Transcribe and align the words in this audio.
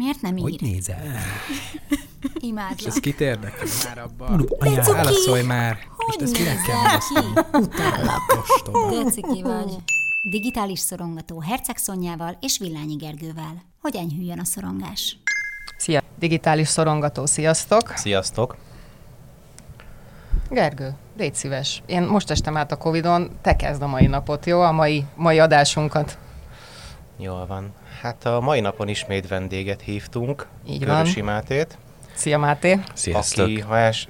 Miért 0.00 0.20
nem 0.20 0.38
Hogy 0.38 0.52
ír? 0.52 0.60
nézel? 0.60 0.98
És 2.20 2.30
Imádlak. 2.40 2.86
ez 2.86 2.94
kit 3.00 3.20
érdekel 3.20 3.66
már 3.84 3.98
abban? 3.98 4.46
Cuki! 4.46 4.74
válaszolj 4.92 5.42
már! 5.42 5.78
Hogy 5.96 6.04
Most 6.06 6.20
ezt 6.20 6.32
kinek 6.32 6.62
kell 6.62 6.76
nézel 6.76 6.82
válaszolni? 6.82 7.32
ki? 7.34 7.56
Utállak. 7.58 8.20
Ostoba. 8.40 9.02
De 9.04 9.10
ciki 9.10 9.42
vagy. 9.42 9.76
Digitális 10.22 10.78
szorongató 10.78 11.40
Herceg 11.40 11.76
Szonyával 11.76 12.36
és 12.40 12.58
Villányi 12.58 12.94
Gergővel. 12.94 13.62
Hogy 13.80 13.96
enyhüljön 13.96 14.38
a 14.38 14.44
szorongás? 14.44 15.18
Szia! 15.76 16.02
Digitális 16.18 16.68
szorongató, 16.68 17.26
sziasztok! 17.26 17.92
Sziasztok! 17.96 18.56
Gergő, 20.50 20.94
légy 21.16 21.34
szíves. 21.34 21.82
Én 21.86 22.02
most 22.02 22.30
estem 22.30 22.56
át 22.56 22.72
a 22.72 22.76
Covidon, 22.76 23.30
te 23.42 23.56
kezd 23.56 23.82
a 23.82 23.86
mai 23.86 24.06
napot, 24.06 24.46
jó? 24.46 24.60
A 24.60 24.72
mai, 24.72 25.04
mai 25.14 25.38
adásunkat. 25.38 26.18
Jól 27.18 27.46
van. 27.46 27.72
Hát 28.02 28.24
a 28.24 28.40
mai 28.40 28.60
napon 28.60 28.88
ismét 28.88 29.28
vendéget 29.28 29.80
hívtunk, 29.80 30.46
Így 30.68 30.84
Körösi 30.84 31.20
Mátét, 31.20 31.78
Szia 32.14 32.38
Máté! 32.38 32.78
Sziasztok! 32.94 33.44
aki, 33.44 33.60
ha 33.60 33.78
es, 33.78 34.08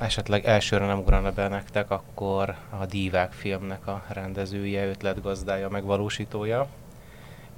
esetleg 0.00 0.44
elsőre 0.44 0.86
nem 0.86 0.98
ugrana 0.98 1.30
be 1.30 1.48
nektek, 1.48 1.90
akkor 1.90 2.54
a 2.80 2.86
Dívák 2.86 3.32
filmnek 3.32 3.86
a 3.86 4.02
rendezője, 4.08 4.86
ötletgazdája, 4.86 5.68
megvalósítója. 5.68 6.66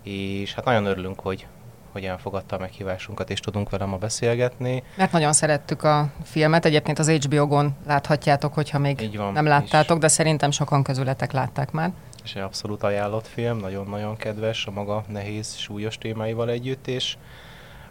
És 0.02 0.54
hát 0.54 0.64
nagyon 0.64 0.84
örülünk, 0.84 1.20
hogy, 1.20 1.46
hogy 1.92 2.04
elfogadta 2.04 2.56
a 2.56 2.58
meghívásunkat, 2.58 3.30
és 3.30 3.40
tudunk 3.40 3.70
vele 3.70 3.84
ma 3.84 3.96
beszélgetni. 3.96 4.82
Mert 4.96 5.12
nagyon 5.12 5.32
szerettük 5.32 5.82
a 5.82 6.06
filmet, 6.24 6.64
egyébként 6.64 6.98
az 6.98 7.10
HBO-gon 7.10 7.76
láthatjátok, 7.86 8.54
hogyha 8.54 8.78
még 8.78 9.16
van, 9.16 9.32
nem 9.32 9.44
és- 9.44 9.50
láttátok, 9.50 9.98
de 9.98 10.08
szerintem 10.08 10.50
sokan 10.50 10.82
közületek 10.82 11.32
látták 11.32 11.70
már. 11.70 11.92
És 12.28 12.34
egy 12.34 12.42
abszolút 12.42 12.82
ajánlott 12.82 13.26
film, 13.26 13.58
nagyon-nagyon 13.58 14.16
kedves 14.16 14.66
a 14.66 14.70
maga 14.70 15.04
nehéz, 15.06 15.56
súlyos 15.56 15.98
témáival 15.98 16.50
együtt, 16.50 16.86
és 16.86 17.16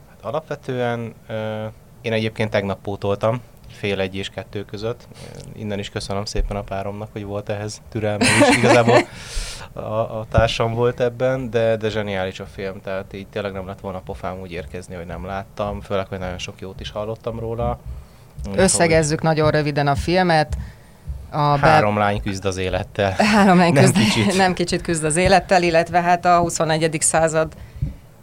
hát 0.09 0.18
alapvetően 0.22 1.14
én 2.02 2.14
egyébként 2.14 2.50
tegnap 2.50 2.81
pótoltam, 2.81 3.42
fél 3.70 4.00
egy 4.00 4.16
és 4.16 4.30
kettő 4.30 4.66
között. 4.66 5.08
Innen 5.56 5.80
is 5.80 5.89
köszönöm 5.89 6.26
szépen 6.26 6.58
a 6.58 6.61
páromnak, 6.61 7.09
hogy 7.11 7.23
volt 7.23 7.50
ehhez 7.50 7.81
türelme 7.89 8.26
is. 8.26 8.56
Igazából 8.58 8.98
a, 9.73 9.80
a 10.20 10.26
társam 10.30 10.73
volt 10.73 11.00
ebben, 11.00 11.50
de, 11.50 11.76
de 11.76 11.89
zseniális 11.89 12.39
a 12.39 12.45
film, 12.45 12.81
tehát 12.81 13.14
így 13.14 13.28
tényleg 13.28 13.52
nem 13.52 13.67
lett 13.67 13.80
volna 13.80 14.00
pofám 14.00 14.39
úgy 14.39 14.52
érkezni, 14.52 14.95
hogy 14.95 15.06
nem 15.06 15.26
láttam, 15.26 15.81
főleg, 15.81 16.08
hogy 16.08 16.20
nagyon 16.20 16.38
sok 16.38 16.61
jót 16.61 16.80
is 16.80 16.92
hallottam 16.92 17.39
róla. 17.39 17.80
Összegezzük 18.56 19.22
nagyon 19.22 19.50
röviden 19.50 19.88
a 19.88 19.95
filmet. 19.95 20.58
A 21.30 21.58
Három 21.58 21.97
lány 21.97 22.22
küzd 22.22 22.45
az 22.45 22.58
élettel. 22.58 23.11
Három 23.36 23.58
lány 23.58 23.73
Nem 23.73 23.83
küzd, 23.83 23.95
kicsit. 23.97 24.38
nem 24.44 24.53
kicsit 24.53 24.81
küzd 24.81 25.03
az 25.03 25.16
élettel, 25.16 25.64
illetve 25.64 26.02
hát 26.02 26.25
a 26.25 26.38
21. 26.39 26.97
század 27.00 27.53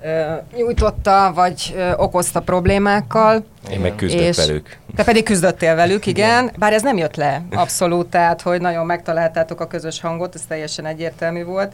ö, 0.02 0.34
nyújtotta, 0.56 1.32
vagy 1.34 1.74
ö, 1.76 1.92
okozta 1.96 2.40
problémákkal. 2.40 3.44
Én 3.70 3.80
meg 3.80 3.94
küzdök 3.94 4.20
És- 4.20 4.36
velük. 4.36 4.76
Te 4.96 5.04
pedig 5.04 5.24
küzdöttél 5.24 5.74
velük, 5.74 6.06
igen. 6.12 6.50
Bár 6.58 6.72
ez 6.72 6.82
nem 6.82 6.96
jött 6.96 7.16
le 7.16 7.42
abszolút, 7.54 8.06
tehát 8.06 8.42
hogy 8.42 8.60
nagyon 8.60 8.86
megtaláltátok 8.86 9.60
a 9.60 9.66
közös 9.66 10.00
hangot, 10.00 10.34
ez 10.34 10.42
teljesen 10.48 10.86
egyértelmű 10.86 11.44
volt. 11.44 11.72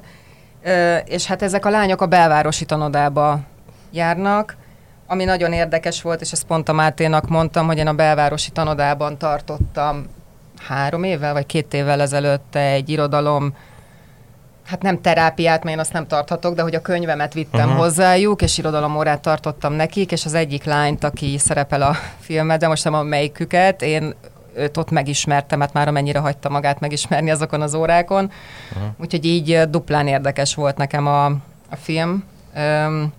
Ö, 0.64 0.96
és 0.96 1.26
hát 1.26 1.42
ezek 1.42 1.64
a 1.66 1.70
lányok 1.70 2.00
a 2.00 2.06
belvárosi 2.06 2.64
tanodába 2.64 3.38
járnak, 3.90 4.56
ami 5.06 5.24
nagyon 5.24 5.52
érdekes 5.52 6.02
volt, 6.02 6.20
és 6.20 6.32
ezt 6.32 6.44
pont 6.44 6.68
a 6.68 6.72
Máténak 6.72 7.28
mondtam, 7.28 7.66
hogy 7.66 7.78
én 7.78 7.86
a 7.86 7.92
belvárosi 7.92 8.50
tanodában 8.50 9.18
tartottam 9.18 10.06
három 10.68 11.02
évvel, 11.02 11.32
vagy 11.32 11.46
két 11.46 11.74
évvel 11.74 12.00
ezelőtt 12.00 12.54
egy 12.54 12.88
irodalom, 12.88 13.54
hát 14.64 14.82
nem 14.82 15.00
terápiát, 15.00 15.64
mert 15.64 15.74
én 15.76 15.80
azt 15.80 15.92
nem 15.92 16.06
tarthatok, 16.06 16.54
de 16.54 16.62
hogy 16.62 16.74
a 16.74 16.80
könyvemet 16.80 17.32
vittem 17.32 17.68
uh-huh. 17.68 17.82
hozzájuk, 17.82 18.42
és 18.42 18.58
irodalomórát 18.58 19.20
tartottam 19.20 19.72
nekik, 19.72 20.12
és 20.12 20.24
az 20.24 20.34
egyik 20.34 20.64
lányt, 20.64 21.04
aki 21.04 21.38
szerepel 21.38 21.82
a 21.82 21.96
filmben, 22.18 22.58
de 22.58 22.68
most 22.68 22.84
nem 22.84 22.94
a 22.94 23.02
melyiküket, 23.02 23.82
én 23.82 24.14
őt 24.54 24.76
ott 24.76 24.90
megismertem, 24.90 25.60
hát 25.60 25.72
már 25.72 25.88
amennyire 25.88 26.18
hagyta 26.18 26.48
magát 26.48 26.80
megismerni 26.80 27.30
azokon 27.30 27.62
az 27.62 27.74
órákon. 27.74 28.30
Uh-huh. 28.72 28.88
Úgyhogy 29.00 29.24
így 29.24 29.60
duplán 29.68 30.06
érdekes 30.06 30.54
volt 30.54 30.76
nekem 30.76 31.06
a, 31.06 31.24
a 31.70 31.76
film. 31.76 32.24
Öm, 32.54 33.12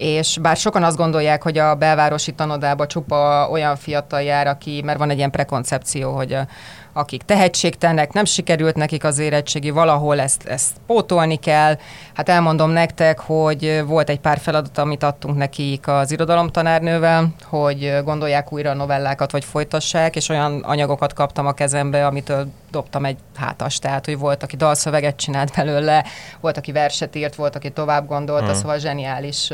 és 0.00 0.38
bár 0.42 0.56
sokan 0.56 0.82
azt 0.82 0.96
gondolják, 0.96 1.42
hogy 1.42 1.58
a 1.58 1.74
belvárosi 1.74 2.32
tanodába 2.32 2.86
csupa 2.86 3.48
olyan 3.50 3.76
fiatal 3.76 4.22
jár, 4.22 4.46
aki, 4.46 4.82
mert 4.84 4.98
van 4.98 5.10
egy 5.10 5.16
ilyen 5.16 5.30
prekoncepció, 5.30 6.12
hogy 6.12 6.32
a, 6.32 6.46
akik 6.92 7.22
tehetségtelnek, 7.22 8.12
nem 8.12 8.24
sikerült 8.24 8.76
nekik 8.76 9.04
az 9.04 9.18
érettségi, 9.18 9.70
valahol 9.70 10.20
ezt, 10.20 10.46
ezt 10.46 10.76
pótolni 10.86 11.36
kell. 11.36 11.78
Hát 12.14 12.28
elmondom 12.28 12.70
nektek, 12.70 13.18
hogy 13.18 13.82
volt 13.86 14.08
egy 14.08 14.20
pár 14.20 14.38
feladat, 14.38 14.78
amit 14.78 15.02
adtunk 15.02 15.36
nekik 15.36 15.88
az 15.88 16.12
irodalomtanárnővel, 16.12 17.28
hogy 17.44 17.98
gondolják 18.04 18.52
újra 18.52 18.70
a 18.70 18.74
novellákat, 18.74 19.30
vagy 19.30 19.44
folytassák, 19.44 20.16
és 20.16 20.28
olyan 20.28 20.60
anyagokat 20.60 21.12
kaptam 21.12 21.46
a 21.46 21.52
kezembe, 21.52 22.06
amitől 22.06 22.48
dobtam 22.70 23.04
egy 23.04 23.18
hátas, 23.36 23.78
tehát 23.78 24.04
hogy 24.04 24.18
volt, 24.18 24.42
aki 24.42 24.56
dalszöveget 24.56 25.16
csinált 25.16 25.52
belőle, 25.56 26.04
volt, 26.40 26.56
aki 26.56 26.72
verset 26.72 27.16
írt, 27.16 27.34
volt, 27.34 27.56
aki 27.56 27.70
tovább 27.70 28.06
gondolta, 28.06 28.44
Hmm. 28.50 28.54
szóval 28.54 28.78
zseniális 28.78 29.52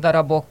darabok 0.00 0.46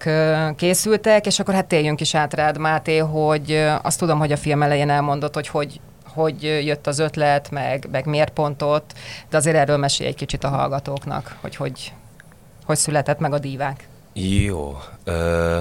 készültek, 0.56 1.26
és 1.26 1.40
akkor 1.40 1.54
hát 1.54 1.66
térjünk 1.66 2.02
is 2.02 2.16
át 2.16 2.34
rád, 2.34 2.58
Máté, 2.58 2.98
hogy 2.98 3.68
azt 3.82 4.00
tudom, 4.00 4.20
hogy 4.20 4.32
a 4.32 4.38
film 4.38 4.64
elején 4.64 4.90
elmondott, 4.90 5.34
hogy 5.34 5.48
hogy 5.48 5.80
hogy 6.14 6.44
jött 6.44 6.88
az 6.88 7.00
ötlet, 7.00 7.52
meg, 7.52 7.88
meg 7.92 8.06
miért 8.06 8.34
pont 8.34 8.62
ott, 8.62 8.94
de 9.30 9.38
azért 9.38 9.56
erről 9.56 9.78
mesélj 9.78 10.10
egy 10.10 10.16
kicsit 10.16 10.44
a 10.44 10.50
hallgatóknak, 10.50 11.38
hogy 11.42 11.56
hogy, 11.56 11.94
hogy 12.66 12.78
született 12.78 13.20
meg 13.20 13.34
a 13.34 13.40
dívák. 13.40 13.88
Jó. 14.14 14.78
Ö, 15.04 15.60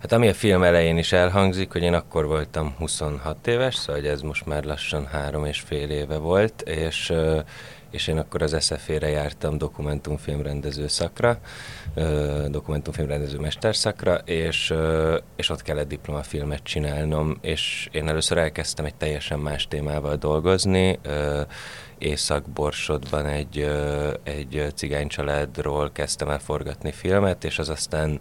hát 0.00 0.12
ami 0.12 0.28
a 0.28 0.34
film 0.34 0.62
elején 0.62 0.98
is 0.98 1.12
elhangzik, 1.12 1.72
hogy 1.72 1.82
én 1.82 1.94
akkor 1.94 2.26
voltam 2.26 2.74
26 2.78 3.46
éves, 3.46 3.74
szóval 3.74 4.06
ez 4.06 4.20
most 4.20 4.46
már 4.46 4.64
lassan 4.64 5.06
három 5.06 5.44
és 5.44 5.60
fél 5.60 5.90
éve 5.90 6.16
volt, 6.16 6.62
és, 6.62 7.12
és 7.90 8.06
én 8.06 8.18
akkor 8.18 8.42
az 8.42 8.56
SZF-ére 8.58 9.08
jártam 9.08 9.58
dokumentumfilmrendező 9.58 10.88
szakra, 10.88 11.38
dokumentumfilmrendező 12.48 13.38
mesterszakra, 13.38 14.14
és, 14.14 14.74
és 15.36 15.48
ott 15.48 15.62
kellett 15.62 15.88
diplomafilmet 15.88 16.62
csinálnom, 16.62 17.38
és 17.40 17.88
én 17.92 18.08
először 18.08 18.38
elkezdtem 18.38 18.84
egy 18.84 18.94
teljesen 18.94 19.38
más 19.38 19.68
témával 19.68 20.16
dolgozni, 20.16 20.98
Észak-Borsodban 21.98 23.26
egy, 23.26 23.70
egy 24.22 24.72
cigány 24.74 25.08
családról 25.08 25.90
kezdtem 25.92 26.28
el 26.28 26.38
forgatni 26.38 26.92
filmet, 26.92 27.44
és 27.44 27.58
az 27.58 27.68
aztán 27.68 28.20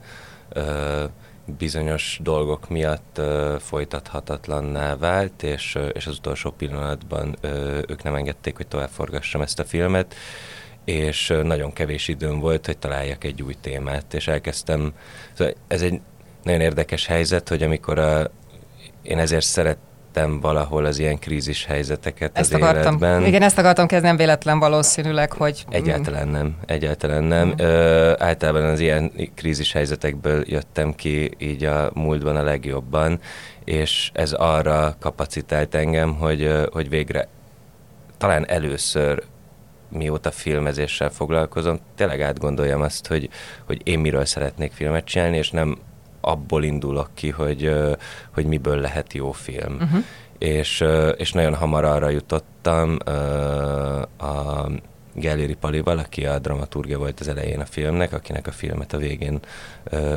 bizonyos 1.58 2.20
dolgok 2.22 2.70
miatt 2.70 3.18
ö, 3.18 3.56
folytathatatlanná 3.60 4.96
vált, 4.96 5.44
és, 5.44 5.78
és 5.94 6.08
az 6.08 6.18
utolsó 6.18 6.52
pillanatban 6.52 7.36
ö, 7.42 7.80
ők 7.88 8.04
nem 8.04 8.16
engedték, 8.16 8.56
hogy 8.56 8.68
tovább 8.68 8.90
forgassam 8.90 9.42
ezt 9.42 9.60
a 9.60 9.64
filmet, 9.66 10.16
és 10.86 11.34
nagyon 11.44 11.74
kevés 11.74 12.08
időm 12.08 12.40
volt, 12.40 12.66
hogy 12.66 12.78
találjak 12.78 13.24
egy 13.24 13.42
új 13.42 13.56
témát, 13.62 14.14
és 14.14 14.28
elkezdtem, 14.28 14.94
szóval 15.34 15.54
ez 15.68 15.82
egy 15.82 16.02
nagyon 16.44 16.62
érdekes 16.62 17.06
helyzet, 17.06 17.50
hogy 17.50 17.64
amikor 17.64 18.00
a, 18.00 18.32
én 19.02 19.18
ezért 19.18 19.46
szerettem 20.14 20.40
valahol 20.40 20.86
az 20.86 21.00
ilyen 21.00 21.20
krízis 21.20 21.66
helyzeteket 21.66 22.38
Ezt 22.38 22.54
az 22.54 22.62
akartam, 22.62 22.94
életben. 22.94 23.26
igen, 23.26 23.42
ezt 23.42 23.58
akartam 23.58 23.88
kezdeni, 23.88 24.18
véletlen 24.18 24.60
valószínűleg, 24.60 25.32
hogy... 25.32 25.66
Egyáltalán 25.70 26.28
nem, 26.28 26.56
egyáltalán 26.66 27.24
nem. 27.24 27.54
Ö, 27.58 28.14
általában 28.18 28.64
az 28.64 28.80
ilyen 28.80 29.12
krízis 29.36 29.72
helyzetekből 29.72 30.44
jöttem 30.48 30.94
ki 30.96 31.32
így 31.38 31.64
a 31.64 31.92
múltban 31.94 32.36
a 32.36 32.44
legjobban, 32.44 33.20
és 33.64 34.12
ez 34.14 34.32
arra 34.32 34.96
kapacitált 35.00 35.76
engem, 35.76 36.16
hogy, 36.16 36.54
hogy 36.72 36.90
végre 36.90 37.28
talán 38.18 38.48
először 38.48 39.24
mióta 39.90 40.32
filmezéssel 40.32 41.10
foglalkozom, 41.10 41.80
tényleg 41.96 42.22
átgondoljam 42.22 42.82
azt, 42.82 43.08
hogy, 43.08 43.30
hogy 43.66 43.82
én 43.84 44.00
miről 44.00 44.26
szeretnék 44.26 44.72
filmet 44.72 45.06
csinálni, 45.06 45.38
és 45.38 45.52
nem 45.52 45.78
abból 46.30 46.64
indulok 46.64 47.10
ki, 47.14 47.30
hogy, 47.30 47.74
hogy 48.34 48.46
miből 48.46 48.78
lehet 48.78 49.14
jó 49.14 49.32
film. 49.32 49.74
Uh-huh. 49.74 50.04
És, 50.38 50.84
és 51.18 51.32
nagyon 51.32 51.56
hamar 51.56 51.84
arra 51.84 52.10
jutottam 52.10 52.98
a 54.18 54.66
Gelléri 55.14 55.54
Palival, 55.54 55.98
aki 55.98 56.26
a 56.26 56.40
dramaturgia 56.40 56.98
volt 56.98 57.20
az 57.20 57.28
elején 57.28 57.60
a 57.60 57.66
filmnek, 57.66 58.14
akinek 58.14 58.48
a 58.48 58.52
filmet 58.52 58.94
a 58.94 58.98
végén 58.98 59.40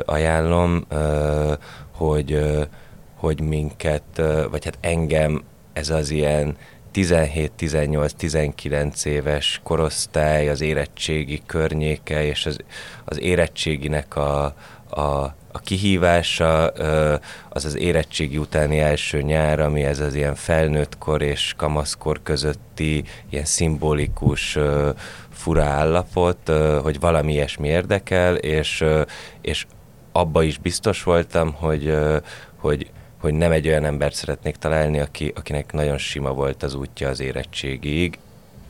ajánlom, 0.05 0.85
hogy, 1.91 2.39
hogy 3.15 3.41
minket, 3.41 4.21
vagy 4.49 4.65
hát 4.65 4.77
engem 4.81 5.43
ez 5.73 5.89
az 5.89 6.09
ilyen 6.09 6.55
17-18-19 6.93 9.05
éves 9.05 9.59
korosztály, 9.63 10.49
az 10.49 10.61
érettségi 10.61 11.41
környéke, 11.45 12.25
és 12.25 12.45
az, 12.45 12.57
az 13.05 13.19
érettséginek 13.19 14.15
a, 14.15 14.43
a, 14.89 15.35
a 15.55 15.59
kihívása 15.59 16.67
az 17.49 17.65
az 17.65 17.77
érettségi 17.77 18.37
utáni 18.37 18.79
első 18.79 19.21
nyár, 19.21 19.59
ami 19.59 19.83
ez 19.83 19.99
az 19.99 20.13
ilyen 20.15 20.35
felnőttkor 20.35 21.21
és 21.21 21.53
kamaszkor 21.57 22.19
közötti 22.23 23.03
ilyen 23.29 23.45
szimbolikus 23.45 24.57
fura 25.31 25.63
állapot, 25.63 26.51
hogy 26.81 26.99
valami 26.99 27.31
ilyesmi 27.31 27.67
érdekel, 27.67 28.35
és, 28.35 28.83
és 29.41 29.65
abba 30.11 30.43
is 30.43 30.57
biztos 30.57 31.03
voltam, 31.03 31.53
hogy, 31.53 31.97
hogy, 32.57 32.91
hogy 33.19 33.33
nem 33.33 33.51
egy 33.51 33.67
olyan 33.67 33.85
embert 33.85 34.15
szeretnék 34.15 34.55
találni, 34.55 34.99
aki, 34.99 35.33
akinek 35.35 35.71
nagyon 35.71 35.97
sima 35.97 36.33
volt 36.33 36.63
az 36.63 36.73
útja 36.73 37.09
az 37.09 37.19
érettségig. 37.19 38.17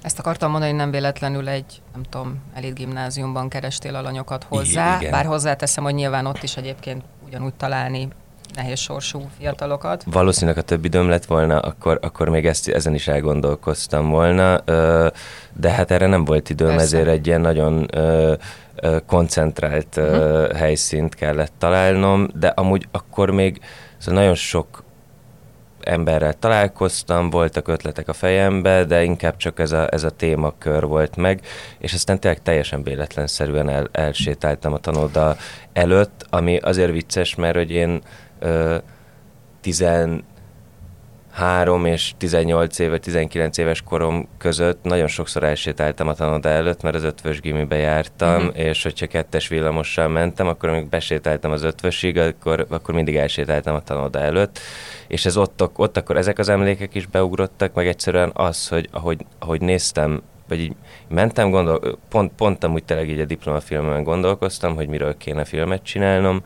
Ezt 0.03 0.19
akartam 0.19 0.51
mondani, 0.51 0.71
hogy 0.71 0.79
nem 0.79 0.91
véletlenül 0.91 1.47
egy, 1.47 1.81
nem 1.93 2.03
tudom, 2.09 2.41
elit 2.53 2.73
gimnáziumban 2.73 3.49
kerestél 3.49 3.95
alanyokat 3.95 4.45
hozzá, 4.49 4.97
igen. 4.99 5.11
bár 5.11 5.25
hozzáteszem, 5.25 5.83
hogy 5.83 5.93
nyilván 5.93 6.25
ott 6.25 6.43
is 6.43 6.57
egyébként 6.57 7.03
ugyanúgy 7.25 7.53
találni 7.53 8.07
nehéz 8.55 8.79
sorsú 8.79 9.29
fiatalokat. 9.37 10.03
Valószínűleg, 10.05 10.55
ha 10.55 10.61
több 10.61 10.85
időm 10.85 11.09
lett 11.09 11.25
volna, 11.25 11.59
akkor, 11.59 11.99
akkor 12.01 12.29
még 12.29 12.45
ezt, 12.45 12.67
ezen 12.69 12.93
is 12.93 13.07
elgondolkoztam 13.07 14.09
volna, 14.09 14.59
de 15.53 15.69
hát 15.69 15.91
erre 15.91 16.07
nem 16.07 16.25
volt 16.25 16.49
időm, 16.49 16.67
Persze. 16.67 16.83
ezért 16.83 17.07
egy 17.07 17.27
ilyen 17.27 17.41
nagyon 17.41 17.87
koncentrált 19.05 19.97
ö, 19.97 20.51
helyszínt 20.55 21.15
kellett 21.15 21.53
találnom, 21.57 22.27
de 22.33 22.47
amúgy 22.47 22.87
akkor 22.91 23.29
még 23.29 23.61
szóval 23.97 24.19
nagyon 24.21 24.35
sok 24.35 24.82
emberrel 25.85 26.33
találkoztam, 26.33 27.29
voltak 27.29 27.67
ötletek 27.67 28.07
a 28.07 28.13
fejembe, 28.13 28.83
de 28.83 29.03
inkább 29.03 29.37
csak 29.37 29.59
ez 29.59 29.71
a, 29.71 29.87
ez 29.91 30.03
a 30.03 30.09
témakör 30.09 30.85
volt 30.85 31.15
meg, 31.15 31.41
és 31.77 31.93
aztán 31.93 32.19
tényleg 32.19 32.41
teljesen 32.41 32.83
véletlenszerűen 32.83 33.69
el, 33.69 33.89
elsétáltam 33.91 34.73
a 34.73 34.77
tanoda 34.77 35.35
előtt, 35.73 36.25
ami 36.29 36.57
azért 36.57 36.91
vicces, 36.91 37.35
mert 37.35 37.55
hogy 37.55 37.71
én 37.71 38.01
ö, 38.39 38.77
13 41.35 41.85
és 41.85 42.13
18 42.17 42.79
éve, 42.79 42.97
19 42.97 43.57
éves 43.57 43.81
korom 43.81 44.27
között 44.37 44.83
nagyon 44.83 45.07
sokszor 45.07 45.43
elsétáltam 45.43 46.07
a 46.07 46.13
tanoda 46.13 46.49
előtt, 46.49 46.81
mert 46.81 46.95
az 46.95 47.03
ötvös 47.03 47.39
gimibe 47.41 47.75
jártam, 47.75 48.33
Mhm. 48.33 48.47
uh-huh. 48.47 48.65
és 48.65 48.83
hogyha 48.83 49.07
kettes 49.07 49.47
villamossal 49.47 50.07
mentem, 50.07 50.47
akkor 50.47 50.69
amíg 50.69 50.89
besétáltam 50.89 51.51
az 51.51 51.63
ötvösig, 51.63 52.17
akkor, 52.17 52.65
akkor 52.69 52.93
mindig 52.95 53.15
elsétáltam 53.15 53.75
a 53.75 53.81
tanoda 53.81 54.19
előtt, 54.19 54.59
és 55.07 55.25
ez 55.25 55.37
ott, 55.37 55.63
ott 55.75 55.97
akkor 55.97 56.17
ezek 56.17 56.39
az 56.39 56.49
emlékek 56.49 56.95
is 56.95 57.05
beugrottak, 57.05 57.73
meg 57.73 57.87
egyszerűen 57.87 58.31
az, 58.33 58.67
hogy 58.67 58.89
ahogy, 58.91 59.25
ahogy 59.39 59.61
néztem, 59.61 60.21
vagy 60.47 60.59
így 60.59 60.75
mentem, 61.09 61.49
gondol, 61.49 61.99
pont, 62.09 62.31
pont 62.35 62.63
amúgy 62.63 62.83
tényleg 62.83 63.09
így 63.09 63.19
a 63.19 63.25
diplomafilmen 63.25 64.03
gondolkoztam, 64.03 64.75
hogy 64.75 64.87
miről 64.87 65.17
kéne 65.17 65.45
filmet 65.45 65.83
csinálnom, 65.83 66.43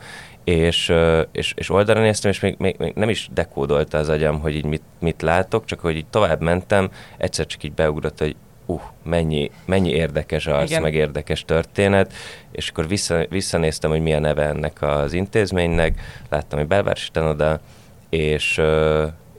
és, 0.48 0.94
és, 1.32 1.54
és 1.56 1.70
oldalra 1.70 2.02
néztem, 2.02 2.32
és 2.32 2.40
még, 2.40 2.56
még, 2.58 2.76
még 2.78 2.94
nem 2.96 3.10
is 3.10 3.30
dekódolta 3.34 3.98
az 3.98 4.10
agyam, 4.10 4.40
hogy 4.40 4.56
így 4.56 4.66
mit, 4.66 4.82
mit 5.00 5.22
látok, 5.22 5.66
csak 5.66 5.80
hogy 5.80 5.96
így 5.96 6.06
tovább 6.06 6.42
mentem, 6.42 6.90
egyszer 7.18 7.46
csak 7.46 7.64
így 7.64 7.74
beugrott, 7.74 8.20
hogy 8.20 8.36
uh, 8.66 8.82
mennyi, 9.04 9.52
mennyi 9.66 9.90
érdekes 9.90 10.48
arc, 10.48 10.70
Igen. 10.70 10.82
meg 10.82 10.94
érdekes 10.94 11.46
történet, 11.46 12.14
és 12.52 12.70
akkor 12.70 12.88
vissza, 12.88 13.26
visszanéztem, 13.30 13.90
hogy 13.90 14.02
mi 14.02 14.14
a 14.14 14.20
neve 14.20 14.44
ennek 14.44 14.82
az 14.82 15.14
intézménynek, 15.14 16.02
láttam, 16.30 16.60
hogy 16.60 16.68
belvárosi 16.68 17.12
tanoda, 17.12 17.60
és, 18.10 18.62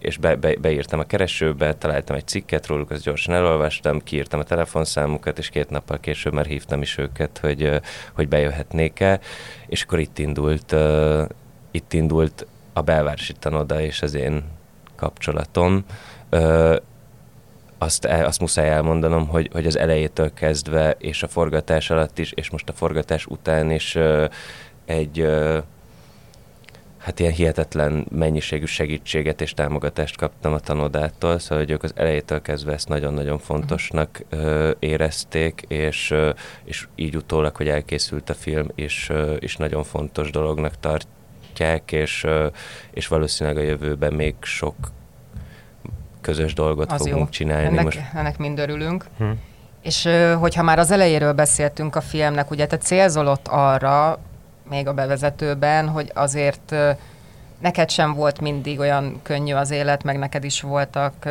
és 0.08 0.16
be, 0.16 0.36
be, 0.36 0.54
beírtam 0.60 0.98
a 0.98 1.04
keresőbe, 1.04 1.74
találtam 1.74 2.16
egy 2.16 2.26
cikket 2.26 2.66
róluk, 2.66 2.90
azt 2.90 3.02
gyorsan 3.02 3.34
elolvastam, 3.34 4.02
kiírtam 4.02 4.40
a 4.40 4.42
telefonszámukat, 4.42 5.38
és 5.38 5.48
két 5.48 5.70
nappal 5.70 5.98
később 6.00 6.32
már 6.32 6.46
hívtam 6.46 6.82
is 6.82 6.98
őket, 6.98 7.38
hogy, 7.38 7.80
hogy 8.14 8.28
bejöhetnék-e, 8.28 9.20
és 9.66 9.82
akkor 9.82 9.98
itt 9.98 10.18
indult, 10.18 10.74
itt 11.70 11.92
indult 11.92 12.46
a 12.72 12.80
belvárosi 12.80 13.32
tanoda 13.32 13.80
és 13.80 14.02
az 14.02 14.14
én 14.14 14.44
kapcsolatom. 14.96 15.84
Azt, 17.78 18.04
el- 18.04 18.26
azt 18.26 18.40
muszáj 18.40 18.68
elmondanom, 18.68 19.26
hogy, 19.26 19.48
hogy 19.52 19.66
az 19.66 19.78
elejétől 19.78 20.34
kezdve, 20.34 20.96
és 20.98 21.22
a 21.22 21.28
forgatás 21.28 21.90
alatt 21.90 22.18
is, 22.18 22.32
és 22.32 22.50
most 22.50 22.68
a 22.68 22.72
forgatás 22.72 23.26
után 23.26 23.70
is 23.70 23.98
egy 24.84 25.26
hát 27.08 27.20
ilyen 27.20 27.32
hihetetlen 27.32 28.06
mennyiségű 28.10 28.64
segítséget 28.64 29.40
és 29.40 29.54
támogatást 29.54 30.16
kaptam 30.16 30.52
a 30.52 30.58
tanodától, 30.58 31.38
szóval 31.38 31.58
hogy 31.58 31.70
ők 31.70 31.82
az 31.82 31.92
elejétől 31.94 32.42
kezdve 32.42 32.72
ezt 32.72 32.88
nagyon-nagyon 32.88 33.38
fontosnak 33.38 34.22
ö, 34.28 34.70
érezték, 34.78 35.64
és, 35.68 36.10
ö, 36.10 36.30
és 36.64 36.88
így 36.94 37.16
utólag, 37.16 37.56
hogy 37.56 37.68
elkészült 37.68 38.30
a 38.30 38.34
film, 38.34 38.66
is, 38.74 39.08
ö, 39.10 39.36
is 39.38 39.56
nagyon 39.56 39.84
fontos 39.84 40.30
dolognak 40.30 40.72
tartják, 40.80 41.92
és, 41.92 42.24
ö, 42.24 42.46
és 42.90 43.06
valószínűleg 43.06 43.58
a 43.58 43.66
jövőben 43.66 44.12
még 44.12 44.34
sok 44.40 44.76
közös 46.20 46.54
dolgot 46.54 46.92
Az 46.92 46.98
fogunk 46.98 47.18
jó. 47.18 47.28
csinálni. 47.28 47.66
Ennek, 47.66 47.84
Most 47.84 48.00
ennek 48.14 48.38
mind 48.38 48.58
örülünk. 48.58 49.04
Hm. 49.18 49.30
És 49.82 50.08
hogyha 50.38 50.62
már 50.62 50.78
az 50.78 50.90
elejéről 50.90 51.32
beszéltünk 51.32 51.96
a 51.96 52.00
filmnek, 52.00 52.50
ugye 52.50 52.66
te 52.66 52.78
célzolott 52.78 53.48
arra, 53.48 54.18
még 54.70 54.88
a 54.88 54.92
bevezetőben, 54.94 55.88
hogy 55.88 56.10
azért 56.14 56.74
neked 57.58 57.90
sem 57.90 58.14
volt 58.14 58.40
mindig 58.40 58.78
olyan 58.78 59.20
könnyű 59.22 59.54
az 59.54 59.70
élet, 59.70 60.02
meg 60.02 60.18
neked 60.18 60.44
is 60.44 60.60
voltak 60.60 61.28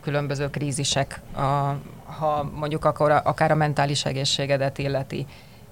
különböző 0.00 0.50
krízisek, 0.50 1.20
a, 1.34 1.40
ha 2.04 2.50
mondjuk 2.54 2.84
akkor 2.84 3.10
a, 3.10 3.20
akár 3.24 3.50
a 3.50 3.54
mentális 3.54 4.04
egészségedet 4.04 4.78
illeti. 4.78 5.26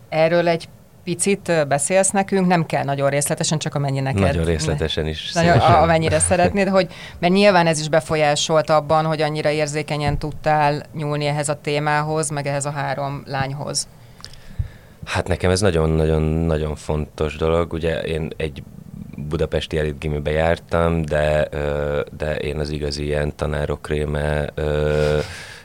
Erről 0.09 0.49
egy 0.49 0.69
picit 1.05 1.67
beszélsz 1.69 2.11
nekünk, 2.11 2.47
nem 2.47 2.67
kell 2.67 2.85
nagyon 2.85 3.11
részletesen, 3.11 3.59
csak 3.59 3.75
amennyi 3.75 4.01
neked. 4.01 4.21
nagyon 4.21 4.45
részletesen 4.45 5.07
is. 5.07 5.33
Nagyon, 5.33 5.59
amennyire 5.59 6.19
szeretnéd, 6.31 6.69
hogy, 6.69 6.93
mert 7.19 7.33
nyilván 7.33 7.67
ez 7.67 7.81
is 7.81 7.89
befolyásolt 7.89 8.71
abban, 8.71 9.05
hogy 9.05 9.21
annyira 9.21 9.51
érzékenyen 9.51 10.19
tudtál 10.19 10.83
nyúlni 10.95 11.27
ehhez 11.27 11.49
a 11.49 11.61
témához, 11.61 12.31
meg 12.31 12.47
ehhez 12.47 12.65
a 12.65 12.71
három 12.71 13.23
lányhoz. 13.27 13.89
Hát 15.09 15.29
nekem 15.29 15.51
ez 15.51 15.61
nagyon-nagyon-nagyon 15.61 16.75
fontos 16.77 17.37
dolog. 17.37 17.73
Ugye 17.73 18.01
én 18.01 18.31
egy 18.37 18.63
budapesti 19.17 19.79
elit 19.79 19.99
gimibe 19.99 20.31
jártam, 20.31 21.03
de, 21.03 21.49
de 22.17 22.37
én 22.37 22.59
az 22.59 22.71
igazi 22.71 23.05
ilyen 23.05 23.37
tanárok 23.37 23.89
réme 23.89 24.51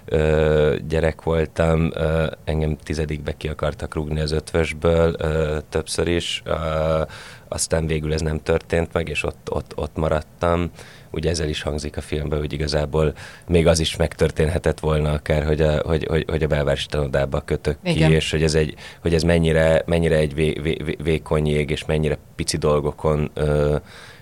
ö, 0.06 0.76
gyerek 0.88 1.22
voltam. 1.22 1.92
Ö, 1.94 2.26
engem 2.44 2.78
tizedikbe 2.78 3.32
ki 3.38 3.48
akartak 3.48 3.96
rúgni 3.96 4.20
az 4.20 4.32
ötvösből 4.32 5.16
ö, 5.18 5.58
többször 5.70 6.08
is. 6.08 6.42
Ö, 6.46 7.02
aztán 7.48 7.88
végül 7.88 8.14
ez 8.14 8.22
nem 8.22 8.40
történt 8.44 8.94
meg, 8.94 9.10
és 9.10 9.24
ott, 9.24 9.48
ott, 9.52 9.72
ott 9.76 9.96
maradtam. 9.96 10.72
Ugye 11.12 11.30
ezzel 11.30 11.50
is 11.50 11.62
hangzik 11.62 11.98
a 11.98 12.02
filmben, 12.02 12.40
hogy 12.40 12.54
igazából 12.54 13.14
még 13.48 13.68
az 13.68 13.80
is 13.80 13.96
megtörténhetett 13.96 14.80
volna 14.80 15.12
akár, 15.12 15.46
hogy 15.46 15.62
a, 15.62 15.82
hogy, 15.86 16.06
hogy, 16.10 16.26
hogy 16.30 16.44
a 16.44 16.48
belvárosi 16.48 16.88
tanodába 16.88 17.42
kötök 17.42 17.78
ki, 17.84 17.90
Igen. 17.90 18.12
és 18.12 18.32
hogy 18.32 18.44
ez, 18.44 18.54
egy, 18.54 18.76
hogy 19.02 19.14
ez 19.14 19.24
mennyire, 19.24 19.84
mennyire 19.86 20.16
egy 20.16 20.34
vé, 20.34 20.60
vé, 20.62 20.78
vé, 20.84 20.98
vékony 21.04 21.48
jég, 21.48 21.70
és 21.70 21.86
mennyire 21.86 22.18
pici 22.36 22.58
dolgokon, 22.58 23.32
ö, 23.34 23.76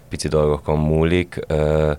pici 0.10 0.27
dolgokon 0.27 0.79
múlik. 0.79 1.39
Ö, 1.48 1.91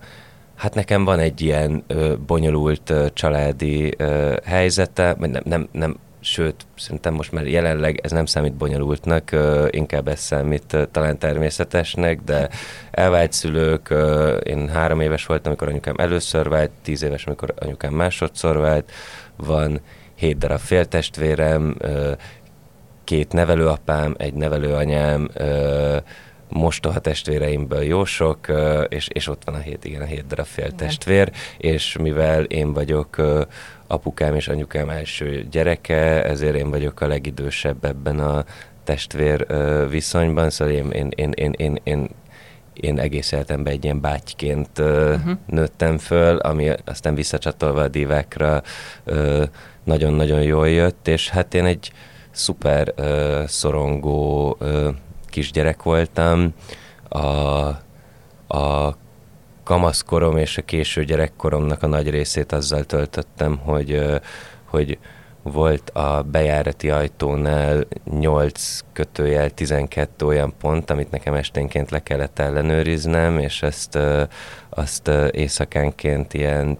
hát 0.63 0.75
nekem 0.75 1.05
van 1.05 1.19
egy 1.19 1.41
ilyen 1.41 1.85
ö, 1.87 2.15
bonyolult 2.27 2.91
ö, 2.91 3.07
családi 3.13 3.95
ö, 3.97 4.37
helyzete, 4.45 5.17
nem, 5.19 5.43
nem, 5.45 5.69
nem, 5.73 5.97
sőt, 6.21 6.67
szerintem 6.77 7.15
most 7.15 7.33
már 7.33 7.47
jelenleg 7.47 8.01
ez 8.03 8.11
nem 8.11 8.27
számít 8.27 8.55
bonyolultnak, 8.55 9.33
ö, 9.33 9.67
inkább 9.71 10.09
ez 10.09 10.21
számít 10.21 10.73
ö, 10.73 10.85
talán 10.87 11.19
természetesnek, 11.19 12.21
de 12.21 12.49
elvált 12.91 13.33
szülők, 13.33 13.91
ö, 13.91 14.37
én 14.37 14.69
három 14.69 15.01
éves 15.01 15.27
voltam, 15.27 15.47
amikor 15.47 15.69
anyukám 15.69 15.95
először 15.99 16.49
vált, 16.49 16.71
tíz 16.83 17.03
éves, 17.03 17.27
amikor 17.27 17.55
anyukám 17.59 17.93
másodszor 17.93 18.57
vált, 18.57 18.91
van 19.37 19.81
hét 20.15 20.39
darab 20.39 20.59
féltestvérem, 20.59 21.75
ö, 21.79 22.13
két 23.05 23.33
nevelőapám, 23.33 24.15
egy 24.19 24.35
nevelőanyám, 24.35 25.29
ö, 25.35 25.97
mostoha 26.53 26.99
testvéreimből 26.99 27.83
jó 27.83 28.05
sok, 28.05 28.39
és, 28.89 29.09
és 29.09 29.29
ott 29.29 29.43
van 29.45 29.55
a 29.55 29.59
hét, 29.59 29.85
igen, 29.85 30.01
a 30.03 30.05
hét 30.05 30.27
darab 30.27 30.47
féltestvér, 30.47 31.33
és 31.59 31.97
mivel 31.97 32.45
én 32.45 32.73
vagyok 32.73 33.17
apukám 33.87 34.35
és 34.35 34.49
anyukám 34.49 34.89
első 34.89 35.47
gyereke, 35.51 36.25
ezért 36.25 36.57
én 36.57 36.71
vagyok 36.71 37.01
a 37.01 37.07
legidősebb 37.07 37.85
ebben 37.85 38.19
a 38.19 38.45
testvér 38.85 39.47
viszonyban, 39.89 40.51
szóval 40.51 40.75
én, 40.75 40.91
én, 40.91 41.11
én, 41.15 41.33
én, 41.35 41.53
én, 41.57 41.79
én 41.83 42.09
én 42.73 42.99
egész 42.99 43.33
életemben 43.33 43.73
egy 43.73 43.85
ilyen 43.85 44.01
bátyként 44.01 44.79
uh, 44.79 44.87
uh-huh. 44.87 45.33
nőttem 45.47 45.99
föl, 45.99 46.37
ami 46.37 46.71
aztán 46.85 47.15
visszacsatolva 47.15 47.83
a 47.83 47.89
divákra 47.89 48.63
nagyon-nagyon 49.85 50.43
jól 50.43 50.69
jött, 50.69 51.09
és 51.09 51.29
hát 51.29 51.55
én 51.55 51.65
egy 51.65 51.93
szuper 52.31 52.93
ö, 52.97 53.43
szorongó 53.47 54.57
ö, 54.61 54.89
kisgyerek 55.33 55.83
voltam. 55.83 56.55
A, 57.09 57.19
a 58.57 58.97
kamaszkorom 59.65 60.37
és 60.37 60.59
a 60.59 60.63
késő 60.63 61.05
gyerekkoromnak 61.05 61.83
a 61.83 61.87
nagy 61.87 62.11
részét 62.11 62.53
azzal 62.53 62.85
töltöttem, 62.85 63.59
hogy, 63.59 64.21
hogy 64.65 64.99
volt 65.43 65.91
a 65.91 66.23
bejárati 66.23 66.91
ajtónál 66.91 67.87
8 68.05 68.81
kötőjel 68.93 69.51
12 69.51 70.27
olyan 70.27 70.55
pont, 70.61 70.91
amit 70.91 71.11
nekem 71.11 71.35
esténként 71.35 71.91
le 71.91 72.03
kellett 72.03 72.39
ellenőriznem, 72.39 73.39
és 73.39 73.63
ezt, 73.63 73.99
azt 74.69 75.11
éjszakánként 75.31 76.35
ilyen 76.35 76.79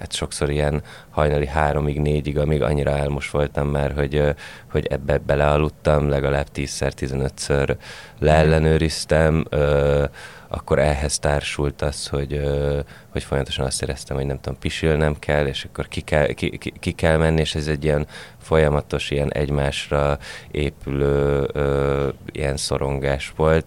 hát 0.00 0.12
sokszor 0.12 0.50
ilyen 0.50 0.82
hajnali 1.10 1.46
háromig, 1.46 2.00
négyig, 2.00 2.38
amíg 2.38 2.62
annyira 2.62 2.92
álmos 2.92 3.30
voltam 3.30 3.68
már, 3.68 3.92
hogy, 3.92 4.34
hogy 4.70 4.86
ebbe 4.86 5.18
belealudtam, 5.18 6.08
legalább 6.08 6.46
10-szer, 6.54 6.92
15-ször 6.96 7.76
leellenőriztem, 8.18 9.44
akkor 10.48 10.78
ehhez 10.78 11.18
társult 11.18 11.82
az, 11.82 12.06
hogy, 12.06 12.40
hogy 13.08 13.22
folyamatosan 13.22 13.66
azt 13.66 13.82
éreztem, 13.82 14.16
hogy 14.16 14.26
nem 14.26 14.40
tudom, 14.40 14.58
pisilnem 14.58 15.18
kell, 15.18 15.46
és 15.46 15.64
akkor 15.64 15.88
ki 15.88 16.00
kell, 16.00 16.26
ki, 16.26 16.58
ki, 16.58 16.72
ki 16.80 16.92
kell 16.92 17.16
menni, 17.16 17.40
és 17.40 17.54
ez 17.54 17.66
egy 17.66 17.84
ilyen 17.84 18.06
folyamatos, 18.38 19.10
ilyen 19.10 19.32
egymásra 19.32 20.18
épülő 20.50 21.48
ö, 21.52 22.08
ilyen 22.32 22.56
szorongás 22.56 23.32
volt, 23.36 23.66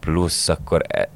plusz 0.00 0.48
akkor 0.48 0.82
e, 0.88 1.08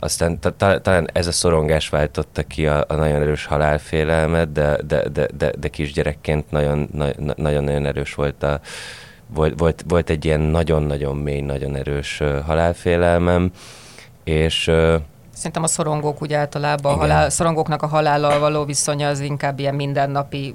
aztán 0.00 0.38
ta, 0.38 0.50
ta, 0.50 0.80
talán 0.80 1.08
ez 1.12 1.26
a 1.26 1.32
szorongás 1.32 1.88
váltotta 1.88 2.42
ki 2.42 2.66
a, 2.66 2.84
a 2.88 2.94
nagyon 2.94 3.22
erős 3.22 3.46
halálfélelmet, 3.46 4.52
de, 4.52 4.78
de, 4.86 5.08
de, 5.08 5.28
de, 5.36 5.52
de 5.58 5.68
kisgyerekként 5.68 6.50
nagyon, 6.50 6.88
na, 6.92 7.06
nagyon-nagyon 7.36 7.86
erős 7.86 8.14
volt 8.14 8.42
a, 8.42 8.60
volt, 9.26 9.58
volt, 9.58 9.84
volt 9.88 10.10
egy 10.10 10.24
ilyen 10.24 10.40
nagyon-nagyon 10.40 11.16
mély, 11.16 11.40
nagyon 11.40 11.76
erős 11.76 12.22
halálfélelmem, 12.46 13.50
és 14.24 14.70
Szerintem 15.34 15.62
a 15.62 15.66
szorongók 15.66 16.22
úgy 16.22 16.32
általában, 16.32 16.92
a 16.92 16.96
Igen. 16.96 17.08
halál, 17.08 17.30
szorongóknak 17.30 17.82
a 17.82 17.86
halállal 17.86 18.38
való 18.38 18.64
viszonya 18.64 19.08
az 19.08 19.20
inkább 19.20 19.58
ilyen 19.58 19.74
mindennapi 19.74 20.54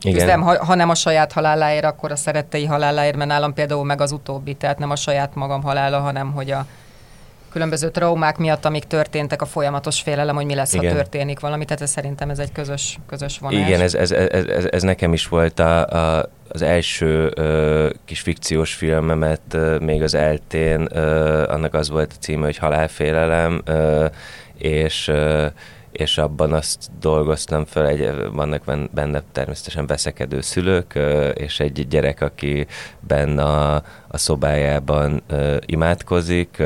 Igen. 0.00 0.12
küzdelem, 0.12 0.42
ha, 0.42 0.64
ha 0.64 0.74
nem 0.74 0.88
a 0.88 0.94
saját 0.94 1.32
haláláért, 1.32 1.84
akkor 1.84 2.10
a 2.10 2.16
szerettei 2.16 2.64
haláláért, 2.64 3.16
mert 3.16 3.30
nálam 3.30 3.54
például 3.54 3.84
meg 3.84 4.00
az 4.00 4.12
utóbbi, 4.12 4.54
tehát 4.54 4.78
nem 4.78 4.90
a 4.90 4.96
saját 4.96 5.34
magam 5.34 5.62
halála, 5.62 6.00
hanem 6.00 6.32
hogy 6.32 6.50
a 6.50 6.66
különböző 7.56 7.90
traumák 7.90 8.36
miatt, 8.36 8.64
amik 8.64 8.84
történtek, 8.84 9.42
a 9.42 9.44
folyamatos 9.44 10.00
félelem, 10.00 10.34
hogy 10.34 10.44
mi 10.44 10.54
lesz, 10.54 10.72
Igen. 10.72 10.90
ha 10.90 10.96
történik 10.96 11.40
valami, 11.40 11.64
tehát 11.64 11.82
ez 11.82 11.90
szerintem 11.90 12.30
ez 12.30 12.38
egy 12.38 12.52
közös, 12.52 12.98
közös 13.06 13.38
vonás. 13.38 13.66
Igen, 13.66 13.80
ez, 13.80 13.94
ez, 13.94 14.10
ez, 14.10 14.46
ez, 14.46 14.64
ez 14.70 14.82
nekem 14.82 15.12
is 15.12 15.28
volt 15.28 15.58
a, 15.58 15.86
a, 15.86 16.28
az 16.48 16.62
első 16.62 17.32
ö, 17.34 17.90
kis 18.04 18.20
fikciós 18.20 18.74
filmemet, 18.74 19.40
ö, 19.52 19.78
még 19.78 20.02
az 20.02 20.14
eltén, 20.14 20.88
ö, 20.92 21.48
annak 21.48 21.74
az 21.74 21.90
volt 21.90 22.12
a 22.12 22.20
címe, 22.20 22.44
hogy 22.44 22.56
Halálfélelem, 22.56 23.62
ö, 23.64 24.06
és 24.58 25.08
ö, 25.08 25.46
és 25.96 26.18
abban 26.18 26.52
azt 26.52 26.90
dolgoztam 27.00 27.64
fel, 27.64 27.86
egy, 27.86 28.30
vannak 28.32 28.64
ben- 28.64 28.90
benne 28.94 29.22
természetesen 29.32 29.86
veszekedő 29.86 30.40
szülők, 30.40 30.98
és 31.34 31.60
egy 31.60 31.88
gyerek, 31.88 32.20
aki 32.20 32.66
benne 33.00 33.42
a, 33.42 33.74
a 34.08 34.16
szobájában 34.16 35.22
imádkozik, 35.66 36.56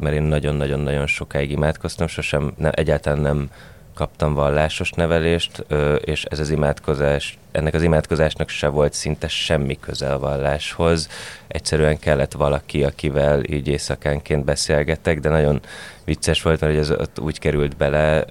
mert 0.00 0.12
én 0.12 0.22
nagyon-nagyon-nagyon 0.22 1.06
sokáig 1.06 1.50
imádkoztam, 1.50 2.06
sosem, 2.06 2.52
ne, 2.56 2.70
egyáltalán 2.70 3.18
nem 3.18 3.50
kaptam 4.00 4.34
vallásos 4.34 4.90
nevelést, 4.90 5.64
és 6.00 6.24
ez 6.24 6.38
az 6.38 6.50
imádkozás, 6.50 7.38
ennek 7.52 7.74
az 7.74 7.82
imádkozásnak 7.82 8.48
se 8.48 8.68
volt 8.68 8.92
szinte 8.92 9.28
semmi 9.28 9.78
köze 9.80 10.12
a 10.12 10.18
valláshoz. 10.18 11.08
Egyszerűen 11.48 11.98
kellett 11.98 12.32
valaki, 12.32 12.84
akivel 12.84 13.42
így 13.44 13.68
éjszakánként 13.68 14.44
beszélgetek, 14.44 15.20
de 15.20 15.28
nagyon 15.28 15.60
vicces 16.04 16.42
volt, 16.42 16.60
mert 16.60 16.76
ez 16.76 16.90
ott 16.90 17.18
úgy 17.18 17.38
került 17.38 17.76
bele, 17.76 18.24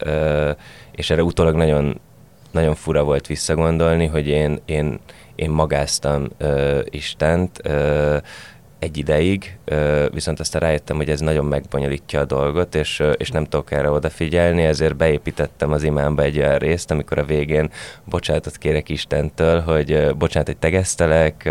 és 0.91 1.09
erre 1.09 1.23
utólag 1.23 1.55
nagyon, 1.55 1.99
nagyon 2.51 2.75
fura 2.75 3.03
volt 3.03 3.27
visszagondolni, 3.27 4.05
hogy 4.05 4.27
én, 4.27 4.61
én, 4.65 4.99
én 5.35 5.49
magáztam 5.49 6.27
Istent, 6.83 7.61
egy 8.79 8.98
ideig, 8.98 9.57
viszont 10.12 10.39
aztán 10.39 10.62
rájöttem, 10.62 10.95
hogy 10.95 11.09
ez 11.09 11.19
nagyon 11.19 11.45
megbonyolítja 11.45 12.19
a 12.19 12.25
dolgot, 12.25 12.75
és, 12.75 13.03
és 13.17 13.31
nem 13.31 13.43
tudok 13.43 13.71
erre 13.71 13.89
odafigyelni, 13.89 14.63
ezért 14.63 14.95
beépítettem 14.95 15.71
az 15.71 15.83
imámba 15.83 16.21
egy 16.21 16.38
olyan 16.38 16.57
részt, 16.57 16.91
amikor 16.91 17.17
a 17.17 17.25
végén 17.25 17.69
bocsánatot 18.03 18.57
kérek 18.57 18.89
Istentől, 18.89 19.62
hogy 19.62 20.15
bocsánat, 20.15 20.48
hogy 20.48 20.57
tegeztelek, 20.57 21.50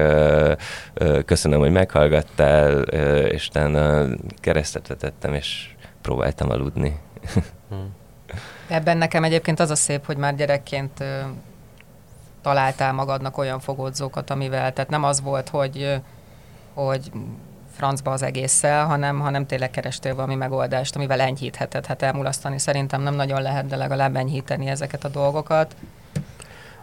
köszönöm, 1.24 1.58
hogy 1.58 1.72
meghallgattál, 1.72 2.80
és 3.22 3.48
utána 3.48 4.06
keresztet 4.40 4.88
vetettem, 4.88 5.34
és 5.34 5.68
próbáltam 6.02 6.50
aludni. 6.50 6.96
Ebben 8.68 8.98
nekem 8.98 9.24
egyébként 9.24 9.60
az 9.60 9.70
a 9.70 9.74
szép, 9.74 10.06
hogy 10.06 10.16
már 10.16 10.34
gyerekként 10.34 11.04
találtál 12.42 12.92
magadnak 12.92 13.38
olyan 13.38 13.60
fogódzókat, 13.60 14.30
amivel, 14.30 14.72
tehát 14.72 14.90
nem 14.90 15.04
az 15.04 15.20
volt, 15.20 15.48
hogy, 15.48 16.00
hogy 16.84 17.10
francba 17.76 18.10
az 18.10 18.22
egésszel, 18.22 18.86
hanem, 18.86 19.20
hanem 19.20 19.46
tényleg 19.46 19.70
kerestél 19.70 20.14
valami 20.14 20.34
megoldást, 20.34 20.96
amivel 20.96 21.20
enyhítheted. 21.20 21.86
Hát 21.86 22.02
elmulasztani 22.02 22.58
szerintem 22.58 23.02
nem 23.02 23.14
nagyon 23.14 23.42
lehet, 23.42 23.66
de 23.66 23.76
legalább 23.76 24.16
enyhíteni 24.16 24.66
ezeket 24.66 25.04
a 25.04 25.08
dolgokat. 25.08 25.76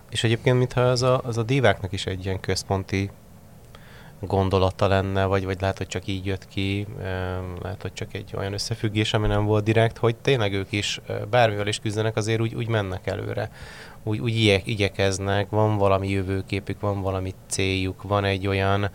És 0.10 0.24
egyébként, 0.24 0.58
mintha 0.58 0.82
az 0.82 1.02
a, 1.02 1.22
az 1.24 1.38
a 1.38 1.44
diváknak 1.44 1.92
is 1.92 2.06
egy 2.06 2.26
ilyen 2.26 2.40
központi 2.40 3.10
gondolata 4.20 4.88
lenne, 4.88 5.26
vagy, 5.26 5.46
vagy 5.46 5.62
lehet, 5.62 5.78
hogy 5.78 5.88
csak 5.88 6.08
így 6.08 6.26
jött 6.26 6.48
ki, 6.48 6.88
lehet, 7.62 7.82
hogy 7.82 7.94
csak 7.94 8.14
egy 8.14 8.34
olyan 8.38 8.54
összefüggés, 8.54 9.14
ami 9.14 9.28
nem 9.28 9.46
volt 9.46 9.64
direkt, 9.64 9.98
hogy 9.98 10.16
tényleg 10.16 10.54
ők 10.54 10.72
is 10.72 11.02
bármivel 11.30 11.68
is 11.68 11.80
küzdenek, 11.80 12.16
azért 12.16 12.42
úgy, 12.42 12.56
úgy 12.56 12.68
mennek 12.68 13.08
előre. 13.08 13.50
Úgy, 14.04 14.20
úgy 14.20 14.36
igye, 14.36 14.62
igyekeznek, 14.64 15.50
van 15.50 15.78
valami 15.78 16.10
jövőképük, 16.10 16.80
van 16.80 17.02
valami 17.02 17.34
céljuk, 17.48 18.04
van 18.04 18.24
egy 18.24 18.48
olyan 18.48 18.90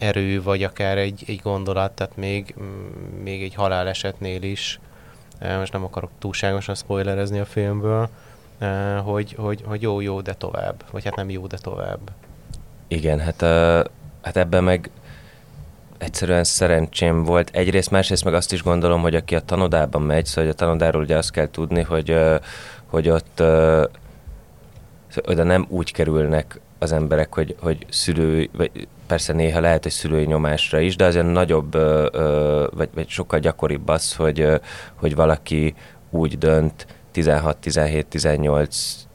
erő, 0.00 0.42
vagy 0.42 0.62
akár 0.62 0.98
egy, 0.98 1.24
egy 1.26 1.40
gondolat, 1.42 1.92
tehát 1.92 2.16
még, 2.16 2.54
mm, 2.60 3.22
még 3.22 3.42
egy 3.42 3.54
halálesetnél 3.54 4.42
is, 4.42 4.80
most 5.58 5.72
nem 5.72 5.84
akarok 5.84 6.10
túlságosan 6.18 6.74
spoilerezni 6.74 7.38
a 7.38 7.44
filmből, 7.44 8.08
hogy, 9.04 9.34
hogy, 9.38 9.62
hogy 9.66 9.82
jó, 9.82 10.00
jó, 10.00 10.20
de 10.20 10.34
tovább. 10.34 10.84
Vagy 10.90 11.04
hát 11.04 11.16
nem 11.16 11.30
jó, 11.30 11.46
de 11.46 11.56
tovább. 11.56 11.98
Igen, 12.88 13.20
hát, 13.20 13.40
hát 14.22 14.36
ebben 14.36 14.64
meg 14.64 14.90
egyszerűen 15.98 16.44
szerencsém 16.44 17.24
volt. 17.24 17.50
Egyrészt, 17.52 17.90
másrészt 17.90 18.24
meg 18.24 18.34
azt 18.34 18.52
is 18.52 18.62
gondolom, 18.62 19.00
hogy 19.00 19.14
aki 19.14 19.34
a 19.34 19.40
tanodában 19.40 20.02
megy, 20.02 20.26
szóval 20.26 20.50
a 20.50 20.54
tanodáról 20.54 21.02
ugye 21.02 21.16
azt 21.16 21.30
kell 21.30 21.50
tudni, 21.50 21.82
hogy, 21.82 22.16
hogy 22.86 23.08
ott 23.08 23.40
uh, 23.40 23.84
oda 25.26 25.42
nem 25.42 25.66
úgy 25.68 25.92
kerülnek 25.92 26.60
az 26.78 26.92
emberek, 26.92 27.34
hogy, 27.34 27.56
hogy 27.60 27.86
szülő, 27.88 28.48
vagy 28.52 28.88
persze 29.10 29.32
néha 29.32 29.60
lehet, 29.60 29.82
hogy 29.82 29.92
szülői 29.92 30.24
nyomásra 30.24 30.78
is, 30.80 30.96
de 30.96 31.04
azért 31.04 31.32
nagyobb, 31.32 31.72
vagy, 32.76 32.88
vagy 32.94 33.08
sokkal 33.08 33.38
gyakoribb 33.38 33.88
az, 33.88 34.14
hogy, 34.14 34.60
hogy 34.94 35.14
valaki 35.14 35.74
úgy 36.10 36.38
dönt 36.38 36.86
16, 37.10 37.56
17, 37.56 38.06
18, 38.06 39.06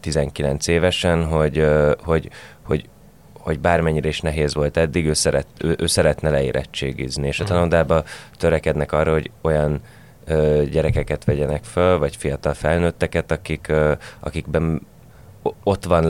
19 0.00 0.66
évesen, 0.66 1.24
hogy, 1.24 1.66
hogy, 2.02 2.28
hogy, 2.62 2.88
hogy 3.38 3.60
bármennyire 3.60 4.08
is 4.08 4.20
nehéz 4.20 4.54
volt 4.54 4.76
eddig, 4.76 5.06
ő, 5.06 5.12
szeret, 5.12 5.46
ő, 5.58 5.76
ő 5.78 5.86
szeretne 5.86 6.30
leérettségizni, 6.30 7.26
és 7.26 7.40
a 7.40 7.42
Mhm. 7.42 7.52
tanodába 7.52 8.04
törekednek 8.36 8.92
arra, 8.92 9.12
hogy 9.12 9.30
olyan 9.42 9.80
ö, 10.24 10.62
gyerekeket 10.70 11.24
vegyenek 11.24 11.64
föl, 11.64 11.98
vagy 11.98 12.16
fiatal 12.16 12.54
felnőtteket, 12.54 13.30
akik, 13.30 13.68
ö, 13.68 13.92
akikben 14.20 14.86
ott 15.62 15.84
van 15.84 16.04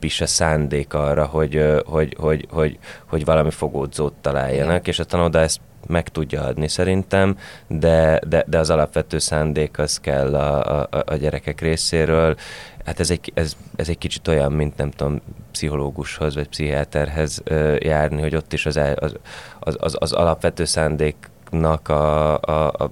legalábbis 0.00 0.20
a 0.20 0.26
szándék 0.26 0.94
arra, 0.94 1.24
hogy, 1.24 1.64
hogy, 1.86 2.16
hogy, 2.18 2.46
hogy, 2.50 2.78
hogy 3.06 3.24
valami 3.24 3.50
fogódzót 3.50 4.12
találjanak, 4.20 4.70
Igen. 4.70 4.84
és 4.84 4.98
a 4.98 5.04
tanoda 5.04 5.38
ezt 5.38 5.60
meg 5.86 6.08
tudja 6.08 6.42
adni 6.42 6.68
szerintem, 6.68 7.36
de, 7.66 8.20
de, 8.28 8.44
de 8.46 8.58
az 8.58 8.70
alapvető 8.70 9.18
szándék 9.18 9.78
az 9.78 9.98
kell 9.98 10.34
a, 10.34 10.80
a, 10.80 10.88
a 11.06 11.14
gyerekek 11.14 11.60
részéről. 11.60 12.36
Hát 12.84 13.00
ez 13.00 13.10
egy, 13.10 13.32
ez, 13.34 13.56
ez 13.76 13.88
egy 13.88 13.98
kicsit 13.98 14.28
olyan, 14.28 14.52
mint 14.52 14.76
nem 14.76 14.90
tudom, 14.90 15.20
pszichológushoz 15.52 16.34
vagy 16.34 16.48
pszichiáterhez 16.48 17.40
ö, 17.44 17.76
járni, 17.80 18.20
hogy 18.20 18.36
ott 18.36 18.52
is 18.52 18.66
az, 18.66 18.76
az, 18.76 19.14
az, 19.60 19.76
az, 19.80 19.96
az 19.98 20.12
alapvető 20.12 20.64
szándéknak 20.64 21.88
a, 21.88 22.38
a, 22.38 22.66
a 22.66 22.90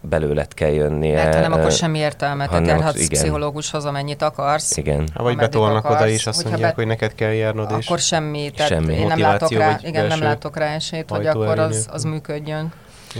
belőled 0.00 0.54
kell 0.54 0.70
jönnie. 0.70 1.14
Mert 1.14 1.34
ha 1.34 1.40
nem, 1.40 1.52
akkor 1.52 1.70
semmi 1.72 1.98
értelme. 1.98 2.44
Te 2.44 2.50
hanem 2.50 2.68
járhatsz 2.68 2.96
igen. 2.96 3.08
pszichológushoz, 3.08 3.84
amennyit 3.84 4.22
akarsz. 4.22 4.76
Igen. 4.76 5.08
Ha 5.14 5.22
vagy 5.22 5.36
betolnak 5.36 5.84
oda 5.84 5.94
akarsz, 5.94 6.12
is, 6.12 6.26
azt 6.26 6.44
mondják, 6.44 6.68
be- 6.68 6.74
hogy 6.76 6.86
neked 6.86 7.14
kell 7.14 7.32
járnod, 7.32 7.74
és 7.78 7.86
Akkor 7.86 7.98
semmi. 7.98 8.50
Tehát 8.56 8.70
Semmi. 8.70 8.94
én 8.94 9.06
nem 9.06 9.18
látok 9.18 9.40
Motiváció 9.40 9.58
rá, 9.82 9.88
igen, 9.88 10.06
nem 10.06 10.22
látok 10.22 10.56
rá 10.56 10.66
esélyt, 10.74 11.10
hogy 11.10 11.26
akkor 11.26 11.58
az, 11.58 11.88
az 11.92 12.04
működjön. 12.04 12.72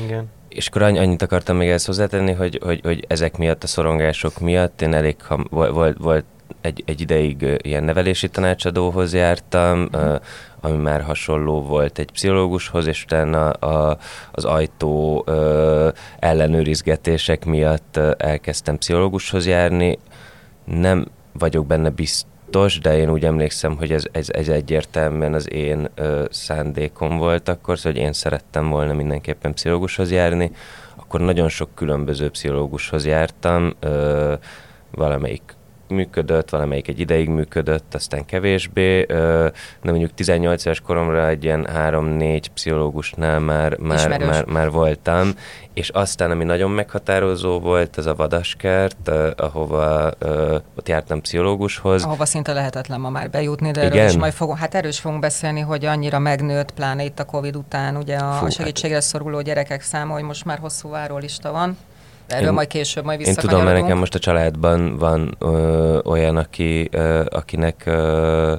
igen. 0.04 0.26
És 0.48 0.66
akkor 0.68 0.82
annyi- 0.82 0.98
annyit 0.98 1.22
akartam 1.22 1.56
még 1.56 1.68
ezt 1.68 1.86
hozzátenni, 1.86 2.32
hogy, 2.32 2.60
hogy, 2.64 2.80
hogy 2.84 3.04
ezek 3.08 3.36
miatt, 3.36 3.62
a 3.62 3.66
szorongások 3.66 4.38
miatt 4.40 4.82
én 4.82 4.94
elég 4.94 5.16
ham, 5.28 5.46
volt, 5.50 5.70
volt, 5.72 5.96
volt 5.98 6.24
egy, 6.60 6.82
egy 6.86 7.00
ideig 7.00 7.46
ilyen 7.62 7.84
nevelési 7.84 8.28
tanácsadóhoz 8.28 9.14
jártam, 9.14 9.88
ö, 9.92 10.14
ami 10.60 10.76
már 10.76 11.02
hasonló 11.02 11.62
volt 11.62 11.98
egy 11.98 12.10
pszichológushoz, 12.10 12.86
és 12.86 13.04
utána 13.04 13.50
a, 13.50 13.98
az 14.32 14.44
ajtó 14.44 15.22
ö, 15.26 15.88
ellenőrizgetések 16.18 17.44
miatt 17.44 17.96
elkezdtem 18.16 18.78
pszichológushoz 18.78 19.46
járni. 19.46 19.98
Nem 20.64 21.06
vagyok 21.32 21.66
benne 21.66 21.90
biztos, 21.90 22.78
de 22.78 22.96
én 22.96 23.10
úgy 23.10 23.24
emlékszem, 23.24 23.76
hogy 23.76 23.92
ez, 23.92 24.04
ez, 24.12 24.28
ez 24.30 24.48
egyértelműen 24.48 25.34
az 25.34 25.52
én 25.52 25.88
ö, 25.94 26.24
szándékom 26.30 27.16
volt 27.16 27.48
akkor, 27.48 27.78
szóval 27.78 27.92
hogy 27.92 28.00
én 28.00 28.12
szerettem 28.12 28.68
volna 28.68 28.92
mindenképpen 28.92 29.54
pszichológushoz 29.54 30.10
járni, 30.10 30.50
akkor 30.96 31.20
nagyon 31.20 31.48
sok 31.48 31.68
különböző 31.74 32.30
pszichológushoz 32.30 33.06
jártam, 33.06 33.74
ö, 33.80 34.34
valamelyik 34.90 35.56
működött, 35.90 36.50
valamelyik 36.50 36.88
egy 36.88 37.00
ideig 37.00 37.28
működött, 37.28 37.94
aztán 37.94 38.24
kevésbé. 38.24 39.02
De 39.02 39.52
mondjuk 39.82 40.14
18 40.14 40.64
éves 40.64 40.80
koromra 40.80 41.28
egy 41.28 41.44
ilyen 41.44 41.68
3-4 41.74 42.42
pszichológusnál 42.54 43.40
már, 43.40 43.76
már, 43.78 43.98
Ismerős. 43.98 44.28
már, 44.28 44.44
már 44.44 44.70
voltam, 44.70 45.30
és 45.74 45.88
aztán, 45.88 46.30
ami 46.30 46.44
nagyon 46.44 46.70
meghatározó 46.70 47.58
volt, 47.60 47.96
az 47.96 48.06
a 48.06 48.14
Vadaskert, 48.14 49.10
ahova 49.36 50.10
ott 50.76 50.88
jártam 50.88 51.20
pszichológushoz. 51.20 52.04
Ahova 52.04 52.24
szinte 52.24 52.52
lehetetlen 52.52 53.00
ma 53.00 53.10
már 53.10 53.30
bejutni, 53.30 53.70
de 53.70 53.80
erről 53.80 53.92
Igen? 53.92 54.08
is 54.08 54.16
majd 54.16 54.32
fogunk, 54.32 54.58
hát 54.58 54.74
erről 54.74 54.90
is 54.90 54.98
fogunk 54.98 55.20
beszélni, 55.20 55.60
hogy 55.60 55.84
annyira 55.84 56.18
megnőtt, 56.18 56.70
pláne 56.70 57.04
itt 57.04 57.18
a 57.18 57.24
Covid 57.24 57.56
után, 57.56 57.96
ugye 57.96 58.16
a 58.16 58.32
Fú, 58.32 58.42
hát- 58.44 58.52
segítségre 58.52 59.00
szoruló 59.00 59.40
gyerekek 59.40 59.80
száma, 59.82 60.12
hogy 60.12 60.22
most 60.22 60.44
már 60.44 60.58
hosszú 60.58 60.88
várólista 60.88 61.52
van. 61.52 61.76
Erről 62.28 62.46
Én- 62.48 62.52
majd 62.54 62.68
később, 62.68 63.04
majd 63.04 63.20
Én 63.20 63.34
tudom, 63.34 63.64
mert 63.64 63.80
nekem 63.80 63.98
most 63.98 64.14
a 64.14 64.18
családban 64.18 64.96
van 64.96 65.36
ö, 65.38 65.98
olyan, 66.04 66.36
aki, 66.36 66.88
ö, 66.92 67.24
akinek 67.30 67.82
ö, 67.86 68.54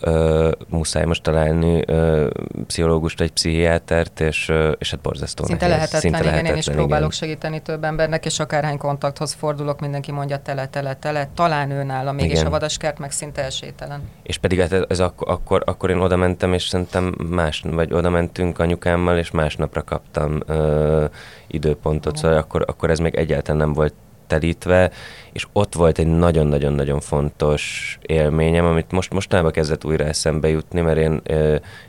ö, 0.00 0.50
muszáj 0.68 1.04
most 1.04 1.22
találni 1.22 1.82
ö, 1.86 2.28
pszichológust, 2.66 3.20
egy 3.20 3.32
pszichiátert, 3.32 4.20
és, 4.20 4.48
ö, 4.48 4.70
és 4.70 4.90
hát 4.90 5.00
borzasztó 5.00 5.44
Szinte 5.44 5.66
nehéz. 5.66 5.90
lehetetlen, 5.90 6.22
igen, 6.22 6.46
én 6.46 6.56
is 6.56 6.66
igen. 6.66 6.78
próbálok 6.78 7.12
segíteni 7.12 7.60
több 7.60 7.84
embernek, 7.84 8.24
és 8.24 8.38
akárhány 8.38 8.78
kontakthoz 8.78 9.32
fordulok, 9.32 9.80
mindenki 9.80 10.12
mondja 10.12 10.38
tele, 10.38 10.66
tele, 10.66 10.94
tele, 10.94 11.30
talán 11.34 11.70
ő 11.70 11.82
nála 11.82 12.12
még, 12.12 12.24
és 12.24 12.32
Igen. 12.32 12.46
a 12.46 12.50
vadaskert 12.50 12.98
meg 12.98 13.10
szinte 13.10 13.44
esélytelen. 13.44 14.00
És 14.22 14.38
pedig 14.38 14.60
hát 14.60 14.72
ez, 14.72 14.82
ez 14.88 15.00
akkor, 15.00 15.62
akkor, 15.66 15.90
én 15.90 15.98
oda 15.98 16.16
mentem, 16.16 16.52
és 16.52 16.62
szerintem 16.62 17.14
más, 17.30 17.64
vagy 17.70 17.92
oda 17.92 18.10
mentünk 18.10 18.58
anyukámmal, 18.58 19.18
és 19.18 19.30
másnapra 19.30 19.82
kaptam 19.82 20.42
ö, 20.46 21.04
időpontot, 21.46 22.16
szóval 22.16 22.36
akkor, 22.36 22.64
akkor 22.66 22.90
ez 22.90 22.98
még 22.98 23.14
egyáltalán 23.14 23.60
nem 23.60 23.72
volt 23.72 23.94
telítve, 24.30 24.90
és 25.32 25.46
ott 25.52 25.74
volt 25.74 25.98
egy 25.98 26.06
nagyon-nagyon-nagyon 26.06 27.00
fontos 27.00 27.98
élményem, 28.02 28.64
amit 28.64 28.90
most 28.90 29.12
mostanában 29.12 29.52
kezdett 29.52 29.84
újra 29.84 30.04
eszembe 30.04 30.48
jutni, 30.48 30.80
mert 30.80 30.98
én, 30.98 31.20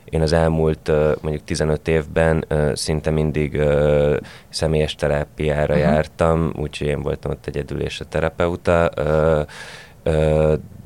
én 0.04 0.20
az 0.20 0.32
elmúlt 0.32 0.90
mondjuk 1.20 1.44
15 1.44 1.88
évben 1.88 2.44
szinte 2.72 3.10
mindig 3.10 3.62
személyes 4.48 4.94
terápiára 4.94 5.74
uh-huh. 5.74 5.92
jártam, 5.92 6.52
úgyhogy 6.56 6.86
én 6.86 7.02
voltam 7.02 7.30
ott 7.30 7.46
egyedül 7.46 7.80
és 7.80 8.00
a 8.00 8.04
terapeuta, 8.04 8.90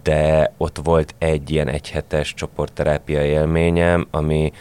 de 0.03 0.53
ott 0.57 0.79
volt 0.83 1.15
egy 1.19 1.51
ilyen 1.51 1.69
egyhetes 1.69 2.35
csoportterápia 2.35 3.25
élményem, 3.25 4.07
ami 4.11 4.53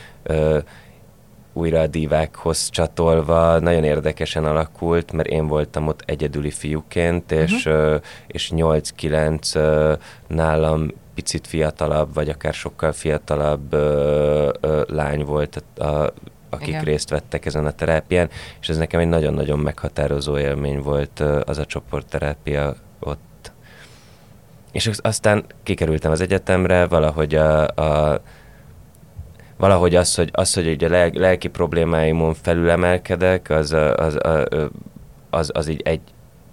újra 1.58 1.80
a 1.80 1.88
divákhoz 1.88 2.70
csatolva 2.70 3.60
nagyon 3.60 3.84
érdekesen 3.84 4.46
alakult, 4.46 5.12
mert 5.12 5.28
én 5.30 5.48
voltam 5.48 5.88
ott 5.88 6.04
egyedüli 6.06 6.52
fiúként, 6.52 7.32
és, 7.32 7.66
uh-huh. 7.66 8.02
és 8.28 8.52
8-9 8.56 9.56
ö, 9.56 9.94
nálam 10.28 10.88
picit 11.14 11.48
fiatalabb, 11.48 12.14
vagy 12.14 12.30
akár 12.30 12.54
sokkal 12.54 12.92
fiatalabb 12.92 13.74
ö, 13.74 14.54
ö, 14.60 14.84
lány 14.88 15.24
volt, 15.26 15.64
a, 15.78 16.14
akik 16.50 16.68
Igen. 16.68 16.84
Részt 16.84 17.10
vettek 17.10 17.46
ezen 17.46 17.66
a 17.66 17.72
terápián, 17.72 18.30
és 18.62 18.70
ez 18.70 18.78
nekem 18.78 19.00
egy 19.00 19.08
nagyon-nagyon 19.08 19.60
meghatározó 19.60 20.38
élmény 20.38 20.80
volt 20.80 21.20
az 21.46 21.58
a 21.58 21.66
csoportterápia 21.66 22.76
ott. 23.00 23.52
És 24.72 24.88
az- 24.88 25.00
aztán 25.04 25.46
kikerültem 25.64 26.12
az 26.12 26.22
egyetemre, 26.22 26.86
valahogy 26.86 27.36
a, 27.36 27.68
a 27.68 28.22
valahogy 29.58 29.96
az, 29.96 30.16
hogy, 30.16 30.30
az, 30.34 30.54
hogy 30.54 30.68
így 30.68 30.84
a 30.84 30.90
lel, 30.90 31.10
lelki 31.14 31.48
problémáimon 31.48 32.34
felülemelkedek, 32.34 33.50
az, 33.50 33.72
az, 33.96 34.16
a- 34.16 34.46
ö, 34.50 34.66
az, 35.30 35.52
az 35.54 35.68
így 35.68 35.82
egy 35.82 36.02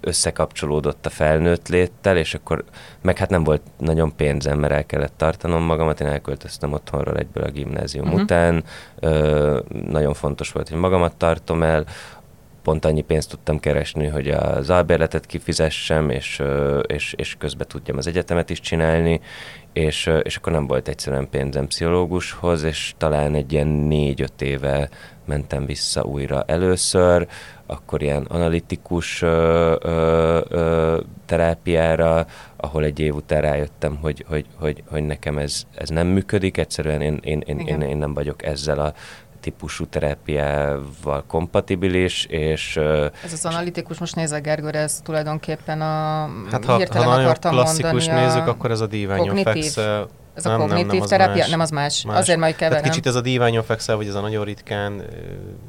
összekapcsolódott 0.01 1.05
a 1.05 1.09
felnőtt 1.09 1.67
léttel, 1.67 2.17
és 2.17 2.33
akkor 2.33 2.63
meg 3.01 3.17
hát 3.17 3.29
nem 3.29 3.43
volt 3.43 3.61
nagyon 3.77 4.15
pénzem, 4.15 4.59
mert 4.59 4.73
el 4.73 4.85
kellett 4.85 5.13
tartanom 5.17 5.63
magamat, 5.63 5.99
én 5.99 6.07
elköltöztem 6.07 6.73
otthonról 6.73 7.17
egyből 7.17 7.43
a 7.43 7.51
gimnázium 7.51 8.05
uh-huh. 8.05 8.21
után, 8.21 8.63
ö, 8.99 9.59
nagyon 9.89 10.13
fontos 10.13 10.51
volt, 10.51 10.69
hogy 10.69 10.77
magamat 10.77 11.15
tartom 11.15 11.63
el, 11.63 11.85
pont 12.63 12.85
annyi 12.85 13.01
pénzt 13.01 13.29
tudtam 13.29 13.59
keresni, 13.59 14.07
hogy 14.07 14.27
az 14.29 14.69
albérletet 14.69 15.25
kifizessem, 15.25 16.09
és, 16.09 16.41
és, 16.87 17.13
és 17.17 17.35
közben 17.39 17.67
tudjam 17.67 17.97
az 17.97 18.07
egyetemet 18.07 18.49
is 18.49 18.59
csinálni, 18.59 19.21
és, 19.73 20.11
és 20.23 20.35
akkor 20.35 20.51
nem 20.51 20.67
volt 20.67 20.87
egyszerűen 20.87 21.29
pénzem 21.29 21.67
pszichológushoz, 21.67 22.63
és 22.63 22.93
talán 22.97 23.35
egy 23.35 23.53
ilyen 23.53 23.67
négy-öt 23.67 24.41
éve 24.41 24.89
mentem 25.25 25.65
vissza 25.65 26.03
újra 26.03 26.43
először, 26.47 27.27
akkor 27.65 28.01
ilyen 28.01 28.23
analitikus 28.23 29.21
ö, 29.21 29.75
ö, 29.81 30.41
ö, 30.49 30.99
terápiára, 31.25 32.25
ahol 32.57 32.83
egy 32.83 32.99
év 32.99 33.15
után 33.15 33.41
rájöttem, 33.41 33.97
hogy, 34.01 34.25
hogy, 34.27 34.45
hogy, 34.59 34.83
hogy 34.89 35.03
nekem 35.03 35.37
ez, 35.37 35.63
ez 35.75 35.89
nem 35.89 36.07
működik, 36.07 36.57
egyszerűen 36.57 37.01
én, 37.01 37.19
én, 37.23 37.43
én, 37.45 37.59
én, 37.59 37.81
én 37.81 37.97
nem 37.97 38.13
vagyok 38.13 38.43
ezzel 38.43 38.79
a 38.79 38.93
típusú 39.43 39.85
terápiával 39.85 41.23
kompatibilis, 41.27 42.25
és 42.25 42.77
Ez 43.23 43.33
az 43.33 43.45
analitikus, 43.45 43.97
most 43.97 44.15
nézek 44.15 44.43
Gergőre, 44.43 44.79
ez 44.79 44.99
tulajdonképpen 45.03 45.81
a... 45.81 46.29
Hát 46.51 46.65
ha, 46.65 46.79
ha 46.91 47.05
nagyon 47.05 47.33
klasszikus 47.39 48.05
mondani 48.07 48.25
nézzük, 48.25 48.47
akkor 48.47 48.71
ez 48.71 48.79
a 48.81 48.87
díványon 48.87 49.27
kognitív. 49.27 49.53
fekszel. 49.53 50.07
Ez 50.33 50.45
a 50.45 50.49
Nem, 50.49 50.57
nem, 50.57 50.67
nem, 50.67 50.77
kognitív 50.77 51.01
az 51.01 51.09
terápia? 51.09 51.41
más. 51.41 51.49
Nem, 51.49 51.59
az 51.59 51.69
más. 51.69 52.03
Más. 52.05 52.17
Azért 52.17 52.39
majd 52.39 52.55
Tehát 52.55 52.71
keverem. 52.73 52.91
kicsit 52.91 53.07
ez 53.07 53.15
a 53.15 53.21
díványon 53.21 53.63
fekszel, 53.63 53.95
vagy 53.95 54.07
ez 54.07 54.15
a 54.15 54.21
nagyon 54.21 54.43
ritkán... 54.45 54.99
ö, 54.99 55.03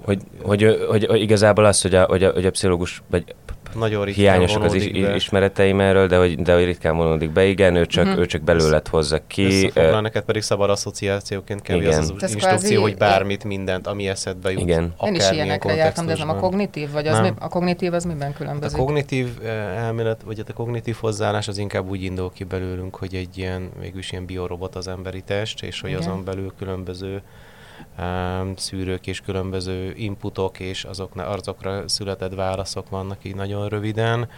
hogy, 0.04 0.20
hogy, 0.42 0.62
hogy, 0.88 1.06
hogy 1.06 1.20
igazából 1.20 1.64
az, 1.64 1.82
hogy 1.82 1.94
a, 1.94 2.04
hogy 2.04 2.24
a, 2.24 2.30
hogy 2.30 2.46
a 2.46 2.50
pszichológus, 2.50 3.02
vagy 3.10 3.34
nagyon 3.74 4.04
ritkán 4.04 4.24
hiányosak 4.24 4.62
az 4.62 4.74
is, 4.74 5.00
be. 5.00 5.14
ismereteim 5.14 5.80
erről, 5.80 6.06
de 6.06 6.16
hogy, 6.16 6.42
de 6.42 6.54
hogy 6.54 6.64
ritkán 6.64 6.96
vonódik 6.96 7.30
be, 7.30 7.44
igen, 7.44 7.76
ő 7.76 7.86
csak, 7.86 8.04
uh-huh. 8.04 8.20
ő 8.20 8.26
csak 8.26 8.42
belőled 8.42 8.88
hozza 8.88 9.20
ki. 9.26 9.44
Összefoglal, 9.44 10.00
neked 10.00 10.22
pedig 10.22 10.42
szabad 10.42 10.70
asszociációként 10.70 11.62
kell, 11.62 11.76
Igen. 11.76 11.98
az 11.98 12.12
az 12.18 12.32
instrukció, 12.32 12.82
hogy 12.82 12.96
bármit, 12.96 13.44
mindent, 13.44 13.86
ami 13.86 14.08
eszedbe 14.08 14.50
jut. 14.50 14.60
Igen. 14.60 14.94
Én 15.04 15.14
is 15.14 15.30
ilyenekre 15.30 15.74
jártam, 15.74 16.06
de 16.06 16.12
ez 16.12 16.18
nem 16.18 16.28
a 16.28 16.36
kognitív, 16.36 16.90
vagy 16.90 17.06
az 17.06 17.20
mi, 17.20 17.32
a 17.38 17.48
kognitív 17.48 17.92
az 17.92 18.04
miben 18.04 18.28
Hát 18.28 18.36
különbözik? 18.36 18.78
a 18.78 18.84
kognitív 18.84 19.28
eh, 19.44 19.84
elmélet, 19.84 20.22
vagy 20.22 20.36
hát 20.36 20.48
a 20.48 20.52
kognitív 20.52 20.96
hozzáállás 21.00 21.48
az 21.48 21.58
inkább 21.58 21.88
úgy 21.88 22.02
indul 22.02 22.30
ki 22.34 22.44
belőlünk, 22.44 22.96
hogy 22.96 23.14
egy 23.14 23.38
ilyen, 23.38 23.70
végülis 23.80 24.12
ilyen 24.12 24.26
biorobot 24.26 24.76
az 24.76 24.88
emberi 24.88 25.22
test, 25.22 25.62
és 25.62 25.80
hogy 25.80 25.90
Igen. 25.90 26.02
azon 26.02 26.24
belül 26.24 26.52
különböző 26.58 27.22
szűrők 28.56 29.06
és 29.06 29.20
különböző 29.20 29.92
inputok, 29.96 30.60
és 30.60 30.84
azokna, 30.84 31.26
azokra 31.26 31.88
született 31.88 32.34
válaszok 32.34 32.88
vannak 32.88 33.18
így 33.22 33.34
nagyon 33.34 33.68
röviden, 33.68 34.28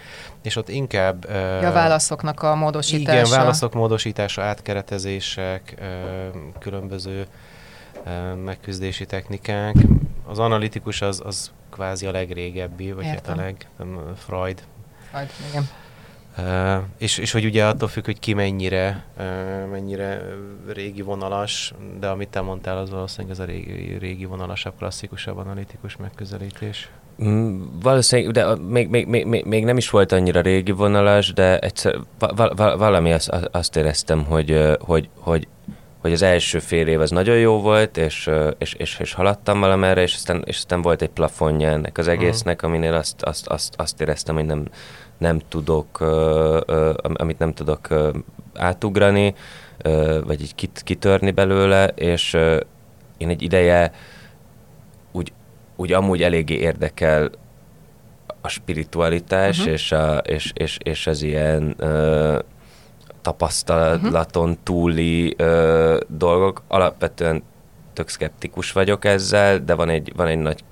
és 0.43 0.57
ott 0.57 0.69
inkább... 0.69 1.27
Ja, 1.31 1.69
a 1.69 1.73
válaszoknak 1.73 2.43
a 2.43 2.55
módosítása. 2.55 3.19
igen, 3.19 3.39
válaszok 3.39 3.75
módosítása, 3.75 4.43
átkeretezések, 4.43 5.83
különböző 6.59 7.27
megküzdési 8.45 9.07
technikák. 9.07 9.75
Az 10.27 10.39
analitikus 10.39 11.03
az, 11.03 11.23
az 11.25 11.51
kvázi 11.71 12.07
a 12.07 12.11
legrégebbi, 12.11 12.93
vagy 12.93 13.05
hát 13.05 13.15
Értem. 13.15 13.39
a 13.39 13.41
leg, 13.41 13.69
Freud. 14.17 14.63
Majd, 15.13 15.31
igen. 15.51 15.69
Uh, 16.39 16.83
és, 16.99 17.19
és 17.19 17.33
hogy 17.33 17.45
ugye 17.45 17.67
attól 17.67 17.89
függ, 17.89 18.05
hogy 18.05 18.19
ki 18.19 18.35
mennyire, 18.35 19.05
uh, 19.19 19.71
mennyire 19.71 20.23
régi 20.73 21.03
vonalas, 21.03 21.75
de 22.01 22.07
amit 22.07 22.29
te 22.29 22.41
mondtál, 22.41 22.79
az 22.79 22.91
valószínűleg 22.91 23.33
ez 23.33 23.43
a 23.43 23.45
régi, 23.45 23.97
régi 23.99 24.25
vonalasabb, 24.25 24.73
klasszikusabb 24.79 25.37
analitikus 25.37 25.97
megközelítés. 25.97 26.91
Mm, 27.25 27.63
Valószínűleg, 27.83 28.33
de 28.33 28.55
még, 28.69 28.89
még, 28.89 29.07
még, 29.07 29.45
még, 29.45 29.65
nem 29.65 29.77
is 29.77 29.91
volt 29.91 30.13
annyira 30.13 30.41
régi 30.41 30.73
vonalas, 30.73 31.33
de 31.33 31.59
egyszer 31.59 31.97
va, 32.19 32.33
va, 32.35 32.53
va, 32.55 32.77
valami 32.77 33.13
azt, 33.13 33.29
azt 33.51 33.77
éreztem, 33.77 34.25
hogy, 34.25 34.77
hogy, 34.79 35.09
hogy, 35.19 35.49
hogy 36.01 36.13
az 36.13 36.23
első 36.23 36.59
fél 36.59 36.87
év 36.87 37.01
az 37.01 37.11
nagyon 37.11 37.39
jó 37.39 37.61
volt, 37.61 37.97
és, 37.97 38.31
és, 38.59 38.75
és, 38.75 38.99
és 38.99 39.13
haladtam 39.13 39.61
valamerre, 39.61 40.03
és 40.03 40.15
aztán, 40.15 40.43
és 40.47 40.57
aztán 40.57 40.83
volt 40.83 41.03
egy 41.03 41.09
plafonja 41.09 41.69
ennek 41.69 41.99
az 41.99 42.09
egésznek, 42.09 42.63
aminél 42.63 42.95
azt, 42.95 43.23
azt, 43.23 43.47
azt, 43.47 43.75
azt 43.77 44.01
éreztem, 44.01 44.35
hogy 44.35 44.47
nem, 44.47 44.65
nem 45.19 45.41
tudok, 45.49 46.01
amit 47.15 47.39
nem 47.39 47.55
tudok 47.55 47.89
átugrani, 48.55 49.35
vagy 50.25 50.41
így 50.41 50.55
kit, 50.55 50.81
kitörni 50.85 51.31
belőle, 51.31 51.87
és 51.87 52.35
én 53.17 53.29
egy 53.29 53.43
ideje 53.43 53.93
úgy, 55.13 55.33
úgy 55.77 55.93
amúgy 55.93 56.23
eléggé 56.23 56.55
érdekel 56.55 57.31
a 58.41 58.49
spiritualitás 58.49 59.57
Mhm. 59.59 59.61
uh-huh. 59.61 59.75
és, 59.75 59.93
a, 59.93 60.17
és, 60.17 60.51
és, 60.55 60.79
és 60.83 61.07
az 61.07 61.23
ilyen 61.23 61.75
ö, 61.79 62.39
tapasztalaton 63.23 64.59
túli 64.63 65.35
ö, 65.37 66.01
dolgok. 66.09 66.63
Alapvetően 66.69 67.43
tök 67.93 68.09
szkeptikus 68.09 68.73
vagyok 68.73 69.05
ezzel, 69.05 69.59
de 69.59 69.75
van 69.75 69.89
egy, 69.89 70.13
van 70.17 70.27
egy 70.27 70.39
nagy, 70.39 70.65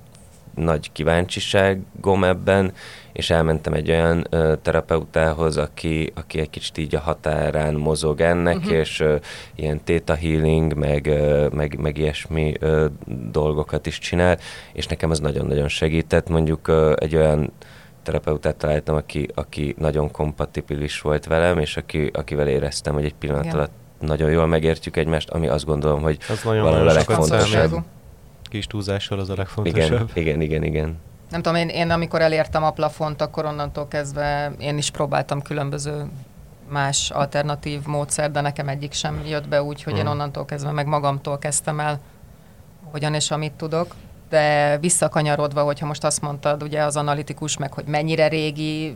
nagy 0.55 0.91
kíváncsiságom 0.91 2.23
ebben, 2.23 2.73
és 3.13 3.29
elmentem 3.29 3.73
egy 3.73 3.89
olyan 3.89 4.27
ö, 4.29 4.53
terapeutához, 4.61 5.57
aki, 5.57 6.11
aki 6.15 6.39
egy 6.39 6.49
kicsit 6.49 6.77
így 6.77 6.95
a 6.95 6.99
határán 6.99 7.73
mozog 7.73 8.21
ennek, 8.21 8.57
uh-huh. 8.57 8.73
és 8.73 8.99
ö, 8.99 9.15
ilyen 9.55 9.81
theta 9.83 10.15
healing, 10.15 10.73
meg, 10.73 11.07
ö, 11.07 11.47
meg, 11.53 11.79
meg 11.79 11.97
ilyesmi 11.97 12.53
ö, 12.59 12.85
dolgokat 13.31 13.85
is 13.85 13.99
csinál, 13.99 14.37
és 14.73 14.87
nekem 14.87 15.09
az 15.09 15.19
nagyon-nagyon 15.19 15.67
segített. 15.67 16.29
Mondjuk 16.29 16.67
ö, 16.67 16.93
egy 16.99 17.15
olyan 17.15 17.51
terapeutát 18.03 18.55
találtam, 18.55 18.95
aki, 18.95 19.27
aki 19.33 19.75
nagyon 19.77 20.11
kompatibilis 20.11 21.01
volt 21.01 21.25
velem, 21.25 21.59
és 21.59 21.77
aki, 21.77 22.09
akivel 22.13 22.47
éreztem, 22.47 22.93
hogy 22.93 23.05
egy 23.05 23.15
pillanat 23.15 23.43
Igen. 23.43 23.55
alatt 23.55 23.71
nagyon 23.99 24.29
jól 24.29 24.47
megértjük 24.47 24.97
egymást, 24.97 25.29
ami 25.29 25.47
azt 25.47 25.65
gondolom, 25.65 26.01
hogy 26.01 26.17
Az 26.29 26.43
nagyon 26.43 26.65
a 26.65 26.69
sokat 26.71 26.93
legfontosabb. 26.93 27.83
Kis 28.49 28.67
túlzással 28.67 29.19
az 29.19 29.29
a 29.29 29.33
legfontosabb. 29.37 29.91
igen, 29.91 30.09
igen, 30.13 30.41
igen, 30.41 30.63
igen. 30.63 30.97
Nem 31.29 31.41
tudom, 31.41 31.57
én, 31.57 31.69
én 31.69 31.89
amikor 31.89 32.21
elértem 32.21 32.63
a 32.63 32.71
plafont, 32.71 33.21
akkor 33.21 33.45
onnantól 33.45 33.87
kezdve 33.87 34.51
én 34.59 34.77
is 34.77 34.89
próbáltam 34.91 35.41
különböző 35.41 36.05
más 36.69 37.09
alternatív 37.11 37.85
módszer, 37.85 38.31
de 38.31 38.41
nekem 38.41 38.67
egyik 38.67 38.93
sem 38.93 39.21
jött 39.27 39.47
be 39.47 39.63
úgy, 39.63 39.83
hogy 39.83 39.93
én 39.97 40.01
Mhm. 40.03 40.09
onnantól 40.11 40.45
kezdve 40.45 40.71
meg 40.71 40.85
magamtól 40.87 41.37
kezdtem 41.39 41.79
el, 41.79 41.99
hogyan 42.91 43.13
és 43.13 43.31
amit 43.31 43.51
tudok. 43.53 43.95
De 44.29 44.77
visszakanyarodva, 44.77 45.63
hogyha 45.63 45.85
most 45.85 46.03
azt 46.03 46.21
mondtad, 46.21 46.63
ugye 46.63 46.83
az 46.83 46.95
analitikus, 46.97 47.57
meg 47.57 47.73
hogy 47.73 47.83
mennyire 47.87 48.27
régi 48.27 48.95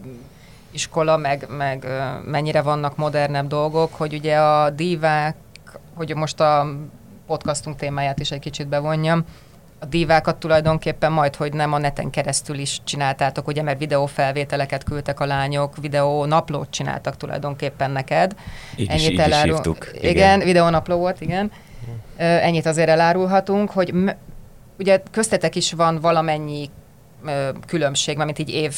iskola, 0.72 1.18
meg, 1.18 1.46
meg 1.58 1.88
mennyire 2.26 2.62
vannak 2.62 2.98
modernebb 2.98 3.48
dolgok, 3.48 3.94
hogy 3.94 4.14
ugye 4.14 4.38
a 4.38 4.70
divák, 4.70 5.36
hogy 5.94 6.16
most 6.16 6.40
a 6.40 6.68
podcastunk 7.34 7.76
témáját 7.76 8.20
is 8.20 8.32
egy 8.32 8.40
kicsit 8.40 8.68
bevonjam, 8.68 9.24
a 9.80 9.86
dívákat 9.86 10.36
tulajdonképpen 10.38 11.12
majd, 11.12 11.36
hogy 11.36 11.54
nem 11.54 11.74
a 11.74 11.78
neten 11.78 12.10
keresztül 12.10 12.58
is 12.58 12.82
csináltátok, 12.84 13.48
ugye, 13.48 13.62
mert 13.62 13.80
videófelvételeket 13.80 14.84
küldtek 14.84 15.20
a 15.20 15.26
lányok, 15.26 15.78
videó 15.78 16.26
naplót 16.26 16.70
csináltak 16.70 17.18
tulajdonképpen 17.18 17.92
neked. 17.92 18.36
Így 18.76 18.94
is, 18.94 19.04
így 19.08 19.12
is 19.12 19.18
elárul- 19.20 19.54
hívtuk. 19.56 19.90
Igen, 19.94 20.10
igen 20.12 20.40
videónapló 20.40 20.98
volt, 20.98 21.22
igen. 21.22 21.52
Ö, 22.18 22.24
Ennyit 22.24 22.66
azért 22.66 22.90
elárulhatunk, 22.90 23.72
hogy 23.72 23.94
m- 23.94 24.16
ugye 24.80 25.02
köztetek 25.12 25.56
is 25.56 25.72
van 25.74 26.00
valamennyi 26.00 26.70
különbség, 27.68 28.18
mint 28.18 28.40
így 28.40 28.50
év, 28.50 28.78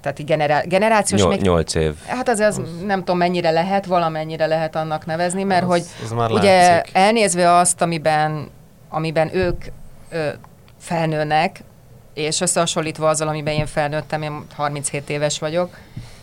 tehát 0.00 0.18
így 0.18 0.26
generá- 0.26 0.68
generációs 0.68 1.20
Nyol, 1.20 1.30
még 1.30 1.40
nyolc 1.40 1.74
év. 1.74 1.94
Hát 2.06 2.28
azért 2.28 2.48
az 2.48 2.60
nem 2.86 2.98
tudom 2.98 3.16
mennyire 3.18 3.50
lehet, 3.50 3.86
valamennyire 3.86 4.46
lehet 4.46 4.76
annak 4.76 5.06
nevezni, 5.06 5.42
mert 5.42 5.62
Az- 5.62 5.68
hogy 5.68 5.84
az 6.04 6.12
már 6.12 6.30
ugye 6.30 6.68
látszik. 6.68 6.94
elnézve 6.96 7.52
azt, 7.52 7.80
amiben, 7.82 8.48
amiben 8.88 9.36
ők 9.36 9.64
ö, 10.10 10.28
felnőnek, 10.78 11.62
és 12.14 12.40
összehasonlítva 12.40 13.08
azzal, 13.08 13.28
amiben 13.28 13.54
én 13.54 13.66
felnőttem, 13.66 14.22
én 14.22 14.44
37 14.54 15.10
éves 15.10 15.38
vagyok, 15.38 15.76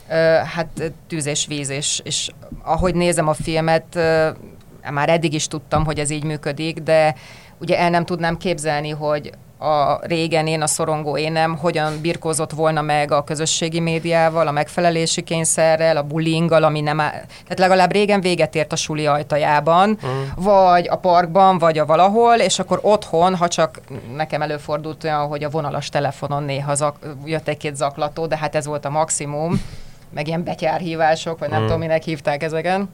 ö, 0.09 0.13
hát 0.55 0.91
tűz 1.07 1.25
és 1.25 1.45
víz, 1.47 1.69
és, 1.69 2.01
és 2.03 2.29
ahogy 2.63 2.95
nézem 2.95 3.27
a 3.27 3.33
filmet, 3.33 3.95
ö, 3.95 4.29
már 4.91 5.09
eddig 5.09 5.33
is 5.33 5.47
tudtam, 5.47 5.85
hogy 5.85 5.99
ez 5.99 6.09
így 6.09 6.23
működik, 6.23 6.79
de 6.79 7.15
ugye 7.57 7.79
el 7.79 7.89
nem 7.89 8.05
tudnám 8.05 8.37
képzelni, 8.37 8.89
hogy 8.89 9.31
a 9.63 9.99
régen 10.01 10.47
én, 10.47 10.61
a 10.61 10.67
szorongó 10.67 11.17
énem 11.17 11.57
hogyan 11.57 12.01
birkózott 12.01 12.51
volna 12.51 12.81
meg 12.81 13.11
a 13.11 13.23
közösségi 13.23 13.79
médiával, 13.79 14.47
a 14.47 14.51
megfelelési 14.51 15.21
kényszerrel, 15.21 15.97
a 15.97 16.03
bullyinggal, 16.03 16.63
ami 16.63 16.81
nem 16.81 16.99
áll. 16.99 17.11
Tehát 17.43 17.59
legalább 17.59 17.91
régen 17.91 18.21
véget 18.21 18.55
ért 18.55 18.71
a 18.71 18.75
suli 18.75 19.05
ajtajában, 19.05 19.89
mm. 19.89 20.43
vagy 20.43 20.87
a 20.89 20.95
parkban, 20.95 21.57
vagy 21.57 21.77
a 21.77 21.85
valahol, 21.85 22.35
és 22.35 22.59
akkor 22.59 22.79
otthon, 22.81 23.35
ha 23.35 23.47
csak 23.47 23.81
nekem 24.15 24.41
előfordult 24.41 25.03
olyan, 25.03 25.27
hogy 25.27 25.43
a 25.43 25.49
vonalas 25.49 25.89
telefonon 25.89 26.43
néha 26.43 26.75
zak, 26.75 26.95
jött 27.25 27.47
egy-két 27.47 27.75
zaklató, 27.75 28.25
de 28.25 28.37
hát 28.37 28.55
ez 28.55 28.65
volt 28.65 28.85
a 28.85 28.89
maximum, 28.89 29.61
meg 30.13 30.27
ilyen 30.27 30.43
betyárhívások, 30.43 31.39
vagy 31.39 31.49
nem 31.49 31.61
Mm. 31.61 31.65
tudom, 31.65 31.79
minek 31.79 32.03
hívták 32.03 32.43
ezeken, 32.43 32.89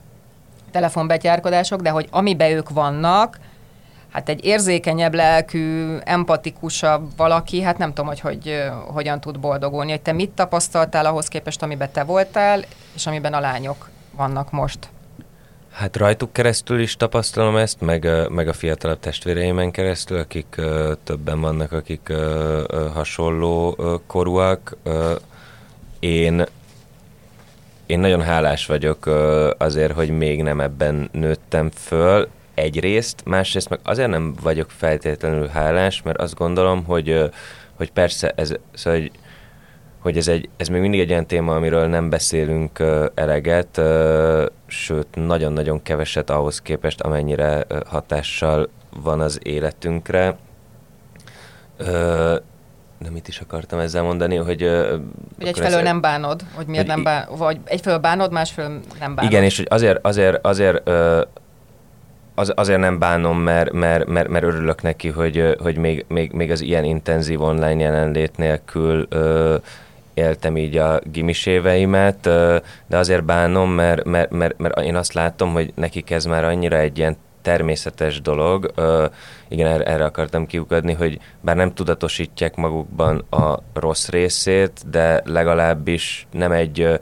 telefonbetyárkodások, 0.72 1.82
de 1.82 1.90
hogy 1.90 2.08
amibe 2.12 2.50
ők 2.50 2.70
vannak, 2.70 3.40
hát 4.12 4.30
egy 4.30 4.46
érzékenyebb 4.46 5.14
lelkű, 5.14 5.98
empatikusabb 6.04 7.12
valaki, 7.18 7.62
hát 7.62 7.78
nem 7.78 7.90
tudom, 7.90 8.08
hogy, 8.08 8.20
hogy 8.20 8.64
hogyan 8.88 9.22
tud 9.22 9.40
boldogulni. 9.40 9.92
Hogy 9.92 10.02
te 10.02 10.12
mit 10.12 10.30
tapasztaltál 10.30 11.06
ahhoz 11.06 11.28
képest, 11.28 11.64
amiben 11.64 11.92
te 11.92 12.04
voltál, 12.04 12.64
és 12.96 13.08
amiben 13.08 13.34
a 13.34 13.40
lányok 13.40 13.90
vannak 14.12 14.52
most? 14.52 14.90
Hát 15.72 15.98
rajtuk 15.98 16.34
keresztül 16.34 16.80
is 16.80 16.96
tapasztalom 16.96 17.56
ezt, 17.56 17.82
meg, 17.82 18.08
meg 18.30 18.48
a 18.48 18.54
fiatalabb 18.54 19.00
testvéreimen 19.00 19.72
keresztül, 19.72 20.20
akik 20.20 20.56
többen 21.04 21.42
vannak, 21.42 21.72
akik 21.72 22.14
hasonló 22.94 23.78
korúak. 24.08 24.78
Én, 26.00 26.46
én 27.86 28.00
nagyon 28.00 28.22
hálás 28.22 28.66
vagyok 28.66 29.06
azért, 29.58 29.94
hogy 29.94 30.10
még 30.10 30.44
nem 30.44 30.60
ebben 30.60 31.10
nőttem 31.12 31.70
föl, 31.70 32.28
egyrészt, 32.60 33.22
másrészt 33.26 33.70
meg 33.70 33.80
azért 33.84 34.10
nem 34.10 34.34
vagyok 34.42 34.70
feltétlenül 34.70 35.48
hálás, 35.48 36.02
mert 36.02 36.18
azt 36.22 36.36
gondolom, 36.36 36.84
hogy, 36.84 37.30
hogy 37.78 37.92
persze 37.92 38.34
ez, 38.36 38.54
szóval, 38.74 39.00
hogy 39.00 39.12
hogy 40.00 40.18
ez, 40.18 40.28
egy, 40.28 40.50
ez 40.58 40.68
még 40.68 40.82
mindig 40.82 41.00
egy 41.00 41.12
olyan 41.12 41.26
téma, 41.26 41.56
amiről 41.56 41.88
nem 41.88 42.10
beszélünk 42.10 42.84
eleget, 43.14 43.82
sőt, 44.68 45.08
nagyon-nagyon 45.16 45.82
keveset 45.82 46.30
ahhoz 46.30 46.62
képest, 46.62 47.02
amennyire 47.02 47.66
hatással 47.86 48.70
van 49.04 49.20
az 49.20 49.40
életünkre. 49.44 50.38
De 52.98 53.10
mit 53.10 53.28
is 53.28 53.40
akartam 53.40 53.80
ezzel 53.80 54.04
mondani, 54.04 54.36
hogy... 54.36 54.62
Hogy 55.38 55.48
egyfelől 55.48 55.78
ez- 55.78 55.84
nem 55.84 56.02
bánod, 56.02 56.42
hogy 56.54 56.66
miért 56.66 56.86
hogy 56.86 56.96
nem 56.96 57.04
bánod, 57.04 57.38
vagy 57.38 57.60
egyfelől 57.64 58.00
bánod, 58.00 58.32
másfelől 58.32 58.80
nem 59.00 59.16
bánod. 59.16 59.32
Igen, 59.32 59.44
és 59.44 59.58
hogy 59.58 59.68
azért, 59.70 60.06
azért, 60.06 60.46
azért 60.46 60.88
ö, 60.88 61.22
az, 62.40 62.54
azért 62.56 62.80
nem 62.80 63.00
bánom, 63.00 63.40
mert, 63.40 63.72
mert, 63.72 64.08
mert, 64.08 64.28
mert 64.28 64.46
örülök 64.46 64.82
neki, 64.82 65.08
hogy, 65.08 65.56
hogy 65.60 65.78
még, 65.78 66.06
még, 66.08 66.32
még 66.32 66.52
az 66.52 66.62
ilyen 66.62 66.84
intenzív 66.84 67.42
online 67.42 67.82
jelenlét 67.82 68.38
nélkül 68.38 69.06
ö, 69.10 69.56
éltem 70.14 70.58
így 70.58 70.78
a 70.78 71.00
gimis 71.12 71.46
éveimet, 71.46 72.26
ö, 72.26 72.58
de 72.88 72.98
azért 72.98 73.24
bánom, 73.24 73.72
mert, 73.72 74.04
mert, 74.04 74.32
mert, 74.32 74.58
mert 74.58 74.82
én 74.82 74.96
azt 74.96 75.14
látom, 75.14 75.54
hogy 75.54 75.72
nekik 75.76 76.12
ez 76.12 76.26
már 76.26 76.44
annyira 76.44 76.78
egy 76.78 76.98
ilyen 76.98 77.18
természetes 77.42 78.22
dolog. 78.22 78.72
Ö, 78.76 79.06
igen, 79.48 79.68
erre, 79.68 79.84
erre 79.84 80.06
akartam 80.06 80.46
kiukadni, 80.46 80.94
hogy 80.94 81.20
bár 81.42 81.56
nem 81.56 81.74
tudatosítják 81.74 82.56
magukban 82.56 83.26
a 83.30 83.60
rossz 83.74 84.08
részét, 84.08 84.90
de 84.90 85.22
legalábbis 85.26 86.28
nem 86.32 86.52
egy 86.52 86.82
ö, 86.82 86.96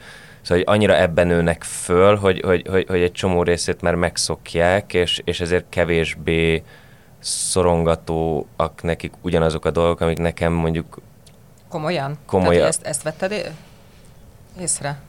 Szóval 0.47 0.63
hogy 0.63 0.75
annyira 0.75 0.95
ebben 0.97 1.27
nőnek 1.27 1.63
föl, 1.63 2.15
hogy, 2.15 2.41
hogy, 2.45 2.67
hogy, 2.69 2.85
hogy 2.87 3.01
egy 3.01 3.11
csomó 3.11 3.43
részét 3.43 3.81
már 3.81 3.95
megszokják, 3.95 4.93
és, 4.93 5.21
és 5.23 5.39
ezért 5.39 5.65
kevésbé 5.69 6.63
szorongatóak 7.19 8.81
nekik 8.81 9.13
ugyanazok 9.21 9.65
a 9.65 9.71
dolgok, 9.71 9.99
amik 10.01 10.17
nekem 10.17 10.53
mondjuk 10.53 10.97
Komolyan? 11.69 12.17
Komolyan. 12.25 12.53
Tehát, 12.53 12.67
ezt, 12.67 12.83
ezt 12.83 13.03
vetted 13.03 13.53
észre? 14.59 14.99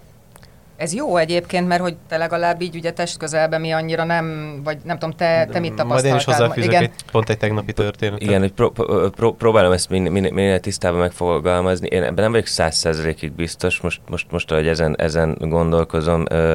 Ez 0.78 0.94
jó 0.94 1.16
egyébként, 1.16 1.68
mert 1.68 1.80
hogy 1.80 1.96
te 2.08 2.16
legalább 2.16 2.60
így 2.62 2.76
ugye 2.76 2.92
testközelben 2.92 3.60
mi 3.60 3.70
annyira 3.70 4.04
nem, 4.04 4.56
vagy 4.64 4.78
nem 4.84 4.98
tudom, 4.98 5.14
te, 5.16 5.48
te 5.50 5.58
mit 5.58 5.68
Majd 5.68 5.76
tapasztaltál? 5.76 6.10
én 6.10 6.16
is 6.16 6.24
hozzáfűzök 6.24 6.70
Igen. 6.70 6.82
egy, 6.82 6.90
pont 7.12 7.28
egy 7.28 7.38
tegnapi 7.38 7.72
történetet. 7.72 8.22
Igen, 8.22 8.40
hogy 8.40 8.52
pró- 8.52 8.70
pró- 8.70 9.08
pró- 9.10 9.34
próbálom 9.34 9.72
ezt 9.72 9.90
minél, 9.90 10.10
minél, 10.10 10.32
minél 10.32 10.60
tisztában 10.60 10.98
megfogalmazni. 10.98 11.88
Én 11.90 12.02
ebben 12.02 12.22
nem 12.22 12.30
vagyok 12.30 12.46
száz 12.46 12.76
százalékig 12.76 13.32
biztos, 13.32 13.80
most, 13.80 14.00
most, 14.08 14.26
most 14.30 14.50
ahogy 14.50 14.66
ezen, 14.68 14.94
ezen 14.98 15.36
gondolkozom, 15.40 16.24
ö, 16.30 16.54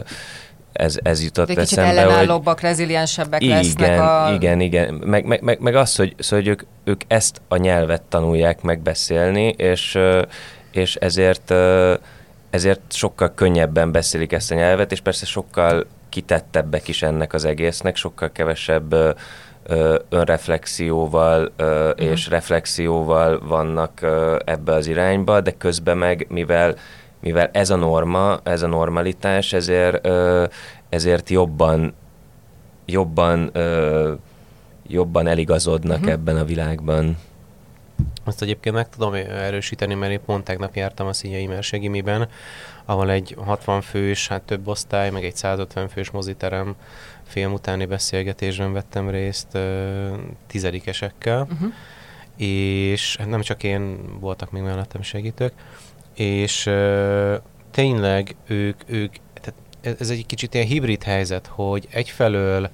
ez, 0.73 0.97
ez 1.01 1.23
jutott 1.23 1.47
De 1.47 1.53
kicsit 1.53 1.77
eszembe, 1.77 2.01
hogy... 2.01 2.11
ellenállóbbak, 2.11 2.61
reziliensebbek 2.61 3.41
lesznek 3.41 3.87
Igen, 3.87 3.99
a... 3.99 4.33
igen, 4.33 4.59
igen. 4.59 4.93
Meg, 4.93 5.25
meg, 5.25 5.41
meg, 5.41 5.59
meg 5.59 5.75
az, 5.75 5.95
hogy, 5.95 6.15
szóval, 6.17 6.39
hogy 6.39 6.47
ők, 6.47 6.61
ők 6.83 7.01
ezt 7.07 7.41
a 7.47 7.57
nyelvet 7.57 8.01
tanulják 8.01 8.61
megbeszélni, 8.61 9.47
és, 9.57 9.99
és 10.71 10.95
ezért, 10.95 11.53
ezért 12.53 12.81
sokkal 12.89 13.31
könnyebben 13.35 13.91
beszélik 13.91 14.31
ezt 14.31 14.51
a 14.51 14.55
nyelvet, 14.55 14.91
és 14.91 15.01
persze 15.01 15.25
sokkal 15.25 15.85
kitettebbek 16.09 16.87
is 16.87 17.01
ennek 17.03 17.33
az 17.33 17.45
egésznek, 17.45 17.95
sokkal 17.95 18.31
kevesebb 18.31 18.91
ö, 18.93 19.11
ö, 19.63 19.99
önreflexióval 20.09 21.51
ö, 21.55 21.91
Mhm. 21.97 22.11
és 22.11 22.27
reflexióval 22.27 23.39
vannak 23.47 24.01
ö, 24.01 24.37
ebbe 24.45 24.73
az 24.73 24.87
irányba, 24.87 25.41
de 25.41 25.51
közben 25.51 25.97
meg, 25.97 26.25
mivel 26.29 26.75
mivel 27.19 27.49
ez 27.53 27.69
a 27.69 27.75
norma, 27.75 28.39
ez 28.43 28.61
a 28.61 28.67
normalitás, 28.67 29.53
ezért, 29.53 30.05
ö, 30.05 30.45
ezért 30.89 31.29
jobban 31.29 31.93
jobban 32.85 33.49
ö, 33.53 34.13
jobban 34.87 35.27
eligazodnak 35.27 35.97
Mhm. 35.99 36.07
uh-huh. 36.07 36.11
ebben 36.19 36.37
a 36.37 36.43
világban. 36.45 37.17
Azt 38.23 38.41
egyébként 38.41 38.75
meg 38.75 38.89
tudom 38.89 39.13
erősíteni, 39.13 39.93
mert 39.93 40.11
én 40.11 40.21
pont 40.25 40.43
tegnap 40.43 40.75
jártam 40.75 41.07
a 41.07 41.13
Színyai 41.13 41.47
Mersegimiben, 41.47 42.29
ahol 42.85 43.11
egy 43.11 43.35
60 43.45 43.81
fős, 43.81 44.27
hát 44.27 44.41
több 44.41 44.67
osztály, 44.67 45.09
meg 45.09 45.23
egy 45.23 45.35
150 45.35 45.87
fős 45.89 46.11
moziterem 46.11 46.75
film 47.27 47.53
utáni 47.53 47.85
beszélgetésben 47.85 48.73
vettem 48.73 49.09
részt 49.09 49.57
tizedikesekkel, 50.47 51.47
Uh-huh. 51.51 51.73
és 52.37 53.15
hát 53.17 53.29
nem 53.29 53.41
csak 53.41 53.63
én, 53.63 53.99
voltak 54.19 54.51
még 54.51 54.61
mellettem 54.61 55.01
segítők, 55.01 55.53
és 56.15 56.69
tényleg 57.71 58.35
ők, 58.47 58.81
ők 58.85 59.15
tehát 59.41 59.99
ez 59.99 60.09
egy 60.09 60.25
kicsit 60.25 60.53
ilyen 60.53 60.67
hibrid 60.67 61.03
helyzet, 61.03 61.47
hogy 61.47 61.87
egyfelől 61.91 62.69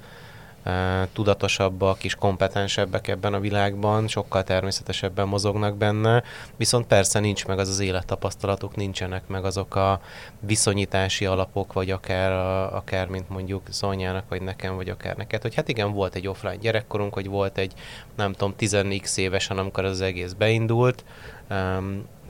tudatosabbak 1.12 2.04
és 2.04 2.14
kompetensebbek 2.14 3.08
ebben 3.08 3.34
a 3.34 3.40
világban, 3.40 4.08
sokkal 4.08 4.44
természetesebben 4.44 5.28
mozognak 5.28 5.76
benne, 5.76 6.22
viszont 6.56 6.86
persze 6.86 7.20
nincs 7.20 7.46
meg 7.46 7.58
az 7.58 7.68
az 7.68 7.80
élettapasztalatuk, 7.80 8.76
nincsenek 8.76 9.26
meg 9.26 9.44
azok 9.44 9.74
a 9.74 10.00
viszonyítási 10.40 11.26
alapok, 11.26 11.72
vagy 11.72 11.90
akár, 11.90 12.32
akár 12.74 13.08
mint 13.08 13.28
mondjuk 13.28 13.62
Zonyának, 13.70 14.24
vagy 14.28 14.42
nekem, 14.42 14.76
vagy 14.76 14.88
akár 14.88 15.16
neked, 15.16 15.42
hogy 15.42 15.54
hát 15.54 15.68
igen, 15.68 15.92
volt 15.92 16.14
egy 16.14 16.28
offline 16.28 16.56
gyerekkorunk, 16.56 17.14
hogy 17.14 17.26
volt 17.26 17.58
egy, 17.58 17.72
nem 18.16 18.32
tudom, 18.32 18.56
10 18.56 18.76
évesen, 19.16 19.58
amikor 19.58 19.84
az 19.84 20.00
egész 20.00 20.32
beindult, 20.32 21.04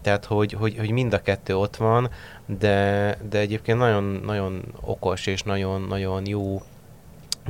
tehát, 0.03 0.25
hogy, 0.25 0.53
hogy, 0.53 0.79
hogy 0.79 0.91
mind 0.91 1.13
a 1.13 1.23
kettő 1.23 1.57
ott 1.57 1.77
van, 1.77 2.11
de, 2.47 3.19
de 3.31 3.39
egyébként 3.39 3.79
nagyon, 3.79 4.05
nagyon 4.25 4.65
okos 4.81 5.27
és 5.27 5.43
nagyon, 5.43 5.83
nagyon 5.83 6.27
jó 6.27 6.63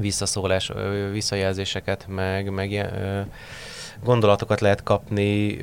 visszaszólás, 0.00 0.72
visszajelzéseket, 1.12 2.06
meg, 2.08 2.50
meg 2.50 2.90
gondolatokat 4.04 4.60
lehet 4.60 4.82
kapni 4.82 5.58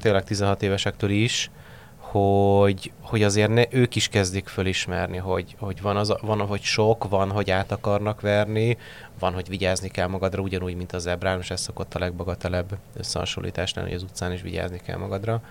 tényleg 0.00 0.24
16 0.24 0.62
évesektől 0.62 1.10
is, 1.10 1.50
hogy, 1.96 2.92
hogy 3.00 3.22
azért 3.22 3.50
ne, 3.50 3.62
ők 3.70 3.94
is 3.94 4.08
kezdik 4.08 4.48
fölismerni, 4.48 5.16
hogy, 5.16 5.56
hogy 5.58 5.80
van, 5.80 5.96
az, 5.96 6.14
van, 6.20 6.46
hogy 6.46 6.62
sok, 6.62 7.08
van, 7.08 7.30
hogy 7.30 7.50
át 7.50 7.72
akarnak 7.72 8.20
verni, 8.20 8.76
van, 9.18 9.32
hogy 9.32 9.48
vigyázni 9.48 9.88
kell 9.88 10.06
magadra, 10.06 10.42
ugyanúgy, 10.42 10.76
mint 10.76 10.92
az 10.92 11.06
ebrán, 11.06 11.38
és 11.38 11.50
ez 11.50 11.60
szokott 11.60 11.94
a 11.94 11.98
legbagatelebb 11.98 12.76
összehasonlítás 12.96 13.74
lenni, 13.74 13.88
hogy 13.88 13.96
az 13.96 14.02
utcán 14.02 14.32
is 14.32 14.42
vigyázni 14.42 14.80
kell 14.84 14.96
magadra 14.96 15.42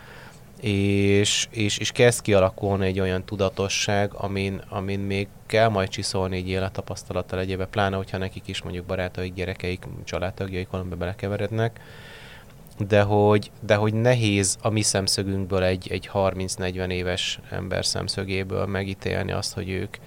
és, 0.67 1.47
és, 1.49 1.77
és 1.77 1.91
kezd 1.91 2.21
kialakulni 2.21 2.85
egy 2.85 2.99
olyan 2.99 3.23
tudatosság, 3.25 4.13
amin, 4.13 4.61
amin 4.69 4.99
még 4.99 5.27
kell 5.45 5.69
majd 5.69 5.89
csiszolni 5.89 6.37
egy 6.37 6.49
élettapasztalattal 6.49 7.39
egyébe, 7.39 7.65
pláne, 7.65 7.95
hogyha 7.95 8.17
nekik 8.17 8.47
is 8.47 8.61
mondjuk 8.61 8.85
barátaik, 8.85 9.33
gyerekeik, 9.33 9.87
családtagjaik 10.03 10.69
valamiben 10.69 10.97
belekeverednek, 10.97 11.79
de 12.87 13.01
hogy, 13.01 13.51
de 13.59 13.75
hogy 13.75 13.93
nehéz 13.93 14.57
a 14.61 14.69
mi 14.69 14.81
szemszögünkből 14.81 15.63
egy, 15.63 15.87
egy 15.91 16.09
30-40 16.13 16.89
éves 16.89 17.39
ember 17.49 17.85
szemszögéből 17.85 18.65
megítélni 18.65 19.31
azt, 19.31 19.53
hogy 19.53 19.69
ők, 19.69 19.97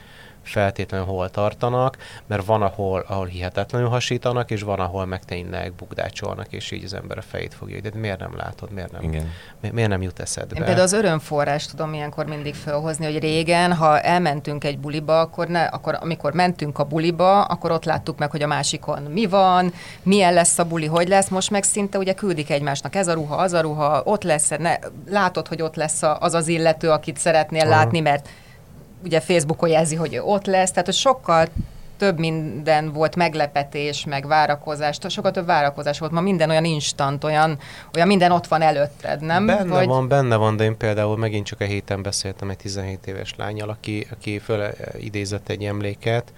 feltétlenül 0.49 1.07
hol 1.07 1.31
tartanak, 1.31 1.97
mert 2.27 2.45
van, 2.45 2.63
ahol, 2.63 3.05
ahol 3.09 3.27
hihetetlenül 3.27 3.89
hasítanak, 3.89 4.51
és 4.51 4.63
van, 4.63 4.81
ahol 4.81 5.07
meg 5.07 5.25
tényleg 5.25 5.73
bukdácsolnak, 5.73 6.53
és 6.53 6.71
így 6.71 6.85
az 6.85 6.95
ember 6.95 7.19
a 7.19 7.23
fejét 7.23 7.55
fogja, 7.55 7.81
de 7.81 7.91
miért 7.95 8.19
nem 8.19 8.37
látod, 8.37 8.71
miért 8.71 8.93
nem, 8.93 9.03
Igen. 9.03 9.31
Mi, 9.61 9.71
miért 9.73 9.89
nem 9.89 10.03
jut 10.03 10.21
eszedbe? 10.21 10.57
Én 10.57 10.65
például 10.65 10.85
az 10.85 10.93
örömforrás 10.93 11.67
tudom 11.67 11.95
ilyenkor 11.95 12.27
mindig 12.27 12.55
felhozni, 12.55 13.05
hogy 13.05 13.19
régen, 13.19 13.75
ha 13.75 14.01
elmentünk 14.01 14.65
egy 14.65 14.79
buliba, 14.79 15.21
akkor, 15.21 15.49
ne, 15.49 15.65
akkor 15.65 15.99
amikor 16.01 16.33
mentünk 16.33 16.79
a 16.79 16.85
buliba, 16.85 17.45
akkor 17.45 17.71
ott 17.71 17.85
láttuk 17.85 18.19
meg, 18.19 18.31
hogy 18.31 18.43
a 18.43 18.47
másikon 18.47 19.03
mi 19.03 19.27
van, 19.27 19.73
milyen 20.03 20.33
lesz 20.33 20.59
a 20.59 20.65
buli, 20.65 20.87
hogy 20.87 21.09
lesz, 21.09 21.29
most 21.29 21.51
meg 21.51 21.63
szinte 21.63 21.99
ugye 21.99 22.13
küldik 22.13 22.51
egymásnak 22.51 22.95
ez 22.95 23.09
a 23.09 23.13
ruha, 23.13 23.37
az 23.37 23.53
a 23.53 23.61
ruha, 23.61 24.03
ott 24.05 24.23
lesz, 24.23 24.49
ne, 24.49 24.77
látod, 25.09 25.49
hogy 25.49 25.63
ott 25.63 25.77
lesz 25.77 26.03
az 26.03 26.35
az 26.35 26.49
illető, 26.49 26.91
akit 26.91 27.17
szeretnél 27.19 27.61
Aha. 27.61 27.71
látni, 27.71 28.01
mert 28.01 28.29
ugye 29.05 29.21
Facebookon 29.21 29.69
jelzi, 29.69 29.95
hogy 29.95 30.21
ott 30.25 30.47
lesz, 30.47 30.71
tehát 30.71 30.85
hogy 30.85 30.95
sokkal 30.95 31.47
több 31.99 32.19
minden 32.19 32.93
volt 32.93 33.17
meglepetés, 33.17 34.05
meg 34.05 34.27
várakozás, 34.27 34.99
sokkal 35.09 35.31
több 35.31 35.47
várakozás 35.47 35.99
volt. 35.99 36.13
Ma 36.13 36.21
minden 36.21 36.51
olyan 36.51 36.65
instant, 36.65 37.25
olyan, 37.25 37.59
olyan 37.95 38.07
minden 38.07 38.33
ott 38.33 38.47
van 38.47 38.63
előtted, 38.63 39.21
nem? 39.21 39.47
Benne 39.47 39.65
Vagy... 39.65 39.87
van, 39.87 40.09
benne 40.09 40.37
van, 40.37 40.57
de 40.57 40.65
én 40.65 40.77
például 40.77 41.17
megint 41.17 41.47
csak 41.47 41.61
a 41.61 41.65
héten 41.65 42.03
beszéltem 42.03 42.51
egy 42.51 42.57
17 42.57 43.07
éves 43.07 43.35
lányjal, 43.37 43.69
aki, 43.69 44.07
aki 44.11 44.39
föl 44.39 44.69
idézett 44.99 45.49
egy 45.49 45.65
emléket, 45.65 46.33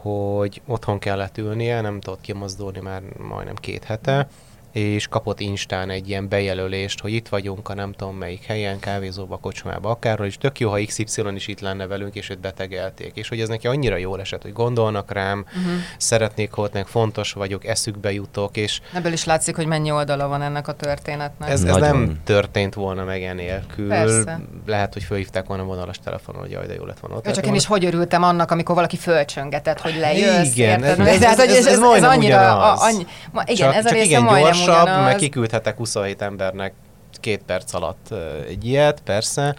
hogy 0.00 0.62
otthon 0.66 0.98
kellett 0.98 1.38
ülnie, 1.38 1.80
nem 1.80 2.00
tudott 2.00 2.20
kimozdulni 2.20 2.80
már 2.80 3.02
majdnem 3.28 3.54
két 3.54 3.84
hete, 3.84 4.28
és 4.72 5.06
kapott 5.06 5.40
Instán 5.40 5.90
egy 5.90 6.08
ilyen 6.08 6.28
bejelölést, 6.28 7.00
hogy 7.00 7.12
itt 7.12 7.28
vagyunk 7.28 7.68
a 7.68 7.74
nem 7.74 7.92
tudom 7.92 8.16
melyik 8.16 8.44
helyen, 8.44 8.78
kávézóba, 8.78 9.36
kocsmába, 9.36 9.90
akárhol, 9.90 10.26
és 10.26 10.38
tök 10.38 10.60
jó, 10.60 10.70
ha 10.70 10.78
XY 10.86 11.22
is 11.34 11.48
itt 11.48 11.60
lenne 11.60 11.86
velünk, 11.86 12.14
és 12.14 12.30
őt 12.30 12.40
betegelték. 12.40 13.12
És 13.14 13.28
hogy 13.28 13.40
ez 13.40 13.48
neki 13.48 13.66
annyira 13.66 13.96
jól 13.96 14.20
esett, 14.20 14.42
hogy 14.42 14.52
gondolnak 14.52 15.12
rám, 15.12 15.44
uh-huh. 15.46 15.72
szeretnék 15.96 16.50
meg 16.72 16.86
fontos 16.86 17.32
vagyok, 17.32 17.66
eszükbe 17.66 18.12
jutok, 18.12 18.56
és... 18.56 18.80
Ebből 18.94 19.12
is 19.12 19.24
látszik, 19.24 19.56
hogy 19.56 19.66
mennyi 19.66 19.90
oldala 19.90 20.28
van 20.28 20.42
ennek 20.42 20.68
a 20.68 20.72
történetnek. 20.72 21.50
Ez, 21.50 21.62
ez 21.62 21.76
nem 21.76 22.20
történt 22.24 22.74
volna 22.74 23.04
meg 23.04 23.22
enélkül. 23.22 23.88
Persze. 23.88 24.40
Lehet, 24.66 24.92
hogy 24.92 25.02
fölhívták 25.02 25.46
volna 25.46 25.64
vonalas 25.64 25.98
telefonon, 26.04 26.40
hogy 26.40 26.50
jaj, 26.50 26.66
de 26.66 26.74
jó 26.74 26.84
lett 26.84 27.00
volna 27.00 27.16
ott. 27.16 27.26
Ja, 27.26 27.32
csak 27.32 27.46
én 27.46 27.54
is 27.54 27.66
hogy 27.66 27.84
örültem 27.84 28.22
annak, 28.22 28.50
amikor 28.50 28.74
valaki 28.74 28.96
fölcsöngetett, 28.96 29.80
hogy 29.80 29.96
lejössz. 29.98 30.56
Igen, 30.56 30.82
ez, 30.82 30.98
ez, 30.98 31.08
ez, 31.08 31.22
ez, 31.22 31.38
ez, 31.38 31.66
ez, 31.66 31.80
ez, 31.80 32.02
annyira... 32.02 32.72
A, 32.72 32.82
annyi, 32.82 33.06
ma, 33.32 33.42
igen, 33.46 33.72
csak, 33.72 33.74
ez 33.74 33.86
a 33.86 33.90
része 33.90 34.20
majdnem 34.20 34.59
gyorsabb, 34.64 34.82
ugyanaz. 34.82 35.04
meg 35.04 35.16
kiküldhetek 35.16 35.76
27 35.76 36.22
embernek 36.22 36.72
két 37.20 37.42
perc 37.46 37.74
alatt 37.74 38.14
egy 38.48 38.64
ilyet, 38.64 39.00
persze. 39.00 39.54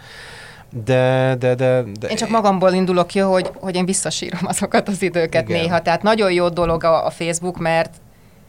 De, 0.84 1.34
de, 1.38 1.54
de, 1.54 1.82
de... 2.00 2.08
Én 2.08 2.16
csak 2.16 2.28
magamból 2.28 2.72
indulok 2.72 3.06
ki, 3.06 3.18
hogy, 3.18 3.50
hogy 3.54 3.74
én 3.74 3.84
visszasírom 3.84 4.40
azokat 4.44 4.88
az 4.88 5.02
időket 5.02 5.48
Igen. 5.48 5.60
néha. 5.60 5.82
Tehát 5.82 6.02
nagyon 6.02 6.32
jó 6.32 6.48
dolog 6.48 6.84
a, 6.84 7.06
a 7.06 7.10
Facebook, 7.10 7.58
mert 7.58 7.94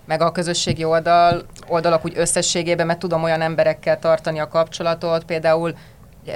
meg 0.06 0.22
a 0.22 0.32
közösségi 0.32 0.84
oldal, 0.84 1.42
oldalak 1.68 2.06
úgy 2.06 2.13
összességében, 2.16 2.86
mert 2.86 3.00
tudom 3.00 3.24
olyan 3.24 3.42
emberekkel 3.42 4.00
tartani 4.00 4.39
a 4.39 4.48
kapcsolatot. 4.48 5.24
Például 5.24 5.76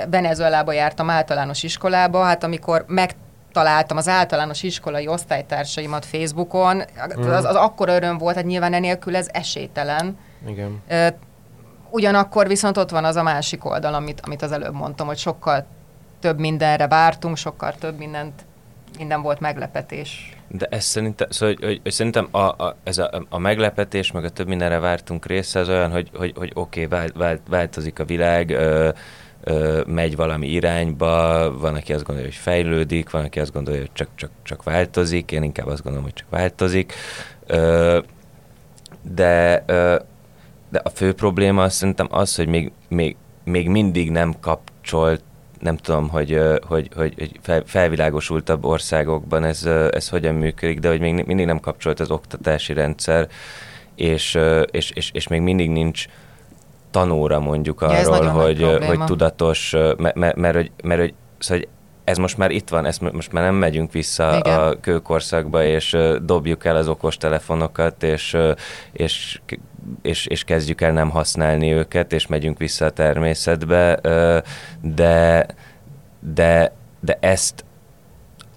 Venezuelába 0.10 0.72
jártam 0.72 1.10
általános 1.10 1.64
iskolába, 1.64 2.24
hát 2.24 2.44
amikor 2.44 2.84
meg 2.88 3.16
találtam 3.52 3.98
az 3.98 4.08
általános 4.08 4.64
iskolai 4.64 5.08
osztálytársaimat 5.08 6.06
Facebookon, 6.06 6.76
mm. 6.76 7.30
az, 7.30 7.46
az 7.46 7.56
akkor 7.56 7.90
öröm 7.90 8.18
volt, 8.18 8.36
hát 8.36 8.46
nyilván 8.46 8.74
enélkül 8.74 9.16
ez 9.16 9.28
esélytelen. 9.32 10.18
Igen. 10.48 10.82
Ugyanakkor 11.90 12.48
viszont 12.48 12.78
ott 12.78 12.90
van 12.90 13.06
az 13.06 13.16
a 13.16 13.24
másik 13.24 13.66
oldal, 13.66 13.94
amit, 13.94 14.22
amit 14.26 14.42
az 14.42 14.52
előbb 14.52 14.74
mondtam, 14.74 15.08
hogy 15.08 15.18
sokkal 15.18 15.66
több 16.20 16.40
mindenre 16.40 16.88
vártunk, 16.88 17.38
sokkal 17.38 17.74
több 17.80 17.98
mindent, 17.98 18.46
minden 18.98 19.22
volt 19.22 19.40
meglepetés. 19.40 20.38
De 20.48 20.68
ez 20.70 20.84
szerintem, 20.84 21.28
szóval, 21.30 21.56
hogy, 21.56 21.66
hogy, 21.66 21.80
hogy 21.84 21.92
szerintem 21.92 22.28
a, 22.32 22.38
a, 22.38 22.76
ez 22.84 22.98
a, 22.98 23.26
a 23.30 23.38
meglepetés, 23.38 24.12
meg 24.12 24.24
a 24.24 24.30
több 24.30 24.48
mindenre 24.48 24.80
vártunk 24.80 25.26
része 25.26 25.60
az 25.60 25.70
olyan, 25.70 25.92
hogy, 25.92 26.10
hogy, 26.14 26.34
hogy 26.38 26.52
oké, 26.54 26.86
okay, 26.86 27.00
vált, 27.00 27.18
vált, 27.18 27.42
változik 27.50 28.00
a 28.00 28.06
világ, 28.06 28.50
ö, 28.50 28.90
megy 29.86 30.16
valami 30.16 30.48
irányba, 30.48 31.52
van, 31.60 31.76
aki 31.76 31.94
azt 31.94 32.04
gondolja, 32.04 32.30
hogy 32.30 32.40
fejlődik, 32.40 33.10
van, 33.10 33.24
aki 33.24 33.40
azt 33.40 33.54
gondolja, 33.54 33.80
hogy 33.80 33.92
csak, 33.94 34.08
csak, 34.16 34.30
csak 34.44 34.64
változik, 34.64 35.32
én 35.32 35.44
inkább 35.44 35.68
azt 35.68 35.84
gondolom, 35.84 36.06
hogy 36.06 36.16
csak 36.16 36.30
változik. 36.30 36.94
De, 39.02 39.64
de 40.70 40.80
a 40.84 40.90
fő 40.90 41.14
probléma 41.14 41.70
szerintem 41.70 42.08
az, 42.10 42.36
hogy 42.36 42.48
még, 42.48 42.72
még, 42.90 43.16
még 43.44 43.70
mindig 43.70 44.12
nem 44.12 44.34
kapcsolt 44.40 45.22
nem 45.60 45.78
tudom, 45.78 46.10
hogy, 46.10 46.42
hogy, 46.68 46.90
hogy, 46.96 47.14
hogy 47.46 47.64
felvilágosultabb 47.66 48.66
országokban 48.66 49.44
ez, 49.44 49.66
ez 49.92 50.10
hogyan 50.10 50.36
működik, 50.36 50.80
de 50.80 50.90
hogy 50.90 51.00
még 51.00 51.26
mindig 51.26 51.46
nem 51.46 51.60
kapcsolt 51.60 52.00
az 52.00 52.12
oktatási 52.12 52.74
rendszer, 52.74 53.28
és, 53.96 54.38
és, 54.72 54.92
és, 54.92 55.12
és 55.14 55.28
még 55.28 55.42
mindig 55.42 55.70
nincs 55.70 56.06
tanóra 57.00 57.40
mondjuk 57.40 57.82
arról, 57.82 58.24
ja, 58.24 58.32
hogy, 58.32 58.86
hogy 58.86 59.04
tudatos, 59.04 59.72
mert, 59.98 60.16
mert, 60.16 60.36
mert, 60.36 60.72
mert 60.84 61.00
hogy, 61.00 61.14
szóval, 61.40 61.58
hogy 61.58 61.68
ez 62.04 62.18
most 62.18 62.38
már 62.38 62.52
itt 62.52 62.70
van, 62.70 62.86
ezt 62.86 63.12
most 63.12 63.32
már 63.32 63.44
nem 63.44 63.56
megyünk 63.56 63.92
vissza 63.92 64.38
Igen. 64.38 64.60
a 64.60 64.80
kőkorszakba, 64.80 65.64
és 65.64 65.98
dobjuk 66.22 66.66
el 66.66 66.76
az 66.76 66.88
okostelefonokat, 66.88 68.04
és, 68.04 68.38
és, 68.92 69.40
és, 70.02 70.26
és 70.26 70.44
kezdjük 70.44 70.82
el 70.82 70.92
nem 70.92 71.10
használni 71.10 71.72
őket, 71.72 72.14
és 72.14 72.28
megyünk 72.28 72.58
vissza 72.58 72.86
a 72.86 72.90
természetbe, 72.90 74.00
de, 74.82 75.46
de, 76.20 76.74
de 77.00 77.18
ezt, 77.20 77.66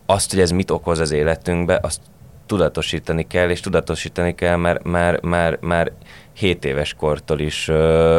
azt, 0.07 0.31
hogy 0.31 0.41
ez 0.41 0.51
mit 0.51 0.71
okoz 0.71 0.99
az 0.99 1.11
életünkbe, 1.11 1.79
azt 1.83 2.01
tudatosítani 2.47 3.27
kell, 3.27 3.51
és 3.51 3.61
tudatosítani 3.61 4.35
kell 4.35 4.57
már, 4.57 4.81
már, 4.83 5.21
már, 5.21 5.59
már 5.61 5.93
7 6.41 6.65
éves 6.65 6.95
kortól 6.95 7.39
is, 7.41 7.71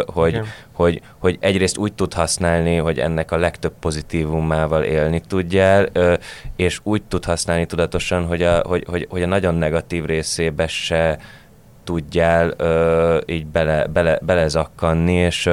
hogy, 0.06 0.40
hogy, 0.72 1.02
hogy 1.18 1.38
egyrészt 1.40 1.78
úgy 1.78 1.94
tud 1.94 2.14
használni, 2.14 2.76
hogy 2.76 3.00
ennek 3.00 3.32
a 3.32 3.38
legtöbb 3.38 3.74
pozitívumával 3.80 4.84
élni 4.84 5.22
tudjál, 5.28 5.90
és 6.56 6.80
úgy 6.84 7.04
tud 7.04 7.26
használni 7.26 7.66
tudatosan, 7.66 8.26
hogy 8.26 8.42
a, 8.42 8.62
hogy, 8.68 8.84
hogy, 8.88 9.08
hogy 9.10 9.24
a 9.24 9.28
nagyon 9.28 9.56
negatív 9.56 10.06
részébe 10.06 10.68
se 10.68 11.18
tudjál 11.84 12.56
így 13.26 13.46
bele, 13.46 13.88
bele, 13.88 14.20
belezakkanni, 14.22 15.14
és, 15.14 15.50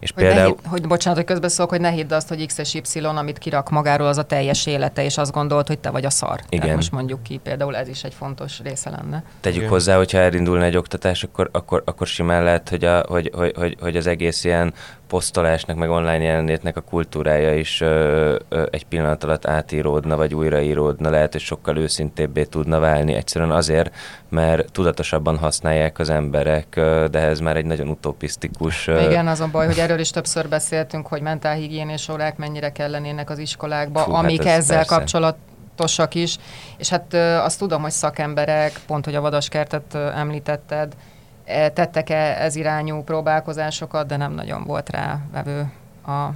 és 0.00 0.12
Hogy, 0.14 0.24
például... 0.24 0.48
ne 0.48 0.54
hidd, 0.62 0.70
hogy 0.70 0.86
bocsánat, 0.86 1.18
hogy 1.18 1.26
közbeszólok, 1.26 1.70
hogy 1.70 1.80
ne 1.80 1.90
hidd 1.90 2.12
azt, 2.12 2.28
hogy 2.28 2.46
X 2.46 2.58
és 2.58 2.74
Y, 2.74 2.98
amit 3.04 3.38
kirak 3.38 3.70
magáról, 3.70 4.06
az 4.06 4.18
a 4.18 4.22
teljes 4.22 4.66
élete, 4.66 5.04
és 5.04 5.18
azt 5.18 5.32
gondolt, 5.32 5.66
hogy 5.66 5.78
te 5.78 5.90
vagy 5.90 6.04
a 6.04 6.10
szar. 6.10 6.40
Igen. 6.48 6.60
Tehát 6.60 6.76
most 6.76 6.92
mondjuk 6.92 7.22
ki, 7.22 7.40
például 7.42 7.76
ez 7.76 7.88
is 7.88 8.04
egy 8.04 8.14
fontos 8.14 8.60
része 8.62 8.90
lenne. 8.90 9.22
Tegyük 9.40 9.58
Igen. 9.58 9.70
hozzá, 9.70 9.96
hogyha 9.96 10.18
elindulna 10.18 10.64
egy 10.64 10.76
oktatás, 10.76 11.22
akkor, 11.22 11.48
akkor, 11.52 11.82
akkor 11.84 12.06
simán 12.06 12.42
lehet, 12.42 12.68
hogy, 12.68 12.84
a, 12.84 13.04
hogy, 13.08 13.30
hogy, 13.34 13.52
hogy, 13.56 13.76
hogy 13.80 13.96
az 13.96 14.06
egész 14.06 14.44
ilyen 14.44 14.74
posztolásnak, 15.06 15.76
meg 15.76 15.90
online 15.90 16.22
jelenlétnek 16.22 16.76
a 16.76 16.80
kultúrája 16.80 17.54
is 17.54 17.80
ö, 17.80 18.36
ö, 18.48 18.66
egy 18.70 18.84
pillanat 18.84 19.24
alatt 19.24 19.46
átíródna, 19.46 20.16
vagy 20.16 20.34
újraíródna, 20.34 21.10
lehet, 21.10 21.32
hogy 21.32 21.40
sokkal 21.40 21.76
őszintébbé 21.76 22.44
tudna 22.44 22.78
válni. 22.78 23.14
Egyszerűen 23.14 23.50
azért, 23.50 23.94
mert 24.28 24.72
tudatosabban 24.72 25.38
használják 25.38 25.98
az 25.98 26.10
emberek, 26.10 26.66
ö, 26.76 27.06
de 27.10 27.18
ez 27.18 27.40
már 27.40 27.56
egy 27.56 27.64
nagyon 27.64 27.88
utopisztikus... 27.88 28.86
ö, 28.88 29.00
Igen, 29.00 29.26
az 29.26 29.40
a 29.40 29.48
baj, 29.52 29.66
hogy 29.66 29.78
erről 29.86 30.00
is 30.00 30.10
többször 30.10 30.48
beszéltünk, 30.48 31.06
hogy 31.06 31.20
mentálhigiénés 31.20 32.08
órák 32.08 32.36
mennyire 32.36 32.72
kellenének 32.72 33.30
az 33.30 33.38
iskolákba, 33.38 34.00
Fú, 34.00 34.04
Fú, 34.04 34.12
hát 34.12 34.24
amik 34.24 34.40
ez 34.40 34.46
ezzel 34.46 34.76
persze. 34.76 34.94
kapcsolatosak 34.94 36.14
is. 36.14 36.36
És 36.76 36.88
hát 36.88 37.12
ö, 37.12 37.34
azt 37.36 37.58
tudom, 37.58 37.82
hogy 37.82 37.90
szakemberek, 37.90 38.80
pont, 38.86 39.04
hogy 39.04 39.14
a 39.14 39.20
vadaskertet 39.20 39.94
ö, 39.94 40.10
említetted, 40.10 40.96
e, 41.44 41.68
tettek-e 41.68 42.42
ez 42.42 42.56
irányú 42.56 43.02
próbálkozásokat, 43.02 44.06
de 44.06 44.16
nem 44.16 44.32
nagyon 44.32 44.64
volt 44.64 44.90
rá 44.90 45.18
vevő 45.32 45.72
a 46.06 46.28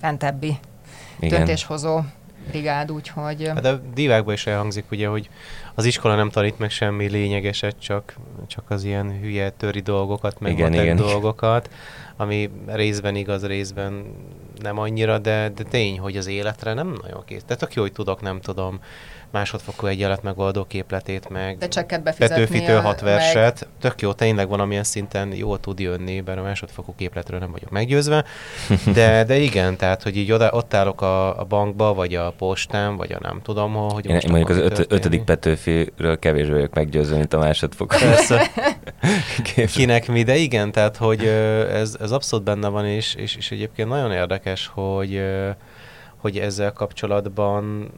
fentebbi 0.00 0.58
igen. 1.18 1.38
döntéshozó 1.38 2.00
brigád, 2.48 2.90
úgyhogy... 2.90 3.50
Hát 3.54 3.64
a 3.64 3.80
divákban 3.94 4.34
is 4.34 4.46
elhangzik 4.46 4.84
ugye, 4.90 5.08
hogy 5.08 5.28
az 5.74 5.84
iskola 5.84 6.14
nem 6.14 6.30
tanít 6.30 6.58
meg 6.58 6.70
semmi 6.70 7.08
lényegeset, 7.08 7.74
csak, 7.78 8.14
csak 8.46 8.64
az 8.68 8.84
ilyen 8.84 9.18
hülye 9.20 9.50
töri 9.50 9.80
dolgokat, 9.80 10.40
meg 10.40 10.52
Igen, 10.52 10.72
igen, 10.72 10.84
igen. 10.84 10.96
Ami 12.16 12.50
részben 12.66 13.14
igaz, 13.14 13.46
részben 13.46 14.04
nem 14.62 14.78
annyira, 14.78 15.18
de, 15.18 15.48
de 15.56 15.62
tény, 15.62 15.98
hogy 15.98 16.16
az 16.16 16.26
életre 16.26 16.74
nem 16.74 16.96
nagyon 17.02 17.22
kész. 17.24 17.42
Tehát 17.46 17.58
tök 17.62 17.74
jó, 17.74 17.82
hogy 17.82 17.92
tudok, 17.92 18.20
nem 18.20 18.40
tudom, 18.40 18.80
másodfokú 19.30 19.86
egyenlet 19.86 20.22
megoldó 20.22 20.64
képletét, 20.64 21.28
meg 21.28 21.58
De 21.58 21.68
csekket 21.68 22.00
a- 22.68 22.80
hat 22.80 23.02
meg- 23.02 23.12
verset. 23.12 23.68
Tök 23.80 24.00
jó, 24.00 24.12
tényleg 24.12 24.48
valamilyen 24.48 24.84
szinten 24.84 25.34
jól 25.34 25.60
tud 25.60 25.80
jönni, 25.80 26.20
bár 26.20 26.38
a 26.38 26.42
másodfokú 26.42 26.94
képletről 26.96 27.38
nem 27.38 27.50
vagyok 27.50 27.70
meggyőzve. 27.70 28.24
De, 28.94 29.24
de 29.24 29.36
igen, 29.36 29.76
tehát, 29.76 30.02
hogy 30.02 30.16
így 30.16 30.32
oda, 30.32 30.50
ott 30.50 30.74
állok 30.74 31.00
a, 31.00 31.40
a 31.40 31.44
bankba, 31.44 31.94
vagy 31.94 32.14
a 32.14 32.30
postán, 32.38 32.96
vagy 32.96 33.12
a 33.12 33.18
nem 33.20 33.40
tudom 33.42 33.72
hol, 33.72 33.90
hogy 33.92 34.06
Én, 34.06 34.12
most 34.14 34.26
én 34.26 34.32
mondjuk 34.32 34.58
az 34.58 34.78
öt, 34.78 34.92
ötödik 34.92 35.22
Petőfiről 35.22 36.18
kevésbé 36.18 36.52
vagyok 36.52 36.74
meggyőző, 36.74 37.16
mint 37.16 37.32
a 37.34 37.38
másodfokú. 37.38 37.96
Persze. 37.98 38.42
Kinek 39.74 40.08
mi, 40.08 40.22
de 40.22 40.36
igen, 40.36 40.72
tehát 40.72 40.96
hogy 40.96 41.26
ez, 41.72 41.96
ez 42.00 42.10
abszolút 42.10 42.44
benne 42.44 42.68
van, 42.68 42.86
és, 42.86 43.14
és, 43.14 43.36
és 43.36 43.50
egyébként 43.50 43.88
nagyon 43.88 44.12
érdekes, 44.12 44.70
hogy, 44.74 45.22
hogy 46.16 46.38
ezzel 46.38 46.72
kapcsolatban 46.72 47.90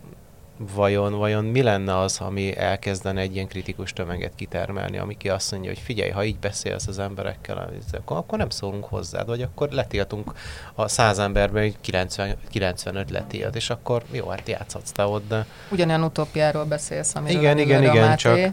vajon, 0.74 1.14
vajon 1.14 1.44
mi 1.44 1.62
lenne 1.62 1.98
az, 1.98 2.18
ami 2.20 2.56
elkezdene 2.56 3.20
egy 3.20 3.34
ilyen 3.34 3.46
kritikus 3.48 3.92
tömeget 3.92 4.34
kitermelni, 4.34 4.98
ami 4.98 5.16
ki 5.16 5.28
azt 5.28 5.50
mondja, 5.52 5.70
hogy 5.70 5.78
figyelj, 5.78 6.10
ha 6.10 6.24
így 6.24 6.38
beszélsz 6.38 6.86
az 6.86 6.98
emberekkel, 6.98 7.70
akkor, 7.92 8.16
akkor 8.16 8.38
nem 8.38 8.48
szólunk 8.50 8.84
hozzád, 8.84 9.26
vagy 9.26 9.42
akkor 9.42 9.68
letiltunk 9.70 10.32
a 10.74 10.88
száz 10.88 11.18
emberben, 11.18 11.62
hogy 11.62 11.76
90, 11.80 12.36
95 12.50 13.10
letilt, 13.10 13.56
és 13.56 13.70
akkor 13.70 14.02
jó, 14.10 14.28
hát 14.28 14.48
játszhatsz 14.48 14.92
te 14.92 15.04
ott, 15.04 15.28
de 15.28 15.46
Ugyanolyan 15.70 16.02
utópiáról 16.02 16.64
beszélsz, 16.64 17.14
amiről 17.14 17.40
Igen, 17.40 17.58
igen, 17.58 17.82
igen, 17.82 18.06
Máté. 18.08 18.22
csak- 18.22 18.52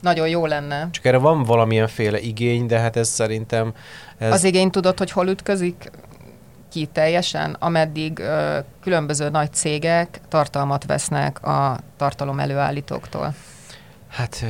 Nagyon 0.00 0.28
jó 0.28 0.46
lenne. 0.46 0.88
csak 0.90 1.04
erre 1.04 1.16
van 1.16 1.42
valamilyenféle 1.42 2.20
igény, 2.20 2.66
de 2.66 2.78
hát 2.78 2.96
ez 2.96 3.08
szerintem 3.08 3.74
ez, 4.18 4.32
Az 4.32 4.44
igény 4.44 4.70
tudod, 4.70 4.98
hogy 4.98 5.10
hol 5.10 5.28
ütközik 5.28 5.90
ki 6.70 6.86
teljesen, 6.92 7.56
ameddig 7.58 8.18
ö, 8.18 8.58
különböző 8.82 9.28
nagy 9.28 9.52
cégek 9.52 10.20
tartalmat 10.28 10.86
vesznek 10.86 11.46
a 11.46 11.78
tartalom 11.96 12.38
előállítóktól. 12.38 13.34
Hát 14.10 14.44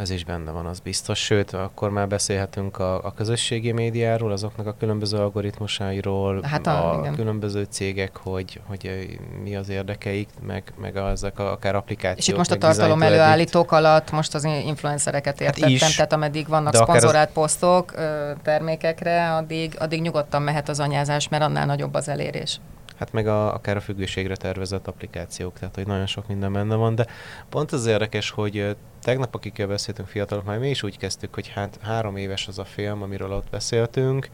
ez 0.00 0.10
is 0.10 0.24
benne 0.24 0.50
van, 0.50 0.66
az 0.66 0.78
biztos. 0.80 1.18
Sőt, 1.24 1.52
akkor 1.52 1.90
már 1.90 2.08
beszélhetünk 2.08 2.78
a, 2.78 3.04
a 3.04 3.12
közösségi 3.16 3.72
médiáról, 3.72 4.32
azoknak 4.32 4.66
a 4.66 4.74
különböző 4.78 5.16
algoritmusairól, 5.18 6.42
Hát 6.42 6.66
a- 6.66 6.94
a, 6.96 6.98
igen. 7.00 7.14
különböző 7.14 7.66
cégek, 7.70 8.16
hogy, 8.16 8.60
hogy 8.66 9.18
mi 9.42 9.56
az 9.56 9.68
érdekeik, 9.68 10.28
meg, 10.46 10.62
meg 10.80 10.96
ezek 10.96 11.38
a, 11.38 11.50
akár 11.52 11.74
applikációk. 11.74 12.18
És 12.18 12.28
itt 12.28 12.36
most 12.36 12.50
a 12.50 12.56
tartalom 12.56 13.02
előállítók 13.02 13.72
alatt 13.72 14.10
most 14.10 14.34
az 14.34 14.44
influencereket 14.44 15.40
értettem, 15.40 15.62
Hát 15.62 15.88
is, 15.88 15.94
tehát 15.96 16.12
ameddig 16.12 16.48
vannak 16.48 16.74
akár 16.74 16.80
az- 16.88 16.88
szponzorált 16.98 17.30
posztok 17.32 17.94
termékekre, 18.42 19.34
addig, 19.34 19.76
addig 19.78 20.00
nyugodtan 20.00 20.42
mehet 20.42 20.68
az 20.68 20.80
anyázás, 20.80 21.28
mert 21.28 21.42
annál 21.42 21.66
nagyobb 21.66 21.94
az 21.94 22.08
elérés. 22.08 22.60
Hát 22.98 23.12
meg 23.12 23.26
a, 23.26 23.54
akár 23.54 23.76
a 23.76 23.80
függőségre 23.80 24.36
tervezett 24.36 24.86
applikációk, 24.86 25.58
tehát 25.58 25.74
hogy 25.74 25.86
nagyon 25.86 26.06
sok 26.06 26.26
minden 26.26 26.52
benne 26.52 26.74
van, 26.74 26.94
de 26.94 27.06
pont 27.48 27.72
az 27.72 27.86
érdekes, 27.86 28.30
hogy 28.30 28.76
tegnap, 29.02 29.34
akikkel 29.34 29.66
beszéltünk 29.66 30.08
fiatalok, 30.08 30.44
már 30.44 30.58
mi 30.58 30.68
is 30.68 30.82
úgy 30.82 30.98
kezdtük, 30.98 31.34
hogy 31.34 31.48
hát 31.48 31.78
három 31.82 32.16
éves 32.16 32.48
az 32.48 32.58
a 32.58 32.64
film, 32.64 33.02
amiről 33.02 33.32
ott 33.32 33.50
beszéltünk, 33.50 34.28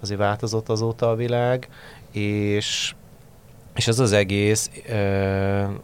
azért 0.00 0.20
változott 0.20 0.68
azóta 0.68 1.10
a 1.10 1.16
világ, 1.16 1.68
és 2.10 2.94
és 3.74 3.88
ez 3.88 3.98
az 3.98 4.12
egész 4.12 4.70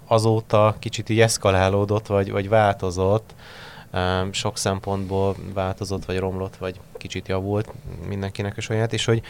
azóta 0.06 0.76
kicsit 0.78 1.08
így 1.08 1.20
eszkalálódott, 1.20 2.06
vagy, 2.06 2.30
vagy 2.30 2.48
változott, 2.48 3.34
sok 4.30 4.58
szempontból 4.58 5.36
változott, 5.54 6.04
vagy 6.04 6.18
romlott, 6.18 6.56
vagy 6.56 6.80
kicsit 6.96 7.28
javult 7.28 7.72
mindenkinek 8.08 8.56
a 8.56 8.60
saját, 8.60 8.92
és 8.92 9.04
hogy 9.04 9.22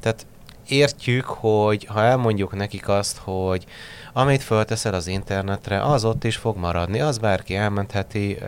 tehát 0.00 0.26
értjük, 0.68 1.24
hogy 1.24 1.84
ha 1.84 2.02
elmondjuk 2.02 2.54
nekik 2.54 2.88
azt, 2.88 3.16
hogy 3.16 3.66
amit 4.12 4.42
fölteszel 4.42 4.94
az 4.94 5.06
internetre, 5.06 5.82
az 5.82 6.04
ott 6.04 6.24
is 6.24 6.36
fog 6.36 6.56
maradni, 6.56 7.00
az 7.00 7.18
bárki 7.18 7.54
elmentheti, 7.54 8.38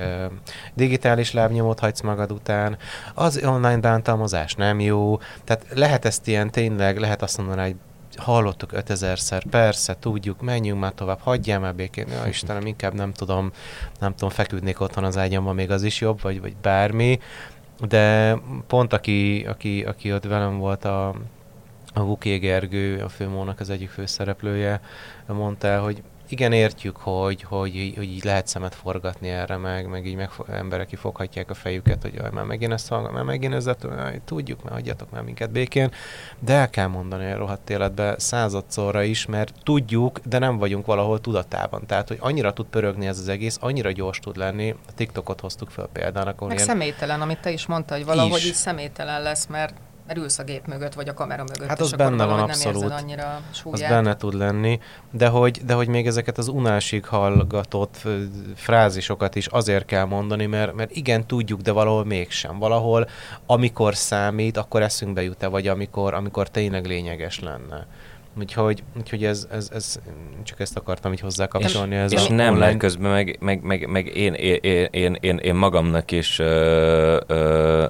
digitális 0.74 1.32
lábnyomot 1.32 1.78
hagysz 1.78 2.00
magad 2.00 2.32
után, 2.32 2.76
az 3.14 3.40
online 3.44 3.78
bántalmazás 3.78 4.54
nem 4.54 4.80
jó, 4.80 5.18
tehát 5.44 5.66
lehet 5.74 6.04
ezt 6.04 6.28
ilyen 6.28 6.50
tényleg, 6.50 6.98
lehet 6.98 7.22
azt 7.22 7.38
mondani, 7.38 7.60
hogy 7.60 7.76
hallottuk 8.16 8.70
5000-szer, 8.74 9.42
persze, 9.50 9.96
tudjuk, 10.00 10.40
menjünk 10.40 10.80
már 10.80 10.92
tovább, 10.92 11.20
hagyjál 11.20 11.58
már 11.60 11.74
békén, 11.74 12.06
ja 12.08 12.26
Istenem, 12.28 12.66
inkább 12.66 12.94
nem 12.94 13.12
tudom, 13.12 13.50
nem 14.00 14.14
tudom, 14.14 14.30
feküdnék 14.30 14.80
otthon 14.80 15.04
az 15.04 15.16
ágyamban, 15.16 15.54
még 15.54 15.70
az 15.70 15.82
is 15.82 16.00
jobb, 16.00 16.20
vagy, 16.20 16.40
vagy 16.40 16.56
bármi, 16.62 17.18
de 17.88 18.36
pont 18.66 18.92
aki, 18.92 19.46
aki, 19.48 19.84
aki 19.84 20.12
ott 20.12 20.24
velem 20.24 20.58
volt 20.58 20.84
a, 20.84 21.14
a 21.94 22.00
Vuké 22.00 22.36
Gergő, 22.36 23.02
a 23.02 23.08
filmónak 23.08 23.60
az 23.60 23.70
egyik 23.70 23.90
főszereplője, 23.90 24.80
mondta 25.26 25.66
el, 25.66 25.80
hogy 25.80 26.02
igen, 26.32 26.52
értjük, 26.52 26.96
hogy, 26.96 27.42
hogy, 27.42 27.92
hogy 27.96 28.04
így 28.04 28.24
lehet 28.24 28.46
szemet 28.46 28.74
forgatni 28.74 29.28
erre, 29.28 29.56
meg, 29.56 29.88
meg 29.88 30.06
így 30.06 30.14
meg 30.14 30.30
emberek 30.48 30.86
kifoghatják 30.86 31.50
a 31.50 31.54
fejüket, 31.54 32.02
hogy 32.02 32.14
jaj, 32.14 32.30
már 32.32 32.44
megint 32.44 32.72
ezt 32.72 32.88
hallgat, 32.88 33.12
már 33.12 33.22
megint 33.22 33.54
ezt, 33.54 33.76
jaj, 33.82 34.20
tudjuk, 34.24 34.62
már 34.62 34.72
hagyjatok 34.72 35.10
már 35.10 35.22
minket 35.22 35.50
békén, 35.50 35.90
de 36.38 36.52
el 36.52 36.70
kell 36.70 36.86
mondani 36.86 37.32
a 37.32 37.36
rohadt 37.36 37.70
életbe 37.70 38.14
századszorra 38.18 39.02
is, 39.02 39.26
mert 39.26 39.54
tudjuk, 39.62 40.18
de 40.18 40.38
nem 40.38 40.58
vagyunk 40.58 40.86
valahol 40.86 41.20
tudatában. 41.20 41.86
Tehát, 41.86 42.08
hogy 42.08 42.18
annyira 42.20 42.52
tud 42.52 42.66
pörögni 42.66 43.06
ez 43.06 43.18
az 43.18 43.28
egész, 43.28 43.58
annyira 43.60 43.90
gyors 43.90 44.18
tud 44.18 44.36
lenni. 44.36 44.70
A 44.70 44.94
TikTokot 44.94 45.40
hoztuk 45.40 45.70
fel 45.70 45.88
példának, 45.92 46.40
Meg 46.40 46.50
ilyen 46.50 46.66
személytelen, 46.66 47.20
amit 47.20 47.40
te 47.40 47.50
is 47.50 47.66
mondtad, 47.66 47.96
hogy 47.96 48.06
valahogy 48.06 48.40
Is. 48.40 48.46
így 48.46 48.54
személytelen 48.54 49.22
lesz, 49.22 49.46
mert, 49.46 49.74
mert 50.10 50.22
ülsz 50.22 50.38
a 50.38 50.42
gép 50.44 50.66
mögött, 50.66 50.94
vagy 50.94 51.08
a 51.08 51.14
kamera 51.14 51.42
mögött, 51.42 51.68
Hát 51.68 51.78
és 51.78 51.84
az 51.84 51.92
akkor 51.92 52.06
benne 52.06 52.24
van 52.24 52.40
abszolút. 52.40 52.80
nem 52.80 52.82
érzed 52.88 53.02
annyira 53.04 53.22
a 53.22 53.40
az 53.50 53.56
súlyát. 53.56 53.90
benne 53.90 54.16
tud 54.16 54.34
lenni, 54.34 54.80
de 55.10 55.28
hogy, 55.28 55.60
de 55.64 55.74
hogy 55.74 55.88
még 55.88 56.06
ezeket 56.06 56.38
az 56.38 56.48
unásig 56.48 57.04
hallgatott 57.04 57.96
frázisokat 58.54 59.34
is 59.34 59.46
azért 59.46 59.84
kell 59.84 60.04
mondani, 60.04 60.46
mert, 60.46 60.74
mert 60.74 60.90
igen, 60.90 61.26
tudjuk, 61.26 61.60
de 61.60 61.72
valahol 61.72 62.04
mégsem. 62.04 62.58
Valahol, 62.58 63.08
amikor 63.46 63.94
számít, 63.94 64.56
akkor 64.56 64.82
eszünkbe 64.82 65.22
jut-e, 65.22 65.46
vagy 65.46 65.66
amikor, 65.68 66.14
amikor 66.14 66.48
tényleg 66.48 66.86
lényeges 66.86 67.40
lenne. 67.40 67.86
Úgyhogy, 68.38 68.82
úgyhogy 68.98 69.24
ez, 69.24 69.46
ez, 69.50 69.68
ez, 69.72 69.98
csak 70.44 70.60
ezt 70.60 70.76
akartam 70.76 71.12
így 71.12 71.20
hozzákapcsolni. 71.20 71.94
Ez 71.96 72.12
és 72.12 72.28
a 72.28 72.32
nem, 72.32 72.52
online- 72.54 72.78
közben 72.78 73.10
meg, 73.10 73.36
meg, 73.40 73.62
meg, 73.62 73.86
meg 73.88 74.06
én, 74.16 74.32
én, 74.34 74.58
én, 74.62 74.88
én, 74.90 75.16
én, 75.20 75.36
én 75.36 75.54
magamnak 75.54 76.10
is 76.10 76.38
ö, 76.38 77.20
ö, 77.26 77.88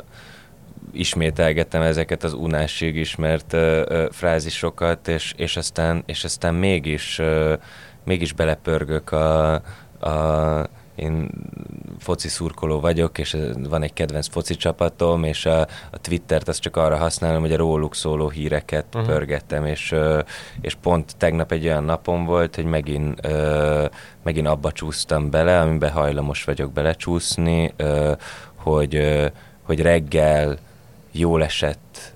ismételgettem 0.92 1.83
ezeket 1.83 2.24
az 2.24 2.33
unásig 2.33 2.96
ismert 2.96 3.53
ö, 3.53 3.85
ö, 3.88 4.07
frázisokat, 4.11 5.09
és, 5.09 5.35
és, 5.37 5.57
aztán, 5.57 6.03
és 6.07 6.24
aztán 6.24 6.55
mégis, 6.55 7.18
ö, 7.18 7.55
mégis 8.05 8.33
belepörgök 8.33 9.12
a, 9.12 9.53
a 10.00 10.68
én 11.00 11.31
foci 11.98 12.29
szurkoló 12.29 12.81
vagyok, 12.81 13.18
és 13.18 13.37
van 13.68 13.83
egy 13.83 13.92
kedvenc 13.92 14.29
foci 14.29 14.55
csapatom, 14.57 15.24
és 15.24 15.46
a, 15.46 15.61
a 15.90 15.98
Twittert 16.00 16.48
azt 16.48 16.61
csak 16.61 16.76
arra 16.76 16.96
használom, 16.96 17.40
hogy 17.40 17.53
a 17.53 17.57
róluk 17.57 17.94
szóló 17.94 18.29
híreket 18.29 18.87
uh-huh. 18.94 19.11
pörgettem, 19.11 19.64
és, 19.64 19.94
és 20.61 20.74
pont 20.74 21.16
tegnap 21.16 21.53
egy 21.53 21.64
olyan 21.64 21.85
napom 21.85 22.24
volt, 22.24 22.55
hogy 22.55 22.64
megint, 22.64 23.20
megint 24.22 24.46
abba 24.46 24.72
csúsztam 24.72 25.31
bele, 25.31 25.61
amiben 25.61 25.90
hajlamos 25.90 26.44
vagyok 26.44 26.72
belecsúszni, 26.72 27.74
hogy, 28.57 29.31
hogy 29.62 29.81
reggel 29.81 30.58
jól 31.13 31.44
esett 31.44 32.13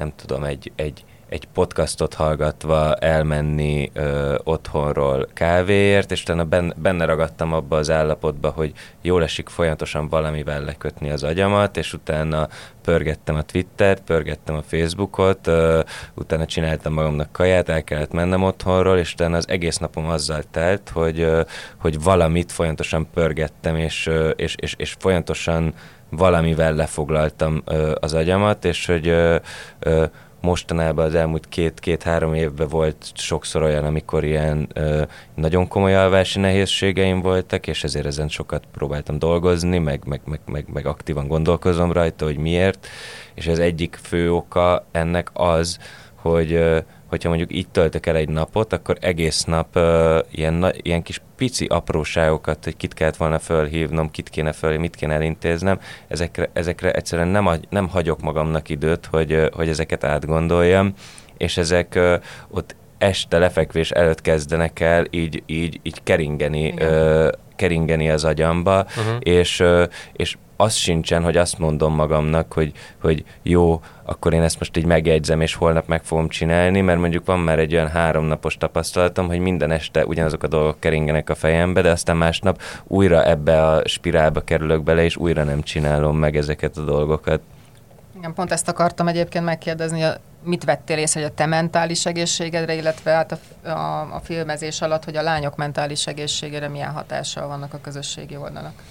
nem 0.00 0.12
tudom, 0.16 0.44
egy, 0.44 0.72
egy, 0.76 1.04
egy 1.28 1.48
podcastot 1.52 2.14
hallgatva 2.14 2.94
elmenni 2.94 3.90
ö, 3.92 4.38
otthonról 4.44 5.28
kávéért, 5.34 6.10
és 6.10 6.22
utána 6.22 6.44
benne, 6.44 6.74
benne 6.76 7.04
ragadtam 7.04 7.52
abba 7.52 7.76
az 7.76 7.90
állapotba, 7.90 8.50
hogy 8.50 8.72
jól 9.02 9.22
esik 9.22 9.48
folyamatosan 9.48 10.08
valamivel 10.08 10.64
lekötni 10.64 11.10
az 11.10 11.22
agyamat, 11.22 11.76
és 11.76 11.92
utána 11.92 12.48
pörgettem 12.82 13.36
a 13.36 13.42
Twittert, 13.42 14.02
pörgettem 14.02 14.54
a 14.54 14.62
Facebookot, 14.62 15.46
ö, 15.46 15.80
utána 16.14 16.46
csináltam 16.46 16.92
magamnak 16.92 17.32
kaját, 17.32 17.68
el 17.68 17.84
kellett 17.84 18.12
mennem 18.12 18.42
otthonról, 18.42 18.98
és 18.98 19.12
utána 19.12 19.36
az 19.36 19.48
egész 19.48 19.76
napom 19.76 20.08
azzal 20.08 20.42
telt, 20.50 20.88
hogy, 20.88 21.20
ö, 21.20 21.40
hogy 21.78 22.02
valamit 22.02 22.52
folyamatosan 22.52 23.08
pörgettem, 23.14 23.76
és, 23.76 24.06
ö, 24.06 24.28
és, 24.28 24.54
és, 24.58 24.74
és 24.78 24.96
folyamatosan 24.98 25.74
valamivel 26.10 26.74
lefoglaltam 26.74 27.62
ö, 27.64 27.92
az 28.00 28.14
agyamat, 28.14 28.64
és 28.64 28.86
hogy 28.86 29.08
ö, 29.08 29.36
ö, 29.78 30.04
mostanában 30.40 31.04
az 31.04 31.14
elmúlt 31.14 31.48
két-két-három 31.48 32.34
évben 32.34 32.68
volt 32.68 33.10
sokszor 33.14 33.62
olyan, 33.62 33.84
amikor 33.84 34.24
ilyen 34.24 34.68
ö, 34.72 35.02
nagyon 35.34 35.68
komoly 35.68 35.96
alvási 35.96 36.38
nehézségeim 36.38 37.20
voltak, 37.20 37.66
és 37.66 37.84
ezért 37.84 38.06
ezen 38.06 38.28
sokat 38.28 38.64
próbáltam 38.72 39.18
dolgozni, 39.18 39.78
meg, 39.78 40.02
meg, 40.06 40.20
meg, 40.24 40.40
meg, 40.46 40.64
meg 40.72 40.86
aktívan 40.86 41.26
gondolkozom 41.26 41.92
rajta, 41.92 42.24
hogy 42.24 42.36
miért, 42.36 42.86
és 43.34 43.46
az 43.46 43.58
egyik 43.58 43.98
fő 44.02 44.32
oka 44.32 44.86
ennek 44.92 45.30
az, 45.32 45.78
hogy 46.14 46.52
ö, 46.52 46.78
hogyha 47.10 47.28
mondjuk 47.28 47.52
így 47.52 47.68
töltök 47.68 48.06
el 48.06 48.16
egy 48.16 48.28
napot, 48.28 48.72
akkor 48.72 48.96
egész 49.00 49.44
nap 49.44 49.76
uh, 49.76 50.18
ilyen, 50.30 50.54
na, 50.54 50.70
ilyen 50.82 51.02
kis 51.02 51.22
pici 51.40 51.66
apróságokat, 51.66 52.64
hogy 52.64 52.76
kit 52.76 52.94
kellett 52.94 53.16
volna 53.16 53.38
fölhívnom, 53.38 54.10
kit 54.10 54.28
kéne 54.28 54.52
föl, 54.52 54.78
mit 54.78 54.96
kéne 54.96 55.14
elintéznem, 55.14 55.80
ezekre, 56.08 56.50
ezekre 56.52 56.90
egyszerűen 56.90 57.28
nem, 57.28 57.48
nem 57.68 57.88
hagyok 57.88 58.20
magamnak 58.20 58.68
időt, 58.68 59.06
hogy, 59.06 59.48
hogy 59.52 59.68
ezeket 59.68 60.04
átgondoljam, 60.04 60.94
és 61.36 61.56
ezek 61.56 61.98
ott 62.48 62.76
este 62.98 63.38
lefekvés 63.38 63.90
előtt 63.90 64.20
kezdenek 64.20 64.80
el 64.80 65.06
így, 65.10 65.42
így, 65.46 65.80
így 65.82 66.02
keringeni, 66.02 66.72
uh, 66.72 67.28
keringeni 67.56 68.10
az 68.10 68.24
agyamba, 68.24 68.86
uh-huh. 68.96 69.16
és, 69.18 69.64
és 70.12 70.36
az 70.60 70.74
sincsen, 70.74 71.22
hogy 71.22 71.36
azt 71.36 71.58
mondom 71.58 71.94
magamnak, 71.94 72.52
hogy, 72.52 72.72
hogy 73.00 73.24
jó, 73.42 73.80
akkor 74.02 74.32
én 74.32 74.42
ezt 74.42 74.58
most 74.58 74.76
így 74.76 74.84
megjegyzem, 74.84 75.40
és 75.40 75.54
holnap 75.54 75.86
meg 75.86 76.02
fogom 76.04 76.28
csinálni, 76.28 76.80
mert 76.80 76.98
mondjuk 76.98 77.26
van 77.26 77.38
már 77.38 77.58
egy 77.58 77.74
olyan 77.74 77.88
háromnapos 77.88 78.56
tapasztalatom, 78.56 79.26
hogy 79.26 79.38
minden 79.38 79.70
este 79.70 80.06
ugyanazok 80.06 80.42
a 80.42 80.46
dolgok 80.46 80.80
keringenek 80.80 81.30
a 81.30 81.34
fejembe, 81.34 81.80
de 81.80 81.90
aztán 81.90 82.16
másnap 82.16 82.62
újra 82.86 83.24
ebbe 83.24 83.66
a 83.66 83.88
spirálba 83.88 84.40
kerülök 84.40 84.82
bele, 84.82 85.04
és 85.04 85.16
újra 85.16 85.44
nem 85.44 85.62
csinálom 85.62 86.16
meg 86.16 86.36
ezeket 86.36 86.76
a 86.76 86.84
dolgokat. 86.84 87.40
Igen, 88.16 88.34
pont 88.34 88.52
ezt 88.52 88.68
akartam 88.68 89.08
egyébként 89.08 89.44
megkérdezni, 89.44 90.04
mit 90.44 90.64
vettél 90.64 90.98
észre, 90.98 91.20
hogy 91.20 91.30
a 91.30 91.34
te 91.34 91.46
mentális 91.46 92.06
egészségedre, 92.06 92.74
illetve 92.74 93.10
hát 93.10 93.32
a, 93.32 93.68
a, 93.68 94.14
a 94.14 94.20
filmezés 94.24 94.80
alatt, 94.80 95.04
hogy 95.04 95.16
a 95.16 95.22
lányok 95.22 95.56
mentális 95.56 96.06
egészségére 96.06 96.68
milyen 96.68 96.92
hatással 96.92 97.46
vannak 97.46 97.74
a 97.74 97.80
közösségi 97.80 98.36
oldalak? 98.36 98.82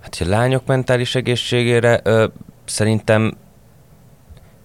Hát, 0.00 0.16
hogy 0.16 0.26
a 0.26 0.30
lányok 0.30 0.66
mentális 0.66 1.14
egészségére 1.14 2.00
ö, 2.02 2.26
szerintem 2.64 3.36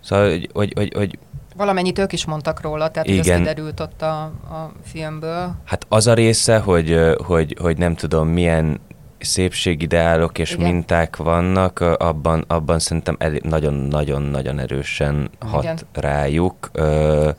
Szóval, 0.06 0.30
hogy, 0.30 0.50
hogy, 0.54 0.74
hogy, 0.76 0.94
hogy 0.96 1.18
Valamennyit 1.56 2.00
ők 2.00 2.14
is 2.14 2.26
mondtak 2.26 2.62
róla, 2.62 2.92
tehát 2.92 3.08
igen. 3.08 3.20
ez 3.20 3.38
kiderült 3.38 3.80
ott 3.80 4.02
a, 4.02 4.22
a 4.24 4.72
filmből. 4.84 5.56
Hát 5.64 5.86
az 5.90 6.08
a 6.08 6.14
része, 6.14 6.58
hogy, 6.58 7.00
hogy, 7.18 7.58
hogy 7.60 7.78
nem 7.78 7.96
tudom, 7.96 8.28
milyen 8.28 8.80
szépségideálok 9.20 10.38
és 10.38 10.52
Igen. 10.52 10.72
minták 10.72 11.16
vannak, 11.16 11.80
abban, 11.80 12.44
abban 12.48 12.80
szerintem 12.80 13.18
nagyon-nagyon-nagyon 13.42 14.60
erősen 14.60 15.30
hat 15.40 15.64
igen. 15.64 15.78
rájuk. 15.94 16.70
Ö, 16.72 17.30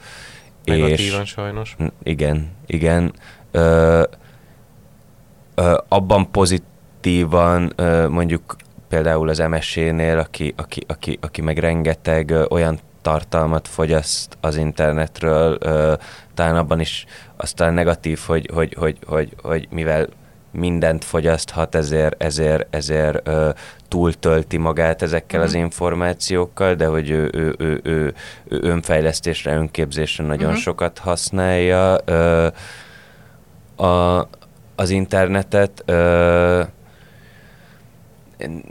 Negatívan 0.64 1.20
és, 1.20 1.28
sajnos. 1.28 1.76
Igen, 2.03 2.51
igen. 2.66 3.12
Ö, 3.51 4.03
ö, 5.55 5.78
abban 5.88 6.30
pozitívan 6.30 6.74
ö, 7.77 8.09
mondjuk 8.09 8.57
például 8.89 9.29
az 9.29 9.39
MSC-nél, 9.39 10.19
aki, 10.19 10.55
aki, 10.57 10.85
aki, 10.89 11.19
aki 11.21 11.43
meg 11.43 11.59
rengeteg 11.59 12.35
olyan 12.49 12.79
tartalmat 13.03 13.69
fogyaszt 13.69 14.37
az 14.41 14.57
internetről, 14.57 15.59
talán 16.35 16.57
abban 16.57 16.81
is 16.81 17.05
aztán 17.37 17.75
negatív, 17.75 18.21
hogy, 18.27 18.51
hogy, 18.55 18.75
hogy, 18.79 18.99
hogy, 19.07 19.35
hogy 19.43 19.69
mivel 19.71 20.07
mindent 20.51 21.05
fogyaszthat, 21.05 21.75
ezért, 21.75 22.23
ezért, 22.23 22.75
ezért 22.75 23.29
ö, 23.29 23.51
túltölti 23.89 24.57
magát 24.57 25.03
ezekkel 25.03 25.41
uh-huh. 25.41 25.45
az 25.45 25.53
mhm. 25.53 25.63
információkkal, 25.63 26.75
de 26.75 26.87
hogy 26.87 27.11
ő, 27.11 27.31
ő, 27.33 27.55
ő, 27.59 27.81
ő, 27.83 28.15
ő 28.49 28.59
önfejlesztésre, 28.63 29.55
önképzésre 29.55 30.25
nagyon 30.25 30.49
uh-huh. 30.49 30.63
sokat 30.63 30.99
használja 30.99 31.99
ö, 32.05 32.47
a, 33.77 34.29
az 34.75 34.91
internetet. 34.91 35.83
Ö, 35.85 36.63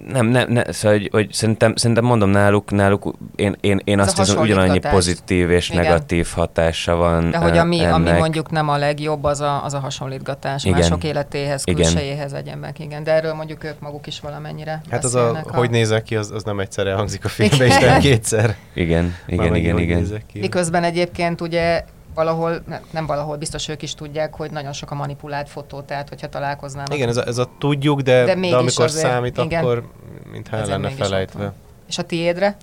nem, 0.07 0.26
nem, 0.26 0.51
nem 0.51 0.63
szóval, 0.70 0.97
hogy, 0.97 1.09
hogy 1.11 1.34
szerintem, 1.34 1.76
szerintem 1.76 2.05
mondom 2.05 2.30
náluk, 2.30 2.72
náluk 2.72 3.13
én, 3.36 3.55
én, 3.61 3.82
én 3.84 3.99
azt 3.99 4.18
hiszem, 4.18 4.41
ugyanannyi 4.41 4.80
pozitív 4.80 5.49
és 5.49 5.70
Igen. 5.70 5.84
negatív 5.84 6.28
hatása 6.36 6.95
van 6.95 7.30
De 7.32 7.38
hogy 7.38 7.57
ami, 7.57 7.80
ennek. 7.80 7.93
ami 7.93 8.11
mondjuk 8.11 8.51
nem 8.51 8.70
a 8.70 8.78
legjobb, 8.78 9.24
az 9.24 9.41
a, 9.41 9.63
az 9.63 9.74
a 9.74 9.80
hasonlítgatás 9.80 10.63
Igen. 10.63 10.80
mások 10.80 11.03
életéhez, 11.03 11.63
külsejéhez 11.63 12.34
egyenek. 12.34 12.80
Igen, 12.80 13.03
de 13.03 13.11
erről 13.11 13.34
mondjuk 13.34 13.63
ők 13.63 13.80
maguk 13.80 14.07
is 14.07 14.20
valamennyire 14.20 14.82
Hát 14.89 15.03
az 15.03 15.16
a, 15.16 15.30
a, 15.30 15.55
hogy 15.55 15.70
nézek 15.70 16.03
ki, 16.03 16.16
az, 16.16 16.32
az 16.32 16.43
nem 16.43 16.59
egyszerre 16.59 16.93
hangzik 16.93 17.26
a 17.26 17.28
filmben, 17.28 17.68
és 17.68 17.78
nem 17.86 17.99
kétszer. 17.99 18.55
Igen, 18.74 19.16
igen, 19.28 19.55
igen, 19.55 19.78
igen. 19.78 20.22
Miközben 20.34 20.84
egyébként 20.84 21.41
ugye 21.41 21.84
valahol, 22.16 22.63
nem 22.91 23.05
valahol, 23.05 23.38
biztos 23.38 23.68
ők 23.68 23.82
is 23.82 23.93
tudják, 23.93 24.36
hogy 24.36 24.51
nagyon 24.51 24.74
sok 24.74 24.91
a 24.91 24.95
manipulált 24.95 25.49
fotó, 25.49 25.82
tehát 25.82 26.09
hogyha 26.09 26.30
találkoznának. 26.30 26.95
Igen, 26.95 27.09
ez 27.09 27.18
a, 27.18 27.28
ez 27.28 27.38
a 27.38 27.49
tudjuk, 27.59 28.01
de, 28.01 28.26
de, 28.26 28.36
de 28.36 28.55
amikor 28.55 28.86
azért, 28.86 29.05
számít, 29.05 29.38
igen, 29.38 29.63
akkor 29.63 29.84
mintha 30.32 30.57
el 30.57 30.66
lenne 30.66 30.89
felejtve. 30.89 31.53
És 31.88 31.97
a 31.97 32.03
tiédre? 32.03 32.55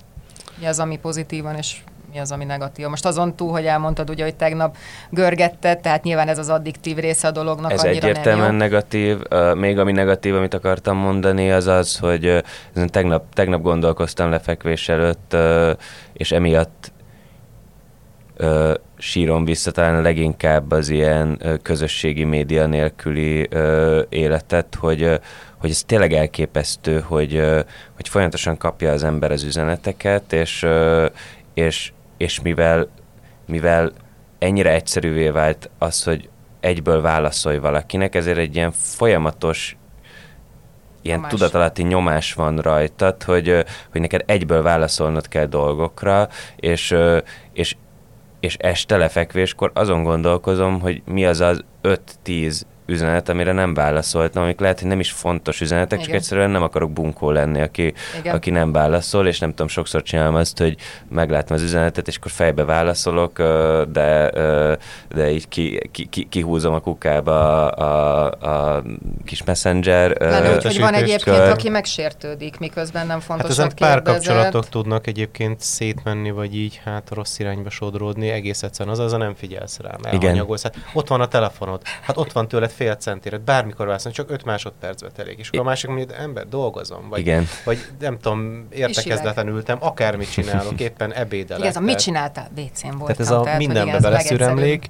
Mi 0.59 0.65
az, 0.65 0.79
ami 0.79 0.97
pozitívan, 0.97 1.55
és 1.55 1.77
mi 2.13 2.19
az, 2.19 2.31
ami 2.31 2.45
negatív. 2.45 2.87
Most 2.87 3.05
azon 3.05 3.35
túl, 3.35 3.51
hogy 3.51 3.65
elmondtad 3.65 4.09
ugye, 4.09 4.23
hogy 4.23 4.35
tegnap 4.35 4.77
görgetted, 5.09 5.79
tehát 5.79 6.03
nyilván 6.03 6.27
ez 6.27 6.37
az 6.37 6.49
addiktív 6.49 6.97
része 6.97 7.27
a 7.27 7.31
dolognak 7.31 7.71
Ez 7.71 7.83
egyértelműen 7.83 8.45
nem 8.45 8.53
jó. 8.53 8.59
negatív. 8.59 9.19
Uh, 9.31 9.55
még 9.55 9.79
ami 9.79 9.91
negatív, 9.91 10.35
amit 10.35 10.53
akartam 10.53 10.97
mondani, 10.97 11.51
az 11.51 11.67
az, 11.67 11.97
hogy 11.97 12.25
uh, 12.75 12.85
tegnap, 12.85 13.23
tegnap 13.33 13.61
gondolkoztam 13.61 14.29
lefekvés 14.29 14.89
előtt, 14.89 15.31
uh, 15.33 15.71
és 16.13 16.31
emiatt 16.31 16.91
uh, 18.39 18.73
sírom 18.97 19.45
vissza 19.45 19.71
talán 19.71 20.01
leginkább 20.01 20.71
az 20.71 20.89
ilyen 20.89 21.39
uh, 21.43 21.57
közösségi 21.61 22.23
média 22.23 22.65
nélküli 22.65 23.47
uh, 23.51 23.99
életet, 24.09 24.75
hogy, 24.75 25.03
uh, 25.03 25.15
hogy 25.57 25.69
ez 25.69 25.83
tényleg 25.83 26.13
elképesztő, 26.13 26.99
hogy, 26.99 27.35
uh, 27.35 27.59
hogy 27.95 28.09
folyamatosan 28.09 28.57
kapja 28.57 28.91
az 28.91 29.03
ember 29.03 29.31
az 29.31 29.43
üzeneteket, 29.43 30.33
és, 30.33 30.63
uh, 30.63 31.05
és, 31.53 31.91
és 32.17 32.41
mivel, 32.41 32.87
mivel 33.45 33.91
ennyire 34.39 34.73
egyszerűvé 34.73 35.29
vált 35.29 35.69
az, 35.77 36.03
hogy 36.03 36.29
egyből 36.59 37.01
válaszolj 37.01 37.57
valakinek, 37.57 38.15
ezért 38.15 38.37
egy 38.37 38.55
ilyen 38.55 38.71
folyamatos 38.71 39.77
ilyen 41.03 41.17
nyomás. 41.17 41.31
tudatalatti 41.31 41.83
nyomás 41.83 42.33
van 42.33 42.57
rajtad, 42.57 43.23
hogy, 43.23 43.65
hogy 43.91 44.01
neked 44.01 44.23
egyből 44.25 44.61
válaszolnod 44.61 45.27
kell 45.27 45.45
dolgokra, 45.45 46.27
és, 46.55 46.95
és 47.53 47.75
és 48.43 48.55
este 48.59 48.97
lefekvéskor 48.97 49.71
azon 49.73 50.03
gondolkozom, 50.03 50.79
hogy 50.79 51.01
mi 51.05 51.25
az 51.25 51.39
az 51.41 51.63
5-10 52.25 52.61
üzenet, 52.85 53.29
amire 53.29 53.51
nem 53.51 53.73
válaszoltam, 53.73 54.43
amik 54.43 54.59
lehet, 54.59 54.79
hogy 54.79 54.87
nem 54.87 54.99
is 54.99 55.11
fontos 55.11 55.61
üzenetek, 55.61 55.99
Igen. 55.99 56.03
csak 56.03 56.15
egyszerűen 56.15 56.49
nem 56.49 56.63
akarok 56.63 56.91
bunkó 56.91 57.31
lenni, 57.31 57.61
aki, 57.61 57.93
aki 58.25 58.49
nem 58.49 58.71
válaszol, 58.71 59.27
és 59.27 59.39
nem 59.39 59.49
tudom, 59.49 59.67
sokszor 59.67 60.01
csinálom 60.01 60.35
azt, 60.35 60.57
hogy 60.57 60.75
meglátom 61.09 61.55
az 61.55 61.63
üzenetet, 61.63 62.07
és 62.07 62.15
akkor 62.15 62.31
fejbe 62.31 62.63
válaszolok, 62.63 63.37
de, 63.91 64.29
de 65.09 65.31
így 65.31 65.47
ki, 65.47 65.89
ki, 65.91 66.05
ki, 66.05 66.27
kihúzom 66.29 66.73
a 66.73 66.79
kukába 66.79 67.67
a, 67.71 68.31
a, 68.41 68.75
a 68.75 68.83
kis 69.25 69.43
messenger. 69.43 70.17
Lenne, 70.19 70.61
hogy 70.61 70.79
van 70.79 70.93
egyébként, 70.93 71.37
kör. 71.37 71.49
aki 71.49 71.69
megsértődik, 71.69 72.59
miközben 72.59 73.07
nem 73.07 73.19
fontos, 73.19 73.47
hát 73.47 73.57
ezen 73.57 73.71
párkapcsolatok 73.75 74.69
tudnak 74.69 75.07
egyébként 75.07 75.59
szétmenni, 75.59 76.31
vagy 76.31 76.55
így 76.55 76.81
hát 76.83 77.09
rossz 77.13 77.39
irányba 77.39 77.69
sodródni, 77.69 78.29
egész 78.29 78.63
egyszerűen 78.63 78.95
az, 78.95 79.01
az 79.01 79.13
a 79.13 79.17
nem 79.17 79.35
figyelsz 79.35 79.79
rá, 79.79 79.95
elhanyagolsz. 80.03 80.63
Hát 80.63 80.75
ott 80.93 81.07
van 81.07 81.21
a 81.21 81.27
telefonod, 81.27 81.81
hát 82.01 82.17
ott 82.17 82.31
van 82.31 82.47
tőled 82.47 82.71
fél 82.73 82.95
centire, 82.95 83.37
bármikor 83.37 83.85
válaszolni, 83.85 84.17
csak 84.17 84.29
5 84.31 84.43
másodpercbe 84.45 85.09
elég. 85.17 85.39
És 85.39 85.47
akkor 85.47 85.59
a 85.59 85.63
másik 85.63 85.89
mondja, 85.89 86.05
hogy 86.15 86.15
ember, 86.23 86.47
dolgozom, 86.47 87.09
vagy, 87.09 87.19
Igen. 87.19 87.47
vagy 87.65 87.77
nem 87.99 88.19
tudom, 88.19 88.67
értekezleten 88.71 89.47
ültem, 89.47 89.77
akármit 89.81 90.31
csinálok, 90.31 90.79
éppen 90.87 91.13
ebédelek. 91.13 91.57
Igen, 91.57 91.69
ez 91.69 91.75
a 91.75 91.79
mit 91.79 91.87
Tehát- 91.87 92.03
csináltál? 92.03 92.49
WC-n 92.57 92.97
voltam. 92.97 92.99
Tehát 92.99 93.19
ez 93.19 93.31
a 93.31 93.37
hogy 93.37 93.57
mindenbe 93.57 93.99
beleszüremlék, 93.99 94.87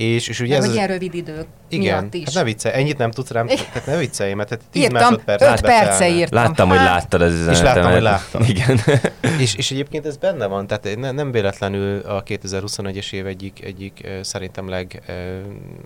és, 0.00 0.28
és 0.28 0.40
ugye 0.40 0.54
ez... 0.56 0.60
hogy 0.60 0.68
az- 0.68 0.74
ilyen 0.74 0.86
rövid 0.88 1.14
idők 1.14 1.46
igen, 1.68 1.98
miatt 2.00 2.14
is. 2.14 2.24
hát 2.24 2.34
ne 2.34 2.44
viccelj, 2.44 2.74
ennyit 2.74 2.98
nem 2.98 3.10
tudsz 3.10 3.30
rám, 3.30 3.46
tehát 3.72 3.86
ne 3.86 3.96
viccelj, 3.96 4.32
mert 4.34 4.48
tehát 4.48 4.64
10 4.70 4.82
Írtam, 4.82 5.00
másodpercet 5.00 5.52
5 5.52 5.60
perce 5.60 6.08
írtam. 6.08 6.42
Láttam, 6.42 6.68
hogy 6.68 6.78
Hát, 6.78 6.86
láttad 6.86 7.22
az 7.22 7.32
üzenetemet. 7.32 7.74
láttam, 7.74 7.92
hogy 7.92 8.02
láttad. 8.02 8.48
Igen. 8.48 8.80
És, 9.40 9.54
és 9.54 9.70
egyébként 9.70 10.06
ez 10.06 10.16
benne 10.16 10.46
van, 10.46 10.66
tehát 10.66 10.96
ne, 10.96 11.10
nem 11.10 11.30
véletlenül 11.30 11.98
a 12.00 12.22
2021-es 12.22 13.12
év 13.12 13.26
egyik, 13.26 13.64
egyik 13.64 14.08
szerintem 14.22 14.68
leg 14.68 15.02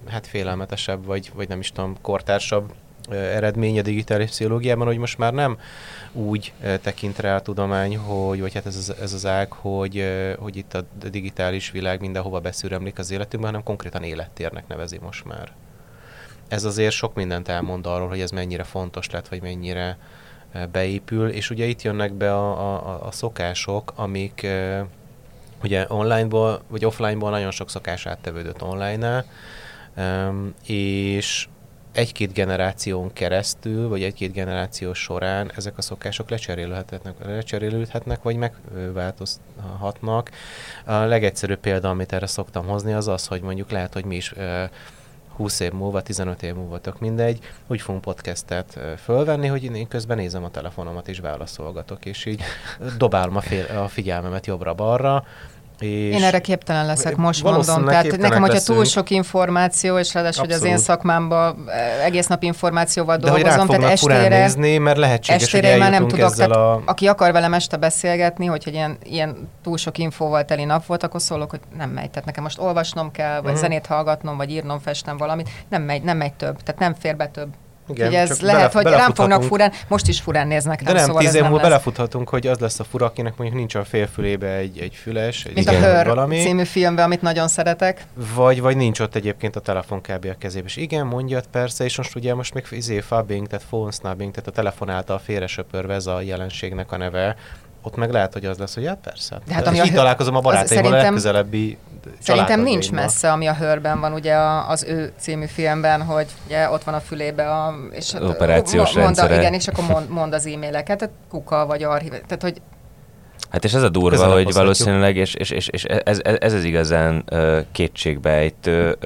hát 0.09 0.27
félelmetesebb, 0.27 1.05
vagy, 1.05 1.31
vagy 1.35 1.49
nem 1.49 1.61
is 1.61 1.71
tudom, 1.73 1.97
kortársabb 2.03 2.73
eredmény 3.11 3.79
a 3.79 3.83
digitális 3.83 4.31
pszichológiában, 4.31 4.87
hogy 4.87 4.99
most 4.99 5.19
már 5.19 5.33
nem 5.33 5.59
úgy 6.15 6.53
tekint 6.83 7.19
rá 7.19 7.37
a 7.37 7.41
tudomány, 7.41 7.97
hogy, 7.97 8.41
vagy 8.41 8.55
hát 8.55 8.67
ez 8.67 8.77
az, 8.77 8.95
ez 9.01 9.13
az 9.13 9.27
ág, 9.27 9.53
hogy, 9.53 10.05
hogy 10.39 10.57
itt 10.57 10.75
a 10.75 10.85
digitális 11.11 11.71
világ 11.71 12.01
mindenhova 12.01 12.41
beszűremlik 12.41 12.99
az 12.99 13.11
életünkben, 13.11 13.51
hanem 13.51 13.67
konkrétan 13.67 14.03
élettérnek 14.03 14.67
nevezi 14.67 14.99
most 15.03 15.25
már. 15.25 15.53
Ez 16.49 16.65
azért 16.65 16.95
sok 16.95 17.15
mindent 17.15 17.49
elmond 17.49 17.87
arról, 17.87 18.09
hogy 18.09 18.21
ez 18.21 18.31
mennyire 18.31 18.63
fontos 18.63 19.11
lett, 19.11 19.29
vagy 19.29 19.43
mennyire 19.43 19.99
beépül, 20.73 21.29
és 21.29 21.51
ugye 21.51 21.65
itt 21.65 21.83
jönnek 21.83 22.13
be 22.13 22.35
a, 22.35 22.51
a, 22.51 23.07
a- 23.07 23.11
szokások, 23.11 23.93
amik 23.97 24.47
ugye 25.63 25.87
onlineból, 25.89 26.63
vagy 26.69 26.85
offlineból 26.85 27.31
nagyon 27.31 27.51
sok 27.51 27.71
szokás 27.71 28.07
áttevődött 28.07 28.63
online-nál, 28.63 29.25
és 30.67 31.49
egy-két 31.95 32.33
generáción 32.33 33.13
keresztül, 33.13 33.89
vagy 33.89 34.03
egy-két 34.03 34.33
generáció 34.33 34.93
során 34.93 35.53
ezek 35.57 35.79
a 35.79 35.83
szokások 35.83 36.31
lecserélődhetnek, 36.31 37.15
lecserélődhetnek 37.25 38.23
vagy 38.23 38.37
megváltozhatnak. 38.37 40.31
A 40.85 40.95
legegyszerűbb 40.95 41.61
példa, 41.61 41.89
amit 41.91 42.13
erre 42.13 42.27
szoktam 42.27 42.67
hozni, 42.67 42.93
az 42.93 43.09
az, 43.09 43.27
hogy 43.27 43.41
mondjuk 43.41 43.71
lehet, 43.71 43.93
hogy 43.93 44.05
mi 44.05 44.17
is 44.17 44.33
ö, 44.37 44.65
20 45.37 45.61
év 45.61 45.73
múlva, 45.73 46.03
15 46.03 46.43
év 46.43 46.55
múlva, 46.55 46.81
tök 46.81 46.99
mindegy, 47.01 47.39
úgy 47.67 47.81
fogunk 47.81 48.05
podcastet 48.05 48.79
fölvenni, 49.03 49.47
hogy 49.47 49.65
én 49.65 49.89
közben 49.89 50.17
nézem 50.17 50.45
a 50.45 50.51
telefonomat 50.51 51.09
és 51.09 51.19
válaszolgatok, 51.19 52.05
és 52.05 52.25
így 52.25 52.43
dobálom 52.99 53.37
a, 53.37 53.41
fél, 53.41 53.79
a 53.79 53.89
figyelmemet 53.89 54.47
jobbra-balra, 54.47 55.25
és 55.85 56.17
Én 56.17 56.23
erre 56.23 56.39
képtelen 56.39 56.87
leszek, 56.87 57.17
most 57.17 57.43
mondom. 57.43 57.85
Tehát 57.85 58.17
nekem, 58.17 58.41
hogyha 58.43 58.61
túl 58.61 58.85
sok 58.85 59.11
információ, 59.11 59.99
és 59.99 60.15
ráadásul, 60.15 60.45
hogy 60.45 60.53
az 60.53 60.65
én 60.65 60.79
szakmámban 60.79 61.65
eh, 61.67 62.05
egész 62.05 62.27
nap 62.27 62.43
információval 62.43 63.17
de 63.17 63.31
dolgozom, 63.31 63.67
tehát 63.67 63.91
estére, 63.91 64.39
nézni, 64.39 64.79
mert 64.79 64.97
lehetséges, 64.99 65.43
estére 65.43 65.71
hogy 65.71 65.79
már 65.79 65.91
nem 65.91 66.09
tudok, 66.09 66.35
tehát 66.35 66.51
a... 66.51 66.83
aki 66.85 67.07
akar 67.07 67.33
velem 67.33 67.55
este 67.55 67.77
beszélgetni, 67.77 68.47
hogy 68.47 68.67
ilyen, 68.73 68.99
ilyen 69.03 69.49
túl 69.63 69.77
sok 69.77 69.99
infóval 69.99 70.45
teli 70.45 70.65
nap 70.65 70.87
volt, 70.87 71.03
akkor 71.03 71.21
szólok, 71.21 71.51
hogy 71.51 71.61
nem 71.77 71.91
megy. 71.91 72.11
Tehát 72.11 72.25
nekem 72.25 72.43
most 72.43 72.59
olvasnom 72.59 73.11
kell, 73.11 73.41
vagy 73.41 73.53
Mhm. 73.53 73.61
zenét 73.61 73.87
hallgatnom, 73.87 74.37
vagy 74.37 74.51
írnom, 74.51 74.79
festem 74.79 75.17
valamit. 75.17 75.49
Nem 75.69 75.83
megy, 75.83 76.03
nem 76.03 76.17
megy 76.17 76.33
több. 76.33 76.63
Tehát 76.63 76.81
nem 76.81 76.95
fér 76.95 77.17
be 77.17 77.27
több. 77.27 77.49
Igen, 77.89 78.09
Ugye 78.09 78.19
ez 78.19 78.41
lehet, 78.41 78.73
bele- 78.73 78.73
hogy 78.73 78.99
rám 78.99 79.15
fognak 79.15 79.43
furán, 79.43 79.73
most 79.89 80.09
is 80.09 80.21
furán 80.21 80.47
néznek 80.47 80.83
De 80.83 80.87
rám, 80.87 80.95
nem, 80.97 81.05
szóval 81.07 81.23
tíz 81.23 81.35
év 81.35 81.43
múlva 81.43 81.61
belefuthatunk, 81.61 82.29
hogy 82.29 82.47
az 82.47 82.59
lesz 82.59 82.81
a 82.81 82.85
fura, 82.85 83.07
akinek 83.07 83.37
mondjuk 83.37 83.59
nincs 83.59 83.75
a 83.75 83.85
félfülébe 83.85 84.47
egy, 84.47 84.79
egy 84.79 84.95
füles, 84.95 85.45
egy 85.45 85.55
Mint 85.55 85.69
a 85.69 85.71
ilyen 85.71 85.83
Hör 85.83 86.07
valami, 86.07 86.41
című 86.41 86.65
filmben, 86.65 87.05
amit 87.05 87.23
nagyon 87.23 87.49
szeretek. 87.49 88.07
vagy, 88.35 88.61
vagy 88.61 88.77
nincs 88.77 89.01
ott 89.01 89.15
egyébként 89.15 89.57
a 89.57 89.61
telefonkábel 89.61 90.31
a 90.31 90.39
kezébe. 90.39 90.67
És 90.67 90.77
igen, 90.77 91.07
mondja, 91.07 91.41
persze, 91.51 91.85
és 91.85 91.97
most 91.97 92.15
ugye 92.15 92.35
most 92.35 92.55
még 92.55 92.67
izé 92.71 93.01
fubbing, 93.01 93.47
tehát 93.47 93.65
phone 93.69 93.91
snubbing, 93.91 94.31
tehát 94.31 94.49
a 94.49 94.53
telefon 94.53 94.91
által 94.91 95.19
félresöpörve 95.19 95.95
ez 95.95 96.07
a 96.07 96.21
jelenségnek 96.21 96.93
a 96.93 96.97
neve, 96.97 97.37
ott 97.83 97.97
meg 97.97 98.11
lehet, 98.11 98.33
hogy 98.33 98.45
az 98.45 98.59
lesz, 98.59 98.75
hogy 98.75 98.87
hát 98.87 98.99
persze. 99.03 99.41
De 99.47 99.55
hát 99.55 99.63
De 99.63 99.69
ami 99.69 99.81
a 99.81 99.93
találkozom 99.95 100.37
a 100.37 100.41
barátaimmal 100.41 100.93
a 100.93 100.97
legközelebbi 100.97 101.79
Szerintem 102.21 102.61
nincs 102.61 102.91
messze, 102.91 103.33
ami 103.33 103.47
a 103.47 103.55
Hörben 103.55 104.01
van, 104.01 104.13
ugye 104.13 104.37
az 104.69 104.85
ő 104.85 105.13
című 105.19 105.47
filmben, 105.47 106.03
hogy 106.03 106.27
ugye 106.47 106.71
ott 106.71 106.85
van 106.85 106.95
a 106.95 107.01
fülébe 107.01 107.51
a... 107.51 107.75
És 107.91 108.15
Az 108.15 108.29
operációs 108.29 108.87
mo- 108.87 108.95
mond, 108.95 109.17
rendszere. 109.17 109.41
Igen, 109.41 109.53
és 109.55 109.69
akkor 109.69 109.85
mond, 109.85 110.09
mond 110.09 110.33
az 110.33 110.47
e-maileket, 110.47 110.99
tehát 110.99 111.15
kuka 111.31 111.67
vagy 111.67 111.83
archív, 111.83 112.11
tehát 112.11 112.43
hogy 112.43 112.61
Hát 113.51 113.65
és 113.65 113.73
ez 113.75 113.83
a 113.83 113.89
durva, 113.89 114.09
Közelebb 114.11 114.45
hogy 114.45 114.53
valószínűleg, 114.53 115.17
és, 115.17 115.35
és, 115.35 115.51
és, 115.51 115.69
és 115.69 115.85
ez, 115.85 116.21
ez, 116.23 116.37
ez 116.41 116.53
az 116.53 116.65
igazán 116.65 117.23
ö, 117.27 117.61
kétségbejtő 117.73 118.97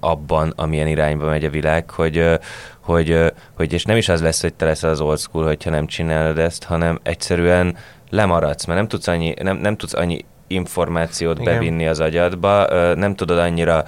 abban, 0.00 0.52
amilyen 0.56 0.86
irányba 0.86 1.26
megy 1.26 1.44
a 1.44 1.50
világ, 1.50 1.90
hogy, 1.90 2.38
hogy, 2.80 3.32
hogy, 3.56 3.72
és 3.72 3.84
nem 3.84 3.96
is 3.96 4.08
az 4.08 4.22
lesz, 4.22 4.40
hogy 4.40 4.54
te 4.54 4.64
leszel 4.64 4.90
az 4.90 5.00
old 5.00 5.18
school, 5.18 5.44
hogyha 5.44 5.70
nem 5.70 5.86
csinálod 5.86 6.38
ezt, 6.38 6.64
hanem 6.64 6.98
egyszerűen 7.02 7.76
lemaradsz, 8.10 8.64
mert 8.64 8.78
nem 8.78 8.88
tudsz 8.88 9.06
annyi, 9.06 9.34
nem, 9.42 9.56
nem 9.56 9.76
tudsz 9.76 9.94
annyi 9.94 10.24
információt 10.46 11.38
Igen. 11.40 11.52
bevinni 11.52 11.86
az 11.86 12.00
agyadba, 12.00 12.66
nem 12.94 13.14
tudod 13.14 13.38
annyira 13.38 13.84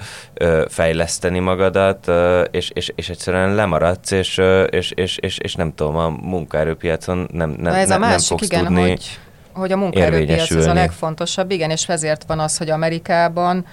fejleszteni 0.67 1.39
magadat, 1.39 2.11
és, 2.51 2.69
és, 2.73 2.91
és 2.95 3.09
egyszerűen 3.09 3.55
lemaradsz, 3.55 4.11
és, 4.11 4.41
és, 4.69 4.91
és, 4.91 5.17
és, 5.17 5.37
és 5.37 5.55
nem 5.55 5.73
tudom, 5.75 5.95
a 5.95 6.09
munkaerőpiacon 6.09 7.27
nem, 7.31 7.49
nem, 7.49 7.73
Na 7.73 7.77
ez 7.77 7.87
nem, 7.87 7.97
a 7.97 7.99
nem 7.99 8.09
másik, 8.09 8.27
fogsz 8.27 8.45
igen, 8.45 8.65
tudni 8.65 8.89
hogy, 8.89 9.19
hogy 9.53 9.71
a 9.71 9.77
munkaerőpiac 9.77 10.51
ez 10.51 10.65
a 10.65 10.73
legfontosabb, 10.73 11.51
igen, 11.51 11.69
és 11.69 11.89
ezért 11.89 12.23
van 12.27 12.39
az, 12.39 12.57
hogy 12.57 12.69
Amerikában 12.69 13.65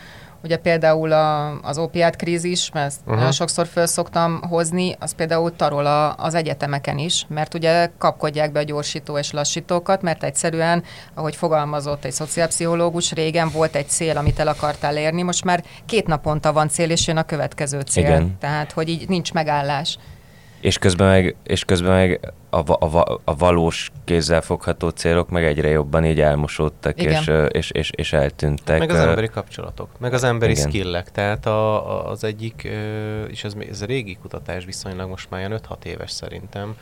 Ugye 0.42 0.56
például 0.56 1.12
a, 1.12 1.60
az 1.60 1.78
opiát 1.78 2.16
krízis, 2.16 2.70
mert 2.72 2.86
ezt 2.86 3.00
uh-huh. 3.00 3.16
nagyon 3.16 3.32
sokszor 3.32 3.66
föl 3.66 3.86
szoktam 3.86 4.42
hozni, 4.42 4.96
az 4.98 5.14
például 5.14 5.56
tarol 5.56 5.86
a, 5.86 6.14
az 6.14 6.34
egyetemeken 6.34 6.98
is, 6.98 7.26
mert 7.28 7.54
ugye 7.54 7.90
kapkodják 7.98 8.52
be 8.52 8.60
a 8.60 8.62
gyorsító 8.62 9.18
és 9.18 9.32
lassítókat, 9.32 10.02
mert 10.02 10.24
egyszerűen, 10.24 10.82
ahogy 11.14 11.36
fogalmazott 11.36 12.04
egy 12.04 12.12
szociálpszichológus, 12.12 13.12
régen 13.12 13.50
volt 13.50 13.74
egy 13.74 13.88
cél, 13.88 14.16
amit 14.16 14.38
el 14.38 14.48
akartál 14.48 14.96
érni, 14.96 15.22
most 15.22 15.44
már 15.44 15.64
két 15.86 16.06
naponta 16.06 16.52
van 16.52 16.68
cél, 16.68 16.90
és 16.90 17.06
jön 17.06 17.16
a 17.16 17.22
következő 17.22 17.80
cél. 17.80 18.04
Igen. 18.04 18.36
Tehát, 18.38 18.72
hogy 18.72 18.88
így 18.88 19.08
nincs 19.08 19.32
megállás. 19.32 19.98
És 20.60 20.78
közben 20.78 21.08
meg, 21.08 21.36
és 21.44 21.64
közben 21.64 21.92
meg 21.92 22.32
a, 22.50 22.84
a, 22.84 23.20
a 23.24 23.36
valós 23.36 23.90
kézzelfogható 24.04 24.88
célok 24.88 25.28
meg 25.28 25.44
egyre 25.44 25.68
jobban 25.68 26.04
így 26.04 26.20
elmosódtak, 26.20 27.00
Igen. 27.00 27.22
és, 27.22 27.30
és, 27.48 27.70
és, 27.70 27.90
és 27.94 28.12
eltűntek. 28.12 28.78
Meg 28.78 28.90
az 28.90 28.98
emberi 28.98 29.28
kapcsolatok, 29.28 29.88
meg 29.98 30.12
az 30.12 30.24
emberi 30.24 30.52
Igen. 30.52 30.68
skillek. 30.68 31.10
Tehát 31.10 31.46
a, 31.46 31.90
a, 31.90 32.10
az 32.10 32.24
egyik, 32.24 32.68
és 33.28 33.44
ez, 33.44 33.52
ez 33.70 33.82
a 33.82 33.86
régi 33.86 34.18
kutatás 34.20 34.64
viszonylag 34.64 35.08
most 35.08 35.30
már 35.30 35.40
ilyen 35.40 35.60
5-6 35.68 35.84
éves 35.84 36.10
szerintem, 36.10 36.76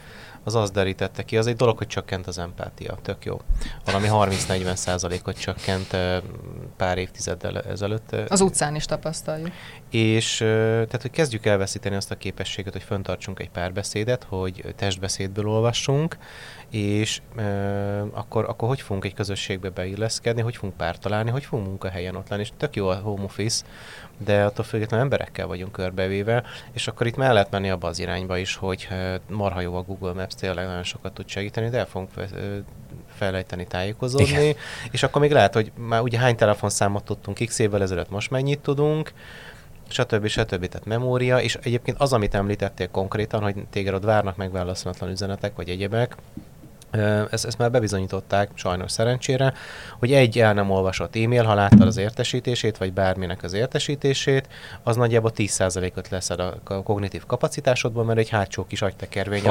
az 0.44 0.54
azt 0.54 0.72
derítette 0.72 1.22
ki, 1.22 1.36
az 1.36 1.46
egy 1.46 1.56
dolog, 1.56 1.78
hogy 1.78 1.86
csökkent 1.86 2.26
az 2.26 2.38
empátia, 2.38 2.98
tök 3.02 3.24
jó. 3.24 3.40
Valami 3.84 4.06
30-40 4.10 4.74
százalékot 4.74 5.38
csökkent 5.38 5.96
pár 6.76 6.98
évtizeddel 6.98 7.60
ezelőtt. 7.60 8.12
Az 8.28 8.40
utcán 8.40 8.74
is 8.74 8.84
tapasztaljuk. 8.84 9.50
és 9.90 10.36
tehát, 10.36 11.02
hogy 11.02 11.10
kezdjük 11.10 11.46
elveszíteni 11.46 11.96
azt 11.96 12.10
a 12.10 12.16
képességet, 12.16 12.72
hogy 12.72 12.82
föntartsunk 12.82 13.40
egy 13.40 13.50
párbeszédet, 13.50 14.26
hogy 14.28 14.74
testbeszédből 14.76 15.48
olvassunk, 15.48 16.16
és 16.70 17.20
ö, 17.36 17.42
akkor, 18.12 18.44
akkor 18.48 18.68
hogy 18.68 18.80
fogunk 18.80 19.04
egy 19.04 19.14
közösségbe 19.14 19.70
beilleszkedni, 19.70 20.42
hogy 20.42 20.56
fogunk 20.56 20.76
párt 20.76 21.00
találni, 21.00 21.30
hogy 21.30 21.44
fogunk 21.44 21.68
munkahelyen 21.68 22.16
ott 22.16 22.28
lenni, 22.28 22.42
és 22.42 22.52
tök 22.56 22.76
jó 22.76 22.88
a 22.88 22.94
home 22.94 23.22
office, 23.22 23.64
de 24.18 24.44
attól 24.44 24.64
függetlenül 24.64 25.04
emberekkel 25.04 25.46
vagyunk 25.46 25.72
körbevéve, 25.72 26.42
és 26.72 26.88
akkor 26.88 27.06
itt 27.06 27.16
már 27.16 27.32
lehet 27.32 27.50
menni 27.50 27.70
abba 27.70 27.88
az 27.88 27.98
irányba 27.98 28.36
is, 28.36 28.56
hogy 28.56 28.88
ö, 28.90 29.14
marha 29.28 29.60
jó 29.60 29.74
a 29.76 29.82
Google 29.82 30.12
Maps, 30.12 30.34
tényleg 30.34 30.66
nagyon 30.66 30.82
sokat 30.82 31.12
tud 31.12 31.28
segíteni, 31.28 31.68
de 31.68 31.78
el 31.78 31.86
fogunk 31.86 32.10
ö, 32.16 32.56
fejlejteni, 33.14 33.66
tájékozódni, 33.66 34.28
Igen. 34.28 34.54
és 34.90 35.02
akkor 35.02 35.20
még 35.20 35.32
lehet, 35.32 35.54
hogy 35.54 35.72
már 35.74 36.00
ugye 36.00 36.18
hány 36.18 36.36
telefonszámot 36.36 37.04
tudtunk 37.04 37.38
x 37.44 37.58
évvel 37.58 37.82
ezelőtt, 37.82 38.10
most 38.10 38.30
mennyit 38.30 38.60
tudunk, 38.60 39.12
stb. 39.88 40.26
stb. 40.26 40.66
Tehát 40.66 40.86
memória, 40.86 41.40
és 41.40 41.58
egyébként 41.62 42.00
az, 42.00 42.12
amit 42.12 42.34
említettél 42.34 42.88
konkrétan, 42.90 43.42
hogy 43.42 43.54
téged 43.70 43.94
ott 43.94 44.04
várnak 44.04 44.36
megválaszolatlan 44.36 45.10
üzenetek, 45.10 45.56
vagy 45.56 45.68
egyebek, 45.68 46.16
ezt, 47.30 47.44
ezt 47.44 47.58
már 47.58 47.70
bebizonyították, 47.70 48.50
sajnos 48.54 48.90
szerencsére, 48.92 49.52
hogy 49.98 50.12
egy 50.12 50.38
el 50.38 50.54
nem 50.54 50.70
olvasott 50.70 51.16
e-mail, 51.16 51.42
ha 51.44 51.54
láttad 51.54 51.80
az 51.86 51.96
értesítését, 51.96 52.76
vagy 52.78 52.92
bárminek 52.92 53.42
az 53.42 53.52
értesítését, 53.52 54.48
az 54.82 54.96
nagyjából 54.96 55.32
10%-ot 55.36 56.08
leszed 56.08 56.40
a 56.40 56.54
a 56.64 56.82
kognitív 56.82 57.26
kapacitásodból, 57.26 58.04
mert 58.04 58.18
egy 58.18 58.28
hátsó 58.28 58.64
kis 58.66 58.82
agytekervény 58.82 59.42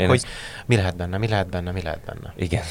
én 0.00 0.06
hogy 0.06 0.16
ezt- 0.16 0.26
mi 0.66 0.76
lehet 0.76 0.96
benne, 0.96 1.18
mi 1.18 1.28
lehet 1.28 1.48
benne, 1.48 1.70
mi 1.70 1.82
lehet 1.82 2.00
benne. 2.06 2.32
Igen. 2.36 2.62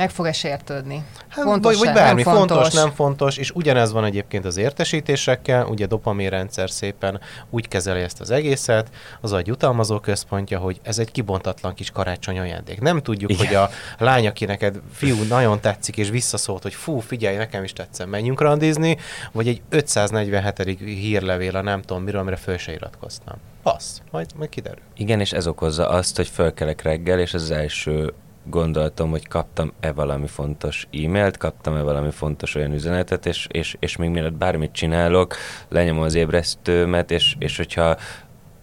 Meg 0.00 0.10
fog-e 0.10 0.32
sértődni? 0.32 1.04
Hát, 1.28 1.44
Fontos-e? 1.44 1.78
vagy, 1.78 1.86
vagy 1.86 1.94
bármi, 1.94 2.22
Nem 2.22 2.34
fontos. 2.34 2.56
fontos? 2.56 2.74
nem 2.74 2.90
fontos, 2.90 3.36
és 3.36 3.50
ugyanez 3.50 3.92
van 3.92 4.04
egyébként 4.04 4.44
az 4.44 4.56
értesítésekkel, 4.56 5.66
ugye 5.66 5.84
a 5.84 5.88
dopaminrendszer 5.88 6.70
szépen 6.70 7.20
úgy 7.50 7.68
kezeli 7.68 8.00
ezt 8.00 8.20
az 8.20 8.30
egészet, 8.30 8.88
az 9.20 9.32
agy 9.32 9.46
jutalmazó 9.46 9.98
központja, 9.98 10.58
hogy 10.58 10.80
ez 10.82 10.98
egy 10.98 11.10
kibontatlan 11.10 11.74
kis 11.74 11.90
karácsony 11.90 12.38
ajándék. 12.38 12.80
Nem 12.80 13.00
tudjuk, 13.00 13.30
Igen. 13.30 13.46
hogy 13.46 13.54
a 13.54 13.70
lány, 13.98 14.26
aki 14.26 14.44
neked 14.44 14.80
fiú 14.92 15.22
nagyon 15.28 15.60
tetszik, 15.60 15.96
és 15.96 16.10
visszaszólt, 16.10 16.62
hogy 16.62 16.74
fú, 16.74 16.98
figyelj, 16.98 17.36
nekem 17.36 17.64
is 17.64 17.72
tetszem, 17.72 18.08
menjünk 18.08 18.40
randizni, 18.40 18.96
vagy 19.32 19.48
egy 19.48 19.62
547. 19.68 20.78
hírlevél 20.78 21.56
a 21.56 21.62
nem 21.62 21.82
tudom 21.82 22.02
miről, 22.02 22.20
amire 22.20 22.36
föl 22.36 22.58
se 22.58 22.72
iratkoztam. 22.72 23.36
Passz, 23.62 23.98
majd, 24.10 24.30
majd 24.36 24.50
kiderül. 24.50 24.82
Igen, 24.96 25.20
és 25.20 25.32
ez 25.32 25.46
okozza 25.46 25.88
azt, 25.88 26.16
hogy 26.16 26.28
fölkelek 26.28 26.82
reggel, 26.82 27.18
és 27.18 27.34
az 27.34 27.50
első 27.50 28.12
gondolatom, 28.44 29.10
hogy 29.10 29.28
kaptam-e 29.28 29.92
valami 29.92 30.26
fontos 30.26 30.86
e-mailt, 30.92 31.36
kaptam-e 31.36 31.82
valami 31.82 32.10
fontos 32.10 32.54
olyan 32.54 32.72
üzenetet, 32.72 33.26
és, 33.26 33.46
és, 33.50 33.76
és 33.78 33.96
még 33.96 34.10
mielőtt 34.10 34.32
bármit 34.32 34.72
csinálok, 34.72 35.34
lenyomom 35.68 36.02
az 36.02 36.14
ébresztőmet, 36.14 37.10
és, 37.10 37.36
és 37.38 37.56
hogyha 37.56 37.96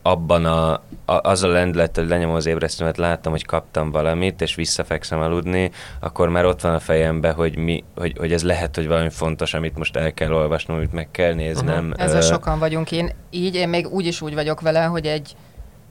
abban 0.07 0.45
a, 0.45 0.73
a, 0.73 0.81
az 1.05 1.43
a 1.43 1.47
lendület, 1.47 1.95
hogy 1.95 2.07
lenyomom 2.07 2.35
az 2.35 2.45
ébresztőmet, 2.45 2.97
látom, 2.97 3.31
hogy 3.31 3.45
kaptam 3.45 3.91
valamit, 3.91 4.41
és 4.41 4.55
visszafekszem 4.55 5.19
aludni, 5.19 5.71
akkor 5.99 6.29
már 6.29 6.45
ott 6.45 6.61
van 6.61 6.73
a 6.73 6.79
fejemben, 6.79 7.33
hogy, 7.33 7.57
mi, 7.57 7.83
hogy, 7.95 8.17
hogy 8.17 8.33
ez 8.33 8.43
lehet, 8.43 8.75
hogy 8.75 8.87
valami 8.87 9.09
fontos, 9.09 9.53
amit 9.53 9.77
most 9.77 9.95
el 9.95 10.13
kell 10.13 10.33
olvasnom, 10.33 10.77
amit 10.77 10.93
meg 10.93 11.11
kell 11.11 11.33
néznem. 11.33 11.93
Ezzel 11.97 12.21
Ö, 12.21 12.25
sokan 12.25 12.59
vagyunk 12.59 12.91
én. 12.91 13.11
Így, 13.29 13.55
én 13.55 13.69
még 13.69 13.87
úgy 13.87 14.05
is 14.05 14.21
úgy 14.21 14.33
vagyok 14.33 14.61
vele, 14.61 14.83
hogy 14.83 15.05
egy, 15.05 15.35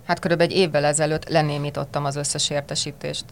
hát 0.07 0.19
körülbelül 0.19 0.53
egy 0.53 0.59
évvel 0.59 0.85
ezelőtt 0.85 1.29
lenémítottam 1.29 2.05
az 2.05 2.17
összes 2.17 2.51
értesítést. 2.51 3.25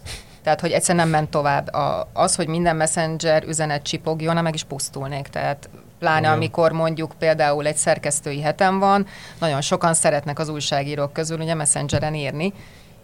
Tehát, 0.45 0.61
hogy 0.61 0.71
egyszerűen 0.71 1.03
nem 1.03 1.19
ment 1.19 1.29
tovább. 1.29 1.73
A, 1.73 2.09
az, 2.13 2.35
hogy 2.35 2.47
minden 2.47 2.75
messenger 2.75 3.43
üzenet 3.43 3.83
csipogjon, 3.83 4.43
meg 4.43 4.53
is 4.53 4.63
pusztulnék. 4.63 5.27
Tehát 5.27 5.69
pláne 5.99 6.19
Igen. 6.19 6.31
amikor 6.31 6.71
mondjuk 6.71 7.13
például 7.19 7.65
egy 7.65 7.75
szerkesztői 7.75 8.41
hetem 8.41 8.79
van, 8.79 9.07
nagyon 9.39 9.61
sokan 9.61 9.93
szeretnek 9.93 10.39
az 10.39 10.49
újságírók 10.49 11.13
közül 11.13 11.39
ugye 11.39 11.53
messengeren 11.53 12.13
írni, 12.13 12.53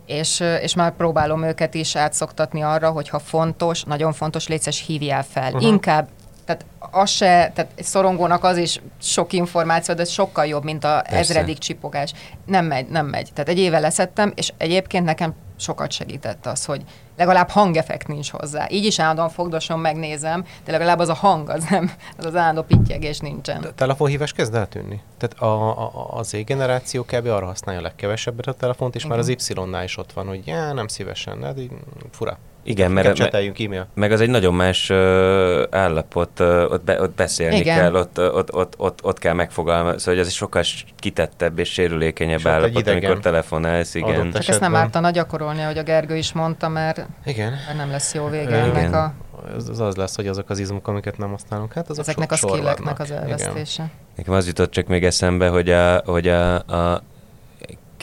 és, 0.05 0.43
és 0.61 0.75
már 0.75 0.91
próbálom 0.91 1.43
őket 1.43 1.73
is 1.73 1.95
átszoktatni 1.95 2.61
arra, 2.61 2.89
hogy 2.89 3.09
ha 3.09 3.19
fontos, 3.19 3.83
nagyon 3.83 4.13
fontos, 4.13 4.47
létszes 4.47 4.85
hívjál 4.85 5.23
fel. 5.23 5.53
Uh-huh. 5.53 5.63
Inkább 5.63 6.07
tehát 6.51 6.65
az 6.93 7.09
se, 7.09 7.25
tehát 7.25 7.71
egy 7.75 7.83
szorongónak 7.83 8.43
az 8.43 8.57
is 8.57 8.81
sok 9.01 9.33
információ, 9.33 9.93
de 9.93 10.03
sokkal 10.03 10.45
jobb, 10.45 10.63
mint 10.63 10.83
a 10.83 11.01
Persze. 11.01 11.17
ezredik 11.17 11.57
csipogás. 11.57 12.13
Nem 12.45 12.65
megy, 12.65 12.87
nem 12.87 13.05
megy. 13.05 13.29
Tehát 13.33 13.49
egy 13.49 13.59
éve 13.59 13.79
leszettem, 13.79 14.31
és 14.35 14.51
egyébként 14.57 15.05
nekem 15.05 15.33
sokat 15.57 15.91
segített 15.91 16.45
az, 16.45 16.65
hogy 16.65 16.81
legalább 17.17 17.49
hangeffekt 17.49 18.07
nincs 18.07 18.31
hozzá. 18.31 18.67
Így 18.69 18.85
is 18.85 18.99
állandóan 18.99 19.29
fogdosom, 19.29 19.81
megnézem, 19.81 20.45
de 20.65 20.71
legalább 20.71 20.99
az 20.99 21.09
a 21.09 21.13
hang, 21.13 21.49
az 21.49 21.63
nem, 21.69 21.91
az 22.17 22.25
az 22.25 22.35
állandó 22.35 22.61
pittyegés 22.61 23.19
nincsen. 23.19 23.61
De 23.61 23.67
a 23.67 23.73
telefonhívás 23.73 24.31
kezd 24.31 24.55
eltűnni. 24.55 25.01
Tehát 25.17 25.39
a, 25.39 25.79
a, 25.79 26.17
a 26.17 26.23
Z 26.23 26.43
generáció 26.45 27.03
kb. 27.03 27.27
arra 27.27 27.45
használja 27.45 27.79
a 27.79 27.83
legkevesebbet 27.83 28.47
a 28.47 28.53
telefont, 28.53 28.95
és 28.95 29.05
már 29.05 29.17
az 29.17 29.27
Y-nál 29.27 29.83
is 29.83 29.97
ott 29.97 30.13
van, 30.13 30.27
hogy 30.27 30.47
já, 30.47 30.73
nem 30.73 30.87
szívesen, 30.87 31.43
hát 31.43 31.59
így 31.59 31.71
fura. 32.11 32.37
Igen, 32.63 32.91
Mert, 32.91 33.15
cseteljünk 33.15 33.59
e-mail. 33.59 33.87
Meg 33.93 34.11
az 34.11 34.21
egy 34.21 34.29
nagyon 34.29 34.53
más 34.53 34.89
ö, 34.89 35.65
állapot, 35.71 36.39
ö, 36.39 36.65
ott, 36.65 36.83
be, 36.83 37.01
ott 37.01 37.15
beszélni 37.15 37.55
Igen. 37.55 37.77
kell, 37.77 37.95
ott, 37.95 38.19
ott, 38.19 38.53
ott, 38.53 38.73
ott, 38.77 39.03
ott 39.03 39.19
kell 39.19 39.33
megfogalmazni, 39.33 39.99
szóval 39.99 40.13
hogy 40.13 40.23
ez 40.23 40.27
egy 40.27 40.37
sokkal 40.37 40.63
kitettebb 40.99 41.59
és 41.59 41.71
sérülékenyebb 41.71 42.39
És 42.39 42.45
állapot, 42.45 42.87
amikor 42.87 43.19
telefonálsz, 43.19 43.95
igen. 43.95 44.31
Csak 44.31 44.47
ezt 44.47 44.59
nem 44.59 44.75
ártana 44.75 45.09
gyakorolni, 45.11 45.61
ahogy 45.61 45.77
a 45.77 45.83
Gergő 45.83 46.15
is 46.17 46.33
mondta, 46.33 46.69
mert, 46.69 47.07
Igen. 47.25 47.51
mert 47.65 47.77
nem 47.77 47.89
lesz 47.91 48.13
jó 48.13 48.27
vége 48.27 48.43
Igen. 48.43 48.75
ennek 48.75 48.93
a, 48.93 49.13
Az, 49.55 49.69
az 49.69 49.79
az 49.79 49.95
lesz, 49.95 50.15
hogy 50.15 50.27
azok 50.27 50.49
az 50.49 50.59
izmok, 50.59 50.87
amiket 50.87 51.17
nem 51.17 51.29
használunk, 51.29 51.73
hát 51.73 51.89
azok 51.89 52.03
ezeknek 52.03 52.31
a 52.31 52.35
sok 52.35 52.49
sor 52.49 52.57
skilleknek 52.57 52.99
az 52.99 53.09
vannak. 53.09 53.25
Igen. 53.25 53.39
elvesztése. 53.39 53.89
Nekem 54.15 54.33
az 54.33 54.47
jutott 54.47 54.71
csak 54.71 54.87
még 54.87 55.03
eszembe, 55.03 55.47
hogy 55.47 55.69
a, 55.69 56.01
hogy 56.05 56.27
a, 56.27 56.55
a 56.55 57.03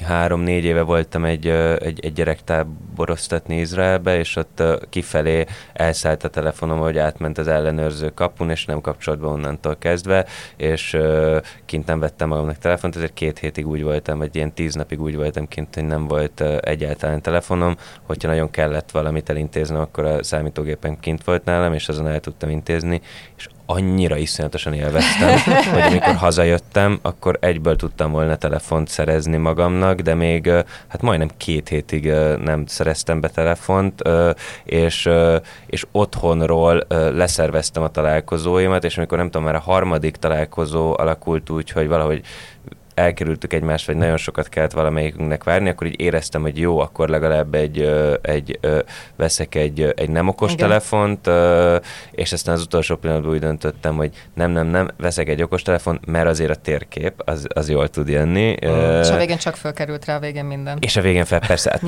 három-négy 0.01 0.65
éve 0.65 0.83
voltam 0.83 1.25
egy, 1.25 1.47
egy, 1.79 2.01
egy 2.05 2.13
gyerektáboroztatni 2.13 3.57
Izraelbe, 3.57 4.19
és 4.19 4.37
ott 4.37 4.63
kifelé 4.89 5.45
elszállt 5.73 6.25
a 6.25 6.29
telefonom, 6.29 6.79
hogy 6.79 6.99
átment 6.99 7.39
az 7.39 7.49
ellenőrző 7.49 8.11
kapun, 8.15 8.51
és 8.51 8.65
nem 8.65 8.81
kapcsolt 8.81 9.19
be 9.19 9.27
onnantól 9.27 9.77
kezdve, 9.77 10.27
és 10.57 10.97
kint 11.65 11.87
nem 11.87 12.01
vettem 12.01 12.29
magamnak 12.29 12.59
telefont, 12.59 12.97
ezért 12.97 13.15
két 13.15 13.39
hétig 13.39 13.67
úgy 13.67 13.83
voltam, 13.83 14.19
vagy 14.19 14.37
ilyen 14.37 14.55
tíz 14.55 14.75
napig 14.75 15.01
úgy 15.01 15.17
voltam 15.17 15.49
kint, 15.49 15.75
hogy 15.75 15.85
nem 15.85 16.07
volt 16.07 16.41
egyáltalán 16.61 17.23
telefonom, 17.23 17.77
hogyha 18.03 18.29
nagyon 18.29 18.51
kellett 18.51 18.91
valamit 18.91 19.31
elintéznem, 19.31 19.81
akkor 19.81 20.05
a 20.05 20.23
számítógépen 20.23 21.01
kint 21.01 21.25
volt 21.25 21.45
nálam, 21.45 21.73
és 21.73 21.89
azon 21.89 22.07
el 22.09 22.21
tudtam 22.21 22.51
intézni, 22.51 23.01
és 23.37 23.49
annyira 23.71 24.17
iszonyatosan 24.17 24.73
élveztem, 24.73 25.39
hogy 25.73 25.83
amikor 25.83 26.15
hazajöttem, 26.15 26.99
akkor 27.03 27.37
egyből 27.41 27.77
tudtam 27.77 28.11
volna 28.11 28.37
telefont 28.37 28.89
szerezni 28.89 29.37
magamnak, 29.37 30.01
de 30.01 30.15
még 30.15 30.51
hát 30.89 31.03
majdnem 31.03 31.31
két 31.37 31.69
hétig 31.69 32.13
nem 32.45 32.67
szereztem 32.67 33.21
be 33.21 33.29
telefont, 33.29 34.03
és, 34.65 35.09
és 35.67 35.87
otthonról 35.93 36.87
leszerveztem 37.15 37.83
a 37.83 37.89
találkozóimat, 37.89 38.85
és 38.85 38.97
amikor 38.97 39.19
nem 39.19 39.27
tudom, 39.27 39.45
már 39.45 39.55
a 39.55 39.61
harmadik 39.61 40.17
találkozó 40.17 40.95
alakult 40.99 41.51
úgy, 41.51 41.71
hogy 41.71 41.89
valahogy 41.89 42.23
elkerültük 42.99 43.53
egymást, 43.53 43.87
vagy 43.87 43.97
nagyon 43.97 44.17
sokat 44.17 44.49
kellett 44.49 44.73
valamelyikünknek 44.73 45.45
várni, 45.45 45.69
akkor 45.69 45.87
így 45.87 46.01
éreztem, 46.01 46.43
hogy 46.43 46.59
jó, 46.59 46.79
akkor 46.79 47.09
legalább 47.09 47.55
egy, 47.55 47.91
egy 48.23 48.59
veszek 49.17 49.55
egy, 49.55 49.93
egy 49.97 50.11
nem 50.11 50.29
okos 50.29 50.53
Igen. 50.53 50.69
telefont, 50.69 51.31
és 52.11 52.33
aztán 52.33 52.55
az 52.55 52.63
utolsó 52.63 52.97
pillanatban 52.97 53.33
úgy 53.33 53.41
döntöttem, 53.41 53.97
hogy 53.97 54.11
nem, 54.35 54.51
nem, 54.51 54.67
nem, 54.67 54.91
veszek 54.97 55.29
egy 55.29 55.43
okos 55.43 55.63
telefon, 55.63 56.01
mert 56.07 56.29
azért 56.29 56.51
a 56.51 56.55
térkép 56.55 57.13
az, 57.25 57.47
az 57.55 57.69
jól 57.69 57.89
tud 57.89 58.09
jönni. 58.09 58.57
Ö, 58.61 59.01
És 59.01 59.11
a 59.11 59.17
végén 59.17 59.37
csak 59.37 59.57
fölkerült 59.57 60.05
rá 60.05 60.17
a 60.17 60.19
végén 60.19 60.45
minden. 60.45 60.79
és 60.81 60.97
a 60.97 61.01
végén 61.01 61.25
fel, 61.25 61.41
persze, 61.47 61.71
hát 61.71 61.83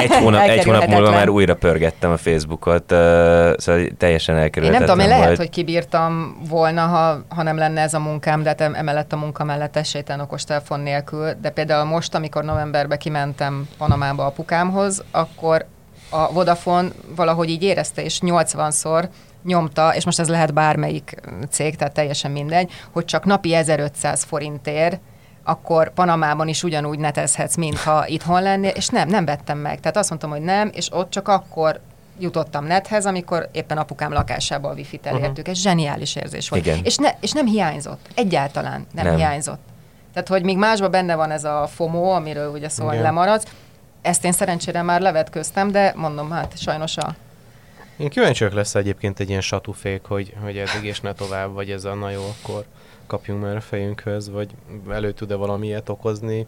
egy 0.00 0.14
hónap, 0.14 0.48
egy 0.48 0.64
hónap 0.64 0.86
múlva 0.86 1.10
már 1.10 1.28
újra 1.28 1.54
pörgettem 1.54 2.10
a 2.10 2.16
Facebookot, 2.16 2.90
szóval 2.90 3.86
teljesen 3.98 4.34
Én 4.34 4.42
elkerülhetetlen 4.42 4.96
nem 4.96 4.96
tudom, 4.96 4.98
én 4.98 5.20
lehet, 5.20 5.36
hogy 5.36 5.50
kibírtam 5.50 6.40
volna, 6.48 6.80
ha, 6.80 7.24
ha 7.28 7.42
nem 7.42 7.56
lenne 7.56 7.80
ez 7.80 7.94
a 7.94 7.98
munkám, 7.98 8.42
de 8.42 8.48
hát 8.48 8.60
em- 8.60 8.76
emellett 8.76 9.12
a 9.12 9.16
munka 9.16 9.44
mellett 9.44 9.76
esélytelen 9.76 10.20
okostelefon 10.50 10.80
nélkül. 10.80 11.34
De 11.40 11.50
például 11.50 11.84
most, 11.84 12.14
amikor 12.14 12.44
novemberben 12.44 12.98
kimentem 12.98 13.68
Panamába 13.78 14.26
apukámhoz, 14.26 15.02
akkor 15.10 15.66
a 16.10 16.32
Vodafone 16.32 16.88
valahogy 17.16 17.48
így 17.48 17.62
érezte, 17.62 18.02
és 18.02 18.20
80-szor 18.22 19.08
nyomta, 19.44 19.94
és 19.94 20.04
most 20.04 20.18
ez 20.18 20.28
lehet 20.28 20.54
bármelyik 20.54 21.14
cég, 21.50 21.76
tehát 21.76 21.94
teljesen 21.94 22.30
mindegy, 22.30 22.70
hogy 22.90 23.04
csak 23.04 23.24
napi 23.24 23.54
1500 23.54 24.22
forintért 24.24 25.00
akkor 25.44 25.92
Panamában 25.92 26.48
is 26.48 26.62
ugyanúgy 26.62 26.98
netezhetsz, 26.98 27.56
mintha 27.56 28.06
itthon 28.06 28.42
lennél, 28.42 28.70
és 28.70 28.88
nem, 28.88 29.08
nem 29.08 29.24
vettem 29.24 29.58
meg. 29.58 29.80
Tehát 29.80 29.96
azt 29.96 30.08
mondtam, 30.08 30.30
hogy 30.30 30.40
nem, 30.40 30.70
és 30.74 30.92
ott 30.92 31.10
csak 31.10 31.28
akkor 31.28 31.80
jutottam 32.18 32.64
nethez, 32.64 33.06
amikor 33.06 33.48
éppen 33.52 33.78
apukám 33.78 34.12
lakásába 34.12 34.68
a 34.68 34.72
wifi-t 34.72 35.06
elértük. 35.06 35.38
Uh-huh. 35.38 35.48
Ez 35.48 35.60
zseniális 35.60 36.16
érzés 36.16 36.48
volt. 36.48 36.66
Igen. 36.66 36.80
És, 36.84 36.96
ne, 36.96 37.10
és 37.20 37.32
nem 37.32 37.46
hiányzott. 37.46 38.08
Egyáltalán 38.14 38.86
Nem. 38.94 39.04
nem 39.04 39.16
hiányzott. 39.16 39.60
Tehát, 40.12 40.28
hogy 40.28 40.42
míg 40.42 40.56
másban 40.56 40.90
benne 40.90 41.14
van 41.14 41.30
ez 41.30 41.44
a 41.44 41.66
FOMO, 41.66 42.10
amiről 42.10 42.50
ugye 42.50 42.68
szó, 42.68 42.84
hogy 42.84 42.92
Igen. 42.92 43.04
lemaradsz, 43.04 43.44
ezt 44.02 44.24
én 44.24 44.32
szerencsére 44.32 44.82
már 44.82 45.00
levetköztem, 45.00 45.70
de 45.70 45.92
mondom, 45.96 46.30
hát 46.30 46.58
sajnos 46.58 46.96
a... 46.96 47.14
Én 47.96 48.08
kíváncsi 48.08 48.38
vagyok 48.38 48.58
lesz 48.58 48.74
egyébként 48.74 49.20
egy 49.20 49.28
ilyen 49.28 49.40
satúfék, 49.40 50.04
hogy, 50.04 50.34
hogy 50.42 50.56
eddig 50.58 50.84
és 50.84 51.00
ne 51.00 51.12
tovább, 51.12 51.52
vagy 51.52 51.70
ez 51.70 51.84
a 51.84 51.94
na 51.94 52.10
jó, 52.10 52.22
akkor 52.40 52.64
kapjunk 53.06 53.42
már 53.42 53.56
a 53.56 53.60
fejünkhöz, 53.60 54.30
vagy 54.30 54.50
elő 54.90 55.12
tud-e 55.12 55.34
valami 55.34 55.66
ilyet 55.66 55.88
okozni. 55.88 56.46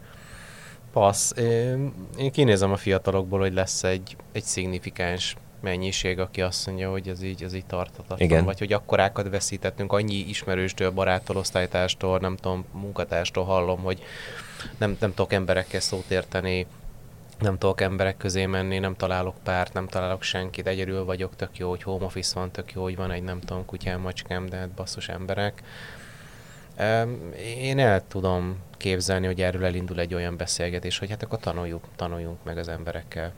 Passz. 0.93 1.33
Én, 1.37 1.93
én 2.19 2.33
kinézem 2.33 2.73
a 2.73 2.77
fiatalokból, 2.77 3.39
hogy 3.39 3.53
lesz 3.53 3.85
egy, 3.85 4.17
egy 4.33 4.43
szignifikáns 4.43 5.37
mennyiség, 5.63 6.19
aki 6.19 6.43
azt 6.43 6.67
mondja, 6.67 6.91
hogy 6.91 7.09
ez 7.09 7.23
így, 7.23 7.43
ez 7.43 7.55
így 7.55 7.67
tartatatlan, 7.67 8.19
Igen. 8.19 8.45
vagy 8.45 8.59
hogy 8.59 8.73
akkorákat 8.73 9.29
veszítettünk, 9.29 9.93
annyi 9.93 10.15
ismerőstől, 10.15 10.91
baráttól, 10.91 11.37
osztálytárstól, 11.37 12.19
nem 12.19 12.37
tudom, 12.37 12.65
munkatárstól 12.73 13.45
hallom, 13.45 13.83
hogy 13.83 14.03
nem, 14.79 14.97
nem 15.01 15.15
tudok 15.15 15.33
emberekkel 15.33 15.81
szót 15.81 16.11
érteni, 16.11 16.67
nem 17.39 17.59
tudok 17.59 17.81
emberek 17.81 18.17
közé 18.17 18.47
menni, 18.47 18.79
nem 18.79 18.97
találok 18.97 19.35
párt, 19.43 19.73
nem 19.73 19.89
találok 19.89 20.23
senkit, 20.23 20.67
egyedül 20.67 21.05
vagyok, 21.05 21.37
tök 21.37 21.59
jó, 21.59 21.69
hogy 21.69 21.83
home 21.83 22.05
office 22.05 22.39
van, 22.39 22.51
tök 22.51 22.73
jó, 22.73 22.83
hogy 22.83 22.97
van 22.97 23.11
egy 23.11 23.23
nem 23.23 23.41
tudom, 23.41 23.65
kutyám, 23.65 24.01
macskám, 24.01 24.47
de 24.47 24.57
hát 24.57 24.69
basszus 24.71 25.09
emberek. 25.09 25.63
Em, 26.75 27.33
Én 27.59 27.79
el 27.79 28.07
tudom 28.09 28.59
képzelni, 28.77 29.27
hogy 29.27 29.41
erről 29.41 29.65
elindul 29.65 30.01
egy 30.01 30.15
olyan 30.15 30.37
beszélgetés, 30.37 30.99
hogy 30.99 31.11
hát 31.11 31.23
akkor 31.23 31.39
tanuljuk, 31.39 31.85
tanuljunk 31.97 32.39
meg 32.45 32.59
az 32.59 32.69
emberekkel 32.69 33.33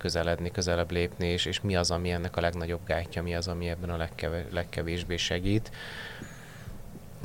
közeledni, 0.00 0.50
közelebb 0.50 0.90
lépni, 0.90 1.26
és, 1.26 1.44
és 1.44 1.60
mi 1.60 1.76
az, 1.76 1.90
ami 1.90 2.10
ennek 2.10 2.36
a 2.36 2.40
legnagyobb 2.40 2.80
gátja, 2.86 3.22
mi 3.22 3.34
az, 3.34 3.48
ami 3.48 3.68
ebben 3.68 3.90
a 3.90 3.96
legkeve, 3.96 4.44
legkevésbé 4.50 5.16
segít, 5.16 5.70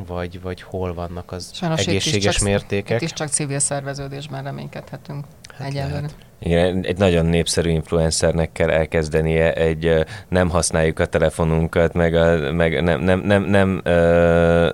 vagy, 0.08 0.42
vagy 0.42 0.62
hol 0.62 0.94
vannak 0.94 1.32
az 1.32 1.50
Sajnos 1.54 1.80
itt 1.82 1.88
is 1.88 1.92
egészséges 1.92 2.36
csak- 2.36 2.44
mértékek. 2.44 3.02
Itt 3.02 3.08
is 3.08 3.14
csak 3.14 3.28
civil 3.28 3.60
szerveződésben 3.60 4.44
reménykedhetünk. 4.44 5.26
Hát 5.58 5.68
egyelőre. 5.68 5.94
Lehet. 5.94 6.16
Igen, 6.40 6.84
egy 6.86 6.98
nagyon 6.98 7.26
népszerű 7.26 7.70
influencernek 7.70 8.52
kell 8.52 8.70
elkezdenie 8.70 9.54
egy 9.54 10.06
nem 10.30 10.50
használjuk 10.50 11.00
a 11.00 11.06
telefonunkat, 11.06 11.94
meg, 11.94 12.16
a, 12.16 12.52
meg 12.52 12.84
nem, 12.84 13.02
nem, 13.02 13.20
nem, 13.20 13.44
nem 13.44 13.82
uh, 13.86 14.68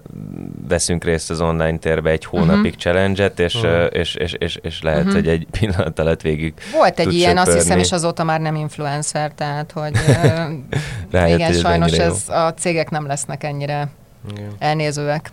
veszünk 0.67 1.03
részt 1.03 1.29
az 1.29 1.41
online 1.41 1.77
térbe 1.77 2.09
egy 2.09 2.25
hónapig 2.25 2.65
uh-huh. 2.65 2.75
challenge-et, 2.75 3.39
és, 3.39 3.55
uh-huh. 3.55 3.71
uh, 3.71 3.87
és, 3.91 4.15
és, 4.15 4.33
és, 4.33 4.59
és 4.61 4.81
lehet, 4.81 4.99
uh-huh. 4.99 5.13
hogy 5.15 5.27
egy 5.27 5.47
pillanat 5.59 5.99
alatt 5.99 6.21
végig 6.21 6.53
Volt 6.73 6.99
egy 6.99 7.13
ilyen, 7.13 7.37
söpörni. 7.37 7.51
azt 7.51 7.63
hiszem, 7.63 7.79
és 7.79 7.91
azóta 7.91 8.23
már 8.23 8.39
nem 8.39 8.55
influencer, 8.55 9.31
tehát 9.31 9.71
hogy 9.71 9.91
Rájött, 11.11 11.37
igen, 11.37 11.51
hogy 11.51 11.59
sajnos 11.59 11.91
ez, 11.91 12.29
a 12.29 12.53
cégek 12.53 12.89
nem 12.89 13.07
lesznek 13.07 13.43
ennyire 13.43 13.89
igen. 14.31 14.51
elnézőek. 14.59 15.31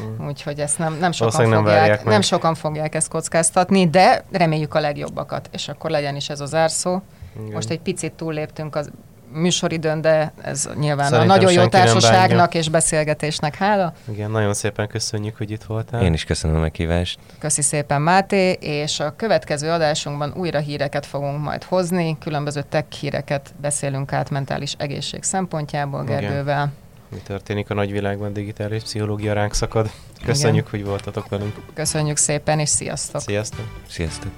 Mm. 0.00 0.26
Úgyhogy 0.26 0.58
ezt 0.58 0.78
nem, 0.78 0.96
nem, 1.00 1.12
sokan 1.12 1.48
nem 1.48 1.64
fogják, 1.64 2.04
nem 2.04 2.20
sokan 2.20 2.54
fogják 2.54 2.94
ezt 2.94 3.08
kockáztatni, 3.08 3.88
de 3.88 4.24
reméljük 4.32 4.74
a 4.74 4.80
legjobbakat, 4.80 5.48
és 5.52 5.68
akkor 5.68 5.90
legyen 5.90 6.16
is 6.16 6.28
ez 6.28 6.40
az 6.40 6.54
árszó. 6.54 7.00
Igen. 7.40 7.52
Most 7.52 7.70
egy 7.70 7.80
picit 7.80 8.12
túlléptünk 8.12 8.76
az 8.76 8.90
műsoridőn, 9.34 10.00
de 10.00 10.32
ez 10.42 10.68
nyilván 10.78 11.08
Szerintem 11.08 11.30
a 11.30 11.34
nagyon 11.34 11.52
jó 11.52 11.66
társaságnak 11.66 12.54
és 12.54 12.68
beszélgetésnek 12.68 13.54
hála. 13.54 13.92
Igen, 14.08 14.30
nagyon 14.30 14.54
szépen 14.54 14.88
köszönjük, 14.88 15.36
hogy 15.36 15.50
itt 15.50 15.62
voltál. 15.62 16.02
Én 16.02 16.12
is 16.12 16.24
köszönöm 16.24 16.56
a 16.56 16.60
meghívást. 16.60 17.18
Köszi 17.38 17.62
szépen 17.62 18.02
Máté, 18.02 18.50
és 18.60 19.00
a 19.00 19.16
következő 19.16 19.70
adásunkban 19.70 20.32
újra 20.36 20.58
híreket 20.58 21.06
fogunk 21.06 21.42
majd 21.42 21.62
hozni, 21.62 22.18
különböző 22.18 22.62
tech 22.68 22.90
híreket 22.90 23.54
beszélünk 23.60 24.12
át 24.12 24.30
mentális 24.30 24.74
egészség 24.78 25.22
szempontjából 25.22 26.04
Gergővel. 26.04 26.42
Igen 26.42 26.82
mi 27.14 27.20
történik 27.20 27.70
a 27.70 27.74
nagyvilágban, 27.74 28.32
digitális 28.32 28.82
pszichológia 28.82 29.32
ránk 29.32 29.54
szakad. 29.54 29.90
Köszönjük, 30.24 30.66
Igen. 30.68 30.80
hogy 30.80 30.88
voltatok 30.88 31.28
velünk. 31.28 31.54
Köszönjük 31.74 32.16
szépen, 32.16 32.58
és 32.58 32.68
sziasztok! 32.68 33.20
Sziasztok! 33.20 33.66
Sziasztok! 33.88 34.30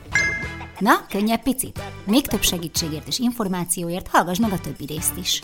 Na, 0.79 1.07
könnyebb 1.09 1.43
picit? 1.43 1.83
Még 2.05 2.27
több 2.27 2.43
segítségért 2.43 3.07
és 3.07 3.18
információért 3.18 4.09
hallgass 4.09 4.39
meg 4.39 4.53
a 4.53 4.59
többi 4.59 4.85
részt 4.87 5.16
is. 5.16 5.43